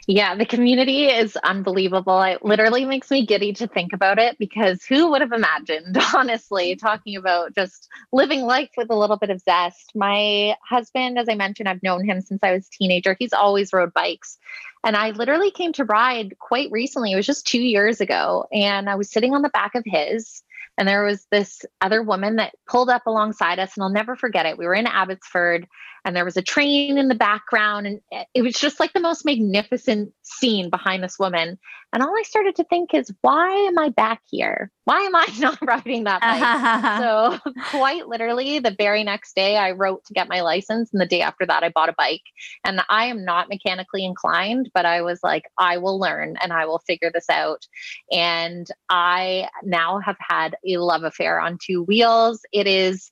Yeah, 0.06 0.34
the 0.34 0.46
community 0.46 1.06
is 1.06 1.36
unbelievable. 1.36 2.22
It 2.22 2.44
literally 2.44 2.84
makes 2.84 3.10
me 3.10 3.26
giddy 3.26 3.52
to 3.54 3.66
think 3.66 3.92
about 3.92 4.18
it 4.18 4.38
because 4.38 4.84
who 4.84 5.10
would 5.10 5.20
have 5.20 5.32
imagined, 5.32 5.96
honestly, 6.14 6.76
talking 6.76 7.16
about 7.16 7.54
just 7.54 7.88
living 8.12 8.42
life 8.42 8.70
with 8.76 8.90
a 8.90 8.96
little 8.96 9.16
bit 9.16 9.30
of 9.30 9.40
zest. 9.40 9.92
My 9.94 10.56
husband, 10.68 11.18
as 11.18 11.28
I 11.28 11.34
mentioned, 11.34 11.68
I've 11.68 11.82
known 11.82 12.04
him 12.04 12.20
since 12.20 12.40
I 12.42 12.52
was 12.52 12.66
a 12.66 12.70
teenager. 12.70 13.16
He's 13.18 13.32
always 13.32 13.72
rode 13.72 13.94
bikes. 13.94 14.38
And 14.82 14.96
I 14.96 15.10
literally 15.10 15.50
came 15.50 15.72
to 15.74 15.84
ride 15.84 16.38
quite 16.38 16.70
recently. 16.70 17.12
It 17.12 17.16
was 17.16 17.26
just 17.26 17.46
two 17.46 17.60
years 17.60 18.00
ago. 18.00 18.46
And 18.52 18.88
I 18.88 18.94
was 18.94 19.10
sitting 19.10 19.34
on 19.34 19.42
the 19.42 19.50
back 19.50 19.74
of 19.74 19.84
his 19.84 20.42
and 20.80 20.88
there 20.88 21.04
was 21.04 21.26
this 21.30 21.62
other 21.82 22.02
woman 22.02 22.36
that 22.36 22.54
pulled 22.66 22.88
up 22.88 23.06
alongside 23.06 23.58
us, 23.58 23.76
and 23.76 23.84
I'll 23.84 23.90
never 23.90 24.16
forget 24.16 24.46
it. 24.46 24.56
We 24.56 24.64
were 24.64 24.74
in 24.74 24.86
Abbotsford, 24.86 25.68
and 26.04 26.16
there 26.16 26.24
was 26.24 26.36
a 26.36 26.42
train 26.42 26.98
in 26.98 27.08
the 27.08 27.14
background, 27.14 27.86
and 27.86 28.00
it 28.34 28.42
was 28.42 28.54
just 28.54 28.80
like 28.80 28.92
the 28.92 29.00
most 29.00 29.24
magnificent 29.24 30.12
scene 30.22 30.70
behind 30.70 31.02
this 31.02 31.18
woman. 31.18 31.58
And 31.92 32.02
all 32.02 32.14
I 32.16 32.22
started 32.22 32.54
to 32.56 32.64
think 32.64 32.94
is, 32.94 33.12
why 33.20 33.50
am 33.50 33.78
I 33.78 33.88
back 33.88 34.22
here? 34.30 34.70
Why 34.84 35.00
am 35.00 35.14
I 35.14 35.26
not 35.38 35.58
riding 35.60 36.04
that 36.04 36.20
bike? 36.20 37.00
so, 37.00 37.52
quite 37.70 38.06
literally, 38.06 38.60
the 38.60 38.74
very 38.76 39.02
next 39.02 39.34
day, 39.34 39.56
I 39.56 39.72
wrote 39.72 40.04
to 40.06 40.14
get 40.14 40.28
my 40.28 40.40
license, 40.40 40.90
and 40.92 41.00
the 41.00 41.06
day 41.06 41.20
after 41.20 41.46
that, 41.46 41.64
I 41.64 41.70
bought 41.70 41.88
a 41.88 41.94
bike. 41.96 42.22
And 42.64 42.80
I 42.88 43.06
am 43.06 43.24
not 43.24 43.48
mechanically 43.48 44.04
inclined, 44.04 44.70
but 44.72 44.86
I 44.86 45.02
was 45.02 45.20
like, 45.22 45.44
I 45.58 45.78
will 45.78 45.98
learn 45.98 46.36
and 46.42 46.52
I 46.52 46.66
will 46.66 46.80
figure 46.86 47.10
this 47.12 47.28
out. 47.28 47.66
And 48.12 48.66
I 48.88 49.48
now 49.62 49.98
have 49.98 50.16
had 50.20 50.56
a 50.66 50.76
love 50.78 51.02
affair 51.02 51.40
on 51.40 51.58
two 51.60 51.82
wheels. 51.82 52.40
It 52.52 52.66
is 52.66 53.10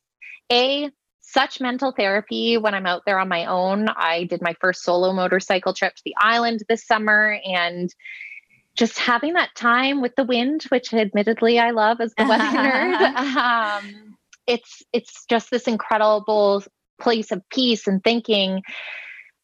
a 0.50 0.90
such 1.32 1.60
mental 1.60 1.92
therapy 1.92 2.56
when 2.56 2.74
I'm 2.74 2.86
out 2.86 3.02
there 3.06 3.18
on 3.18 3.28
my 3.28 3.46
own. 3.46 3.88
I 3.88 4.24
did 4.24 4.42
my 4.42 4.54
first 4.60 4.82
solo 4.82 5.12
motorcycle 5.12 5.74
trip 5.74 5.94
to 5.94 6.02
the 6.04 6.14
island 6.18 6.62
this 6.68 6.86
summer 6.86 7.38
and 7.44 7.94
just 8.76 8.98
having 8.98 9.34
that 9.34 9.54
time 9.54 10.00
with 10.00 10.14
the 10.16 10.24
wind, 10.24 10.62
which 10.70 10.94
admittedly 10.94 11.58
I 11.58 11.70
love 11.70 12.00
as 12.00 12.14
the 12.16 12.24
weather 12.28 12.44
nerd. 12.44 13.14
Um, 13.38 14.16
it's 14.46 14.82
it's 14.92 15.26
just 15.26 15.50
this 15.50 15.68
incredible 15.68 16.64
place 16.98 17.30
of 17.32 17.42
peace 17.50 17.86
and 17.86 18.02
thinking 18.02 18.62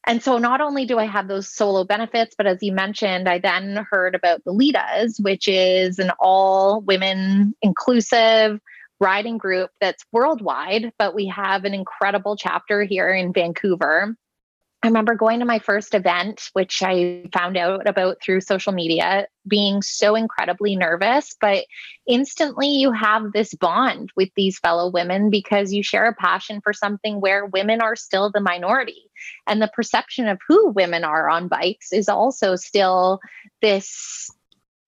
and 0.06 0.22
so 0.22 0.38
not 0.38 0.60
only 0.60 0.84
do 0.84 0.98
I 0.98 1.06
have 1.06 1.28
those 1.28 1.52
solo 1.52 1.84
benefits, 1.84 2.34
but 2.36 2.46
as 2.46 2.58
you 2.60 2.72
mentioned, 2.72 3.28
I 3.28 3.38
then 3.38 3.86
heard 3.90 4.14
about 4.14 4.44
the 4.44 4.52
Litas, 4.52 5.22
which 5.22 5.48
is 5.48 5.98
an 5.98 6.10
all 6.18 6.82
women 6.82 7.54
inclusive 7.62 8.60
riding 9.00 9.38
group 9.38 9.70
that's 9.80 10.04
worldwide, 10.12 10.92
but 10.98 11.14
we 11.14 11.26
have 11.26 11.64
an 11.64 11.74
incredible 11.74 12.36
chapter 12.36 12.84
here 12.84 13.10
in 13.10 13.32
Vancouver. 13.32 14.16
I 14.84 14.88
remember 14.88 15.14
going 15.14 15.38
to 15.38 15.46
my 15.46 15.60
first 15.60 15.94
event, 15.94 16.50
which 16.52 16.82
I 16.82 17.24
found 17.32 17.56
out 17.56 17.88
about 17.88 18.18
through 18.22 18.42
social 18.42 18.74
media, 18.74 19.26
being 19.48 19.80
so 19.80 20.14
incredibly 20.14 20.76
nervous. 20.76 21.34
But 21.40 21.64
instantly, 22.06 22.68
you 22.68 22.92
have 22.92 23.32
this 23.32 23.54
bond 23.54 24.10
with 24.14 24.28
these 24.36 24.58
fellow 24.58 24.90
women 24.90 25.30
because 25.30 25.72
you 25.72 25.82
share 25.82 26.04
a 26.04 26.14
passion 26.14 26.60
for 26.62 26.74
something 26.74 27.22
where 27.22 27.46
women 27.46 27.80
are 27.80 27.96
still 27.96 28.30
the 28.30 28.42
minority. 28.42 29.10
And 29.46 29.62
the 29.62 29.72
perception 29.74 30.28
of 30.28 30.38
who 30.46 30.68
women 30.68 31.02
are 31.02 31.30
on 31.30 31.48
bikes 31.48 31.90
is 31.90 32.10
also 32.10 32.54
still 32.54 33.20
this 33.62 34.30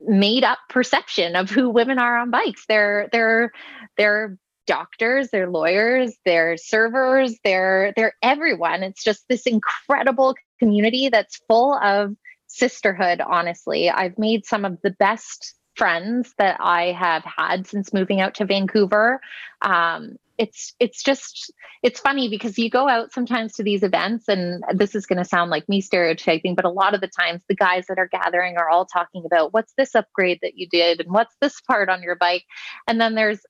made 0.00 0.44
up 0.44 0.58
perception 0.68 1.36
of 1.36 1.50
who 1.50 1.70
women 1.70 1.98
are 1.98 2.18
on 2.18 2.30
bikes. 2.30 2.64
They're 2.68 3.08
they're 3.12 3.52
they're 3.96 4.38
doctors, 4.66 5.28
they're 5.30 5.48
lawyers, 5.48 6.12
they're 6.24 6.56
servers, 6.56 7.36
they're 7.44 7.92
they're 7.96 8.14
everyone. 8.22 8.82
It's 8.82 9.02
just 9.02 9.24
this 9.28 9.46
incredible 9.46 10.34
community 10.58 11.08
that's 11.08 11.40
full 11.48 11.74
of 11.74 12.14
sisterhood, 12.46 13.20
honestly. 13.20 13.90
I've 13.90 14.18
made 14.18 14.44
some 14.44 14.64
of 14.64 14.78
the 14.82 14.90
best 14.90 15.54
friends 15.76 16.32
that 16.38 16.56
I 16.60 16.92
have 16.92 17.22
had 17.24 17.66
since 17.66 17.92
moving 17.92 18.20
out 18.20 18.34
to 18.36 18.46
Vancouver. 18.46 19.20
Um, 19.62 20.16
it's 20.38 20.74
it's 20.80 21.02
just 21.02 21.52
it's 21.82 22.00
funny 22.00 22.28
because 22.28 22.58
you 22.58 22.68
go 22.68 22.88
out 22.88 23.12
sometimes 23.12 23.54
to 23.54 23.62
these 23.62 23.82
events 23.82 24.28
and 24.28 24.62
this 24.74 24.94
is 24.94 25.06
going 25.06 25.18
to 25.18 25.24
sound 25.24 25.50
like 25.50 25.68
me 25.68 25.80
stereotyping 25.80 26.54
but 26.54 26.64
a 26.64 26.70
lot 26.70 26.94
of 26.94 27.00
the 27.00 27.08
times 27.08 27.42
the 27.48 27.54
guys 27.54 27.86
that 27.88 27.98
are 27.98 28.08
gathering 28.08 28.56
are 28.56 28.68
all 28.68 28.86
talking 28.86 29.24
about 29.24 29.52
what's 29.52 29.72
this 29.76 29.94
upgrade 29.94 30.38
that 30.42 30.56
you 30.56 30.68
did 30.68 31.00
and 31.00 31.12
what's 31.12 31.34
this 31.40 31.60
part 31.62 31.88
on 31.88 32.02
your 32.02 32.16
bike 32.16 32.44
and 32.86 33.00
then 33.00 33.14
there's 33.14 33.40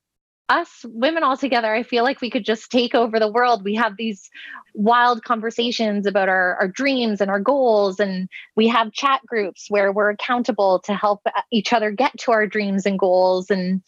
us 0.48 0.84
women 0.84 1.22
all 1.22 1.36
together, 1.36 1.74
I 1.74 1.82
feel 1.82 2.04
like 2.04 2.20
we 2.20 2.30
could 2.30 2.44
just 2.44 2.70
take 2.70 2.94
over 2.94 3.18
the 3.18 3.30
world. 3.30 3.64
We 3.64 3.74
have 3.74 3.96
these 3.96 4.30
wild 4.74 5.24
conversations 5.24 6.06
about 6.06 6.28
our, 6.28 6.54
our 6.56 6.68
dreams 6.68 7.20
and 7.20 7.30
our 7.30 7.40
goals. 7.40 7.98
And 7.98 8.28
we 8.54 8.68
have 8.68 8.92
chat 8.92 9.22
groups 9.26 9.66
where 9.68 9.92
we're 9.92 10.10
accountable 10.10 10.80
to 10.84 10.94
help 10.94 11.22
uh, 11.26 11.42
each 11.50 11.72
other 11.72 11.90
get 11.90 12.16
to 12.20 12.32
our 12.32 12.46
dreams 12.46 12.86
and 12.86 12.98
goals. 12.98 13.50
And 13.50 13.82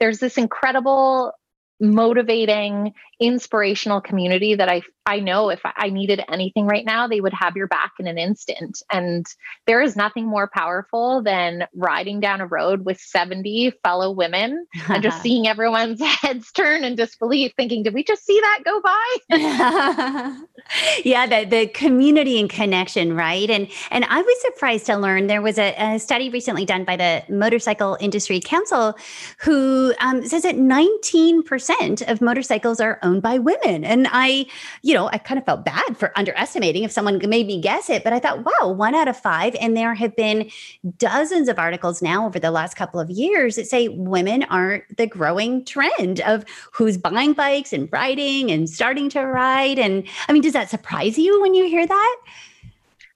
there's 0.00 0.18
this 0.18 0.36
incredible 0.36 1.32
motivating, 1.82 2.94
inspirational 3.22 4.00
community 4.00 4.54
that 4.56 4.68
I 4.68 4.82
I 5.04 5.18
know 5.18 5.48
if 5.48 5.60
I 5.64 5.90
needed 5.90 6.22
anything 6.30 6.66
right 6.66 6.84
now, 6.84 7.08
they 7.08 7.20
would 7.20 7.32
have 7.32 7.56
your 7.56 7.66
back 7.66 7.92
in 7.98 8.06
an 8.06 8.18
instant. 8.18 8.82
And 8.92 9.26
there 9.66 9.82
is 9.82 9.96
nothing 9.96 10.26
more 10.26 10.48
powerful 10.52 11.22
than 11.22 11.66
riding 11.74 12.20
down 12.20 12.40
a 12.40 12.46
road 12.46 12.84
with 12.84 13.00
70 13.00 13.72
fellow 13.82 14.12
women 14.12 14.64
and 14.88 15.02
just 15.02 15.20
seeing 15.22 15.48
everyone's 15.48 16.00
heads 16.22 16.52
turn 16.52 16.84
in 16.84 16.94
disbelief, 16.94 17.52
thinking, 17.56 17.82
did 17.82 17.94
we 17.94 18.04
just 18.04 18.24
see 18.24 18.40
that 18.40 18.60
go 18.64 18.80
by? 18.80 19.16
yeah, 21.04 21.26
the, 21.26 21.46
the 21.48 21.66
community 21.68 22.38
and 22.38 22.48
connection, 22.48 23.16
right? 23.16 23.50
And 23.50 23.68
and 23.90 24.04
I 24.04 24.22
was 24.22 24.40
surprised 24.42 24.86
to 24.86 24.96
learn 24.96 25.26
there 25.26 25.42
was 25.42 25.58
a, 25.58 25.74
a 25.78 25.98
study 25.98 26.30
recently 26.30 26.64
done 26.64 26.84
by 26.84 26.96
the 26.96 27.24
Motorcycle 27.28 27.96
Industry 28.00 28.38
Council 28.38 28.96
who 29.38 29.94
um, 29.98 30.24
says 30.26 30.42
that 30.42 30.56
19% 30.56 32.08
of 32.08 32.20
motorcycles 32.20 32.80
are 32.80 33.00
owned 33.02 33.11
by 33.20 33.38
women. 33.38 33.84
And 33.84 34.06
I, 34.10 34.46
you 34.82 34.94
know, 34.94 35.08
I 35.08 35.18
kind 35.18 35.38
of 35.38 35.44
felt 35.44 35.64
bad 35.64 35.96
for 35.96 36.16
underestimating 36.16 36.84
if 36.84 36.92
someone 36.92 37.18
made 37.28 37.46
me 37.46 37.60
guess 37.60 37.90
it, 37.90 38.04
but 38.04 38.12
I 38.12 38.18
thought, 38.18 38.44
wow, 38.44 38.72
one 38.72 38.94
out 38.94 39.08
of 39.08 39.16
five. 39.16 39.54
And 39.60 39.76
there 39.76 39.94
have 39.94 40.14
been 40.16 40.50
dozens 40.98 41.48
of 41.48 41.58
articles 41.58 42.02
now 42.02 42.26
over 42.26 42.38
the 42.38 42.50
last 42.50 42.74
couple 42.74 43.00
of 43.00 43.10
years 43.10 43.56
that 43.56 43.66
say 43.66 43.88
women 43.88 44.44
aren't 44.44 44.96
the 44.96 45.06
growing 45.06 45.64
trend 45.64 46.20
of 46.20 46.44
who's 46.72 46.96
buying 46.96 47.32
bikes 47.32 47.72
and 47.72 47.88
riding 47.92 48.50
and 48.50 48.68
starting 48.68 49.08
to 49.10 49.20
ride. 49.22 49.78
And 49.78 50.06
I 50.28 50.32
mean, 50.32 50.42
does 50.42 50.52
that 50.52 50.70
surprise 50.70 51.18
you 51.18 51.40
when 51.40 51.54
you 51.54 51.66
hear 51.66 51.86
that? 51.86 52.16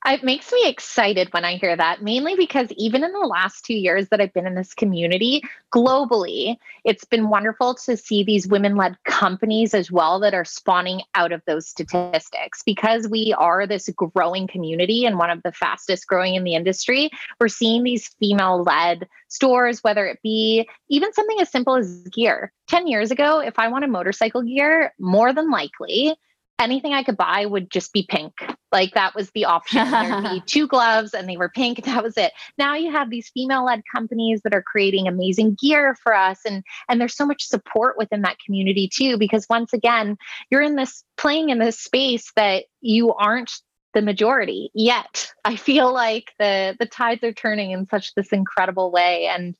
It 0.09 0.23
makes 0.23 0.53
me 0.53 0.61
excited 0.65 1.33
when 1.33 1.43
I 1.43 1.57
hear 1.57 1.75
that, 1.75 2.01
mainly 2.01 2.35
because 2.35 2.71
even 2.77 3.03
in 3.03 3.11
the 3.11 3.27
last 3.27 3.65
two 3.65 3.73
years 3.73 4.07
that 4.07 4.21
I've 4.21 4.33
been 4.33 4.47
in 4.47 4.55
this 4.55 4.73
community 4.73 5.43
globally, 5.73 6.55
it's 6.85 7.03
been 7.03 7.27
wonderful 7.27 7.75
to 7.85 7.97
see 7.97 8.23
these 8.23 8.47
women 8.47 8.77
led 8.77 8.95
companies 9.03 9.73
as 9.73 9.91
well 9.91 10.21
that 10.21 10.33
are 10.33 10.45
spawning 10.45 11.01
out 11.13 11.33
of 11.33 11.41
those 11.45 11.67
statistics. 11.67 12.63
Because 12.65 13.09
we 13.09 13.33
are 13.37 13.67
this 13.67 13.89
growing 13.97 14.47
community 14.47 15.05
and 15.05 15.17
one 15.17 15.29
of 15.29 15.43
the 15.43 15.51
fastest 15.51 16.07
growing 16.07 16.35
in 16.35 16.45
the 16.45 16.55
industry, 16.55 17.09
we're 17.41 17.49
seeing 17.49 17.83
these 17.83 18.07
female 18.17 18.63
led 18.63 19.09
stores, 19.27 19.83
whether 19.83 20.05
it 20.05 20.19
be 20.23 20.69
even 20.89 21.11
something 21.11 21.41
as 21.41 21.51
simple 21.51 21.75
as 21.75 22.07
gear. 22.13 22.53
10 22.69 22.87
years 22.87 23.11
ago, 23.11 23.39
if 23.39 23.59
I 23.59 23.67
wanted 23.67 23.89
motorcycle 23.89 24.41
gear, 24.41 24.93
more 24.99 25.33
than 25.33 25.51
likely, 25.51 26.15
anything 26.59 26.93
I 26.93 27.03
could 27.03 27.17
buy 27.17 27.45
would 27.45 27.69
just 27.69 27.93
be 27.93 28.05
pink. 28.09 28.33
Like 28.71 28.93
that 28.93 29.15
was 29.15 29.29
the 29.31 29.45
option. 29.45 29.89
There'd 29.89 30.23
be 30.23 30.41
two 30.45 30.67
gloves 30.67 31.13
and 31.13 31.27
they 31.27 31.37
were 31.37 31.49
pink. 31.49 31.77
That 31.87 32.03
was 32.03 32.17
it. 32.17 32.33
Now 32.57 32.75
you 32.75 32.91
have 32.91 33.09
these 33.09 33.29
female-led 33.29 33.81
companies 33.93 34.41
that 34.43 34.53
are 34.53 34.61
creating 34.61 35.07
amazing 35.07 35.55
gear 35.59 35.95
for 36.03 36.13
us. 36.13 36.39
And 36.45 36.63
and 36.89 36.99
there's 36.99 37.15
so 37.15 37.25
much 37.25 37.43
support 37.43 37.97
within 37.97 38.21
that 38.23 38.39
community 38.45 38.89
too, 38.93 39.17
because 39.17 39.45
once 39.49 39.73
again, 39.73 40.17
you're 40.51 40.61
in 40.61 40.75
this 40.75 41.03
playing 41.15 41.49
in 41.49 41.59
this 41.59 41.79
space 41.79 42.31
that 42.35 42.65
you 42.81 43.13
aren't 43.13 43.51
the 43.93 44.01
majority 44.01 44.69
yet. 44.73 45.31
I 45.45 45.55
feel 45.55 45.93
like 45.93 46.33
the 46.39 46.75
the 46.77 46.85
tides 46.85 47.23
are 47.23 47.33
turning 47.33 47.71
in 47.71 47.87
such 47.87 48.13
this 48.15 48.33
incredible 48.33 48.91
way. 48.91 49.27
And 49.27 49.55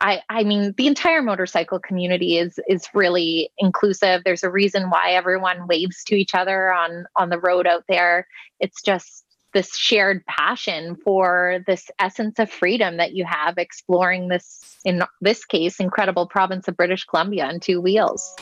I, 0.00 0.22
I 0.30 0.44
mean, 0.44 0.74
the 0.76 0.86
entire 0.86 1.20
motorcycle 1.20 1.78
community 1.78 2.38
is 2.38 2.58
is 2.68 2.88
really 2.94 3.50
inclusive. 3.58 4.22
There's 4.24 4.42
a 4.42 4.50
reason 4.50 4.88
why 4.88 5.12
everyone 5.12 5.66
waves 5.66 6.04
to 6.04 6.14
each 6.14 6.34
other 6.34 6.72
on 6.72 7.06
on 7.16 7.28
the 7.28 7.38
road 7.38 7.66
out 7.66 7.84
there. 7.88 8.26
It's 8.60 8.82
just 8.82 9.24
this 9.52 9.76
shared 9.76 10.24
passion 10.26 10.96
for 10.96 11.58
this 11.66 11.90
essence 11.98 12.38
of 12.38 12.50
freedom 12.50 12.96
that 12.98 13.14
you 13.14 13.24
have 13.24 13.58
exploring 13.58 14.28
this 14.28 14.78
in 14.84 15.02
this 15.20 15.44
case 15.44 15.80
incredible 15.80 16.26
province 16.26 16.68
of 16.68 16.76
British 16.76 17.04
Columbia 17.04 17.46
on 17.46 17.60
two 17.60 17.80
wheels. 17.80 18.36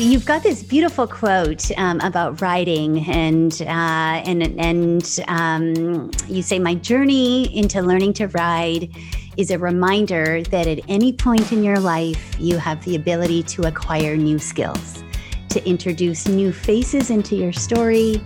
You've 0.00 0.26
got 0.26 0.44
this 0.44 0.62
beautiful 0.62 1.08
quote 1.08 1.76
um, 1.76 1.98
about 2.02 2.40
riding, 2.40 3.04
and 3.10 3.52
uh, 3.62 4.22
and 4.24 4.42
and 4.60 5.20
um, 5.26 6.12
you 6.28 6.40
say, 6.40 6.60
"My 6.60 6.76
journey 6.76 7.52
into 7.56 7.82
learning 7.82 8.12
to 8.14 8.28
ride 8.28 8.94
is 9.36 9.50
a 9.50 9.58
reminder 9.58 10.44
that 10.44 10.68
at 10.68 10.78
any 10.86 11.12
point 11.12 11.50
in 11.50 11.64
your 11.64 11.80
life, 11.80 12.36
you 12.38 12.58
have 12.58 12.84
the 12.84 12.94
ability 12.94 13.42
to 13.42 13.62
acquire 13.62 14.16
new 14.16 14.38
skills, 14.38 15.02
to 15.48 15.68
introduce 15.68 16.28
new 16.28 16.52
faces 16.52 17.10
into 17.10 17.34
your 17.34 17.52
story, 17.52 18.22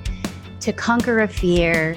to 0.61 0.75
conquer 0.75 1.21
a 1.21 1.29
fear, 1.29 1.97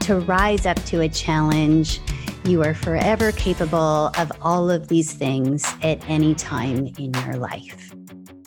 to 0.00 0.18
rise 0.20 0.66
up 0.66 0.76
to 0.84 1.00
a 1.00 1.08
challenge." 1.08 1.98
You 2.44 2.62
are 2.62 2.74
forever 2.74 3.32
capable 3.32 4.10
of 4.18 4.30
all 4.42 4.70
of 4.70 4.88
these 4.88 5.14
things 5.14 5.64
at 5.82 6.06
any 6.10 6.34
time 6.34 6.92
in 6.98 7.14
your 7.14 7.36
life. 7.36 7.93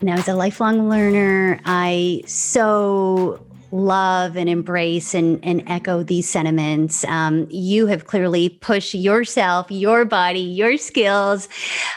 Now, 0.02 0.14
as 0.14 0.28
a 0.28 0.36
lifelong 0.36 0.89
learner, 0.89 1.60
I 1.66 2.22
so 2.28 3.43
love 3.72 4.38
and 4.38 4.48
embrace 4.48 5.14
and, 5.14 5.43
and 5.43 5.64
echo 5.68 6.04
these 6.04 6.30
sentiments. 6.30 7.04
Um, 7.06 7.48
you 7.50 7.88
have 7.88 8.06
clearly 8.06 8.50
pushed 8.50 8.93
yourself, 8.93 9.70
your 9.70 10.06
body, 10.06 10.39
your 10.39 10.78
skills, 10.78 11.50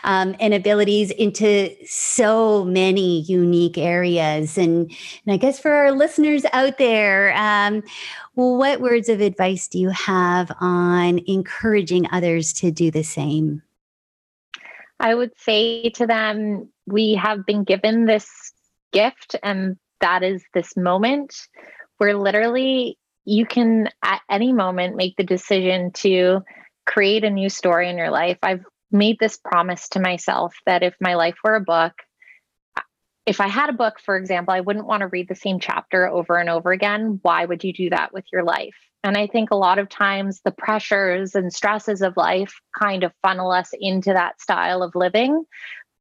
um, 0.02 0.34
and 0.40 0.54
abilities 0.54 1.10
into 1.12 1.74
so 1.86 2.64
many 2.64 3.20
unique 3.20 3.78
areas. 3.78 4.58
And, 4.58 4.90
and 5.24 5.34
I 5.34 5.36
guess 5.36 5.60
for 5.60 5.70
our 5.70 5.92
listeners 5.92 6.44
out 6.52 6.78
there, 6.78 7.34
um, 7.36 7.82
what 8.34 8.80
words 8.80 9.08
of 9.08 9.20
advice 9.20 9.68
do 9.68 9.78
you 9.78 9.90
have 9.90 10.50
on 10.60 11.20
encouraging 11.26 12.08
others 12.10 12.52
to 12.54 12.70
do 12.70 12.90
the 12.90 13.04
same? 13.04 13.62
I 14.98 15.14
would 15.14 15.32
say 15.38 15.90
to 15.90 16.06
them, 16.06 16.68
we 16.90 17.14
have 17.14 17.46
been 17.46 17.64
given 17.64 18.06
this 18.06 18.28
gift, 18.92 19.36
and 19.42 19.76
that 20.00 20.22
is 20.22 20.42
this 20.54 20.76
moment 20.76 21.34
where 21.98 22.16
literally 22.16 22.98
you 23.24 23.46
can 23.46 23.88
at 24.02 24.20
any 24.30 24.52
moment 24.52 24.96
make 24.96 25.16
the 25.16 25.24
decision 25.24 25.92
to 25.92 26.40
create 26.86 27.24
a 27.24 27.30
new 27.30 27.48
story 27.48 27.88
in 27.88 27.98
your 27.98 28.10
life. 28.10 28.38
I've 28.42 28.64
made 28.90 29.18
this 29.20 29.36
promise 29.36 29.88
to 29.90 30.00
myself 30.00 30.54
that 30.66 30.82
if 30.82 30.94
my 31.00 31.14
life 31.14 31.36
were 31.44 31.54
a 31.54 31.60
book, 31.60 31.92
if 33.26 33.40
I 33.40 33.46
had 33.46 33.70
a 33.70 33.74
book, 33.74 34.00
for 34.04 34.16
example, 34.16 34.54
I 34.54 34.60
wouldn't 34.60 34.86
want 34.86 35.02
to 35.02 35.06
read 35.06 35.28
the 35.28 35.34
same 35.34 35.60
chapter 35.60 36.08
over 36.08 36.36
and 36.36 36.48
over 36.48 36.72
again. 36.72 37.20
Why 37.22 37.44
would 37.44 37.62
you 37.62 37.72
do 37.72 37.90
that 37.90 38.12
with 38.12 38.24
your 38.32 38.42
life? 38.42 38.74
And 39.04 39.16
I 39.16 39.26
think 39.26 39.50
a 39.50 39.56
lot 39.56 39.78
of 39.78 39.88
times 39.88 40.40
the 40.44 40.50
pressures 40.50 41.34
and 41.34 41.52
stresses 41.52 42.02
of 42.02 42.16
life 42.16 42.52
kind 42.78 43.04
of 43.04 43.12
funnel 43.22 43.52
us 43.52 43.70
into 43.78 44.12
that 44.12 44.40
style 44.40 44.82
of 44.82 44.94
living. 44.94 45.44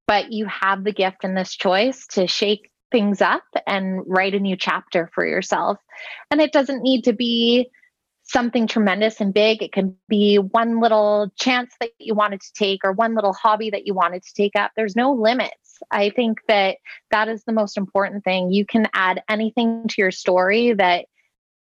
But 0.09 0.31
you 0.31 0.47
have 0.47 0.83
the 0.83 0.91
gift 0.91 1.23
and 1.23 1.37
this 1.37 1.55
choice 1.55 2.07
to 2.13 2.25
shake 2.25 2.71
things 2.91 3.21
up 3.21 3.43
and 3.67 4.01
write 4.07 4.33
a 4.33 4.39
new 4.39 4.55
chapter 4.55 5.07
for 5.13 5.23
yourself. 5.23 5.77
And 6.31 6.41
it 6.41 6.51
doesn't 6.51 6.81
need 6.81 7.03
to 7.03 7.13
be 7.13 7.69
something 8.23 8.65
tremendous 8.65 9.21
and 9.21 9.31
big. 9.31 9.61
It 9.61 9.71
can 9.71 9.95
be 10.07 10.37
one 10.37 10.79
little 10.79 11.31
chance 11.39 11.75
that 11.79 11.91
you 11.99 12.15
wanted 12.15 12.41
to 12.41 12.53
take 12.55 12.79
or 12.83 12.91
one 12.91 13.13
little 13.13 13.33
hobby 13.33 13.69
that 13.69 13.85
you 13.85 13.93
wanted 13.93 14.23
to 14.23 14.33
take 14.33 14.55
up. 14.55 14.71
There's 14.75 14.95
no 14.95 15.13
limits. 15.13 15.77
I 15.91 16.09
think 16.09 16.39
that 16.47 16.77
that 17.11 17.27
is 17.27 17.43
the 17.43 17.53
most 17.53 17.77
important 17.77 18.23
thing. 18.23 18.51
You 18.51 18.65
can 18.65 18.87
add 18.95 19.21
anything 19.29 19.87
to 19.89 20.01
your 20.01 20.09
story 20.09 20.73
that 20.73 21.05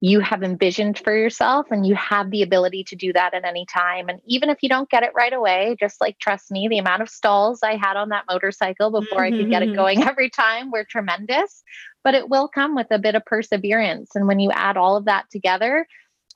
you 0.00 0.20
have 0.20 0.42
envisioned 0.42 0.98
for 0.98 1.16
yourself 1.16 1.66
and 1.70 1.86
you 1.86 1.94
have 1.94 2.30
the 2.30 2.42
ability 2.42 2.84
to 2.84 2.96
do 2.96 3.12
that 3.12 3.32
at 3.32 3.44
any 3.44 3.64
time 3.64 4.08
and 4.08 4.20
even 4.26 4.50
if 4.50 4.58
you 4.62 4.68
don't 4.68 4.90
get 4.90 5.02
it 5.02 5.12
right 5.14 5.32
away 5.32 5.74
just 5.80 6.00
like 6.00 6.18
trust 6.18 6.50
me 6.50 6.68
the 6.68 6.78
amount 6.78 7.02
of 7.02 7.08
stalls 7.08 7.60
i 7.62 7.76
had 7.76 7.96
on 7.96 8.10
that 8.10 8.24
motorcycle 8.30 8.90
before 8.90 9.20
mm-hmm. 9.20 9.34
i 9.34 9.38
could 9.38 9.50
get 9.50 9.62
it 9.62 9.66
mm-hmm. 9.66 9.76
going 9.76 10.02
every 10.06 10.28
time 10.28 10.70
were 10.70 10.84
tremendous 10.84 11.62
but 12.04 12.14
it 12.14 12.28
will 12.28 12.48
come 12.48 12.74
with 12.74 12.86
a 12.90 12.98
bit 12.98 13.14
of 13.14 13.24
perseverance 13.24 14.10
and 14.14 14.26
when 14.26 14.38
you 14.38 14.50
add 14.50 14.76
all 14.76 14.96
of 14.96 15.06
that 15.06 15.24
together 15.30 15.86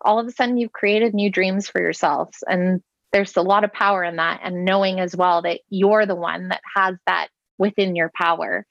all 0.02 0.18
of 0.18 0.26
a 0.26 0.32
sudden 0.32 0.56
you've 0.56 0.72
created 0.72 1.12
new 1.12 1.30
dreams 1.30 1.68
for 1.68 1.80
yourselves 1.80 2.42
and 2.48 2.82
there's 3.12 3.36
a 3.36 3.42
lot 3.42 3.64
of 3.64 3.72
power 3.72 4.04
in 4.04 4.16
that 4.16 4.40
and 4.42 4.64
knowing 4.64 5.00
as 5.00 5.14
well 5.14 5.42
that 5.42 5.60
you're 5.68 6.06
the 6.06 6.14
one 6.14 6.48
that 6.48 6.62
has 6.74 6.96
that 7.06 7.28
within 7.58 7.94
your 7.94 8.10
power 8.14 8.64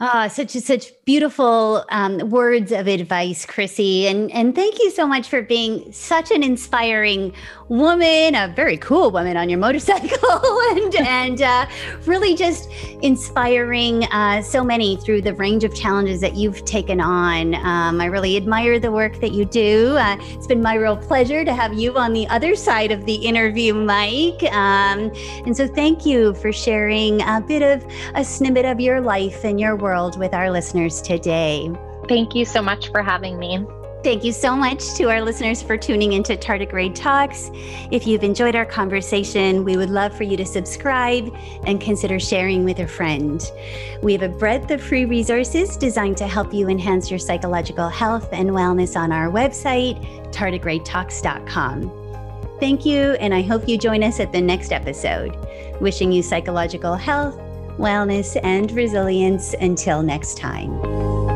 Ah, 0.00 0.28
such 0.28 0.50
such 0.50 0.92
beautiful 1.04 1.84
um, 1.90 2.30
words 2.30 2.70
of 2.70 2.86
advice, 2.86 3.44
Chrissy, 3.44 4.06
and 4.06 4.30
and 4.30 4.54
thank 4.54 4.78
you 4.78 4.92
so 4.92 5.08
much 5.08 5.28
for 5.28 5.42
being 5.42 5.92
such 5.92 6.30
an 6.30 6.44
inspiring 6.44 7.32
woman, 7.68 8.36
a 8.36 8.46
very 8.54 8.76
cool 8.76 9.10
woman 9.10 9.36
on 9.36 9.48
your 9.48 9.58
motorcycle, 9.58 10.60
and 10.70 10.94
and 10.94 11.42
uh, 11.42 11.66
really 12.06 12.36
just 12.36 12.70
inspiring 13.02 14.04
uh, 14.12 14.40
so 14.40 14.62
many 14.62 14.98
through 14.98 15.20
the 15.20 15.34
range 15.34 15.64
of 15.64 15.74
challenges 15.74 16.20
that 16.20 16.36
you've 16.36 16.64
taken 16.64 17.00
on. 17.00 17.56
Um, 17.56 18.00
I 18.00 18.04
really 18.04 18.36
admire 18.36 18.78
the 18.78 18.92
work 18.92 19.20
that 19.20 19.32
you 19.32 19.46
do. 19.46 19.96
Uh, 19.98 20.16
it's 20.20 20.46
been 20.46 20.62
my 20.62 20.74
real 20.74 20.96
pleasure 20.96 21.44
to 21.44 21.52
have 21.52 21.74
you 21.74 21.96
on 21.96 22.12
the 22.12 22.28
other 22.28 22.54
side 22.54 22.92
of 22.92 23.04
the 23.04 23.16
interview, 23.16 23.74
mic. 23.74 24.44
Um, 24.52 25.10
and 25.44 25.56
so, 25.56 25.66
thank 25.66 26.06
you 26.06 26.34
for 26.34 26.52
sharing 26.52 27.20
a 27.22 27.40
bit 27.40 27.62
of 27.62 27.84
a 28.14 28.24
snippet 28.24 28.64
of 28.64 28.78
your 28.78 29.00
life 29.00 29.44
and 29.44 29.58
your 29.58 29.74
work 29.74 29.87
world 29.88 30.18
with 30.18 30.34
our 30.34 30.50
listeners 30.50 31.00
today. 31.00 31.70
Thank 32.08 32.34
you 32.34 32.44
so 32.44 32.60
much 32.60 32.90
for 32.90 33.02
having 33.02 33.38
me. 33.38 33.64
Thank 34.04 34.22
you 34.22 34.32
so 34.32 34.54
much 34.54 34.94
to 34.96 35.04
our 35.04 35.22
listeners 35.22 35.62
for 35.62 35.78
tuning 35.78 36.12
into 36.12 36.36
Tardigrade 36.36 36.94
Talks. 36.94 37.50
If 37.90 38.06
you've 38.06 38.22
enjoyed 38.22 38.54
our 38.54 38.66
conversation, 38.66 39.64
we 39.64 39.78
would 39.78 39.88
love 39.88 40.14
for 40.14 40.24
you 40.24 40.36
to 40.36 40.44
subscribe 40.44 41.34
and 41.64 41.80
consider 41.80 42.20
sharing 42.20 42.64
with 42.64 42.80
a 42.80 42.86
friend. 42.86 43.42
We 44.02 44.12
have 44.12 44.22
a 44.22 44.28
breadth 44.28 44.70
of 44.70 44.82
free 44.82 45.06
resources 45.06 45.78
designed 45.78 46.18
to 46.18 46.28
help 46.28 46.52
you 46.52 46.68
enhance 46.68 47.10
your 47.10 47.18
psychological 47.18 47.88
health 47.88 48.28
and 48.30 48.50
wellness 48.50 48.94
on 48.94 49.10
our 49.10 49.30
website, 49.30 49.96
tardigradetalks.com. 50.32 51.90
Thank 52.60 52.84
you, 52.84 53.12
and 53.20 53.34
I 53.34 53.40
hope 53.40 53.66
you 53.66 53.78
join 53.78 54.02
us 54.02 54.20
at 54.20 54.32
the 54.32 54.40
next 54.42 54.70
episode. 54.70 55.34
Wishing 55.80 56.12
you 56.12 56.22
psychological 56.22 56.94
health 56.94 57.40
wellness, 57.78 58.38
and 58.42 58.70
resilience. 58.72 59.54
Until 59.60 60.02
next 60.02 60.36
time. 60.36 61.27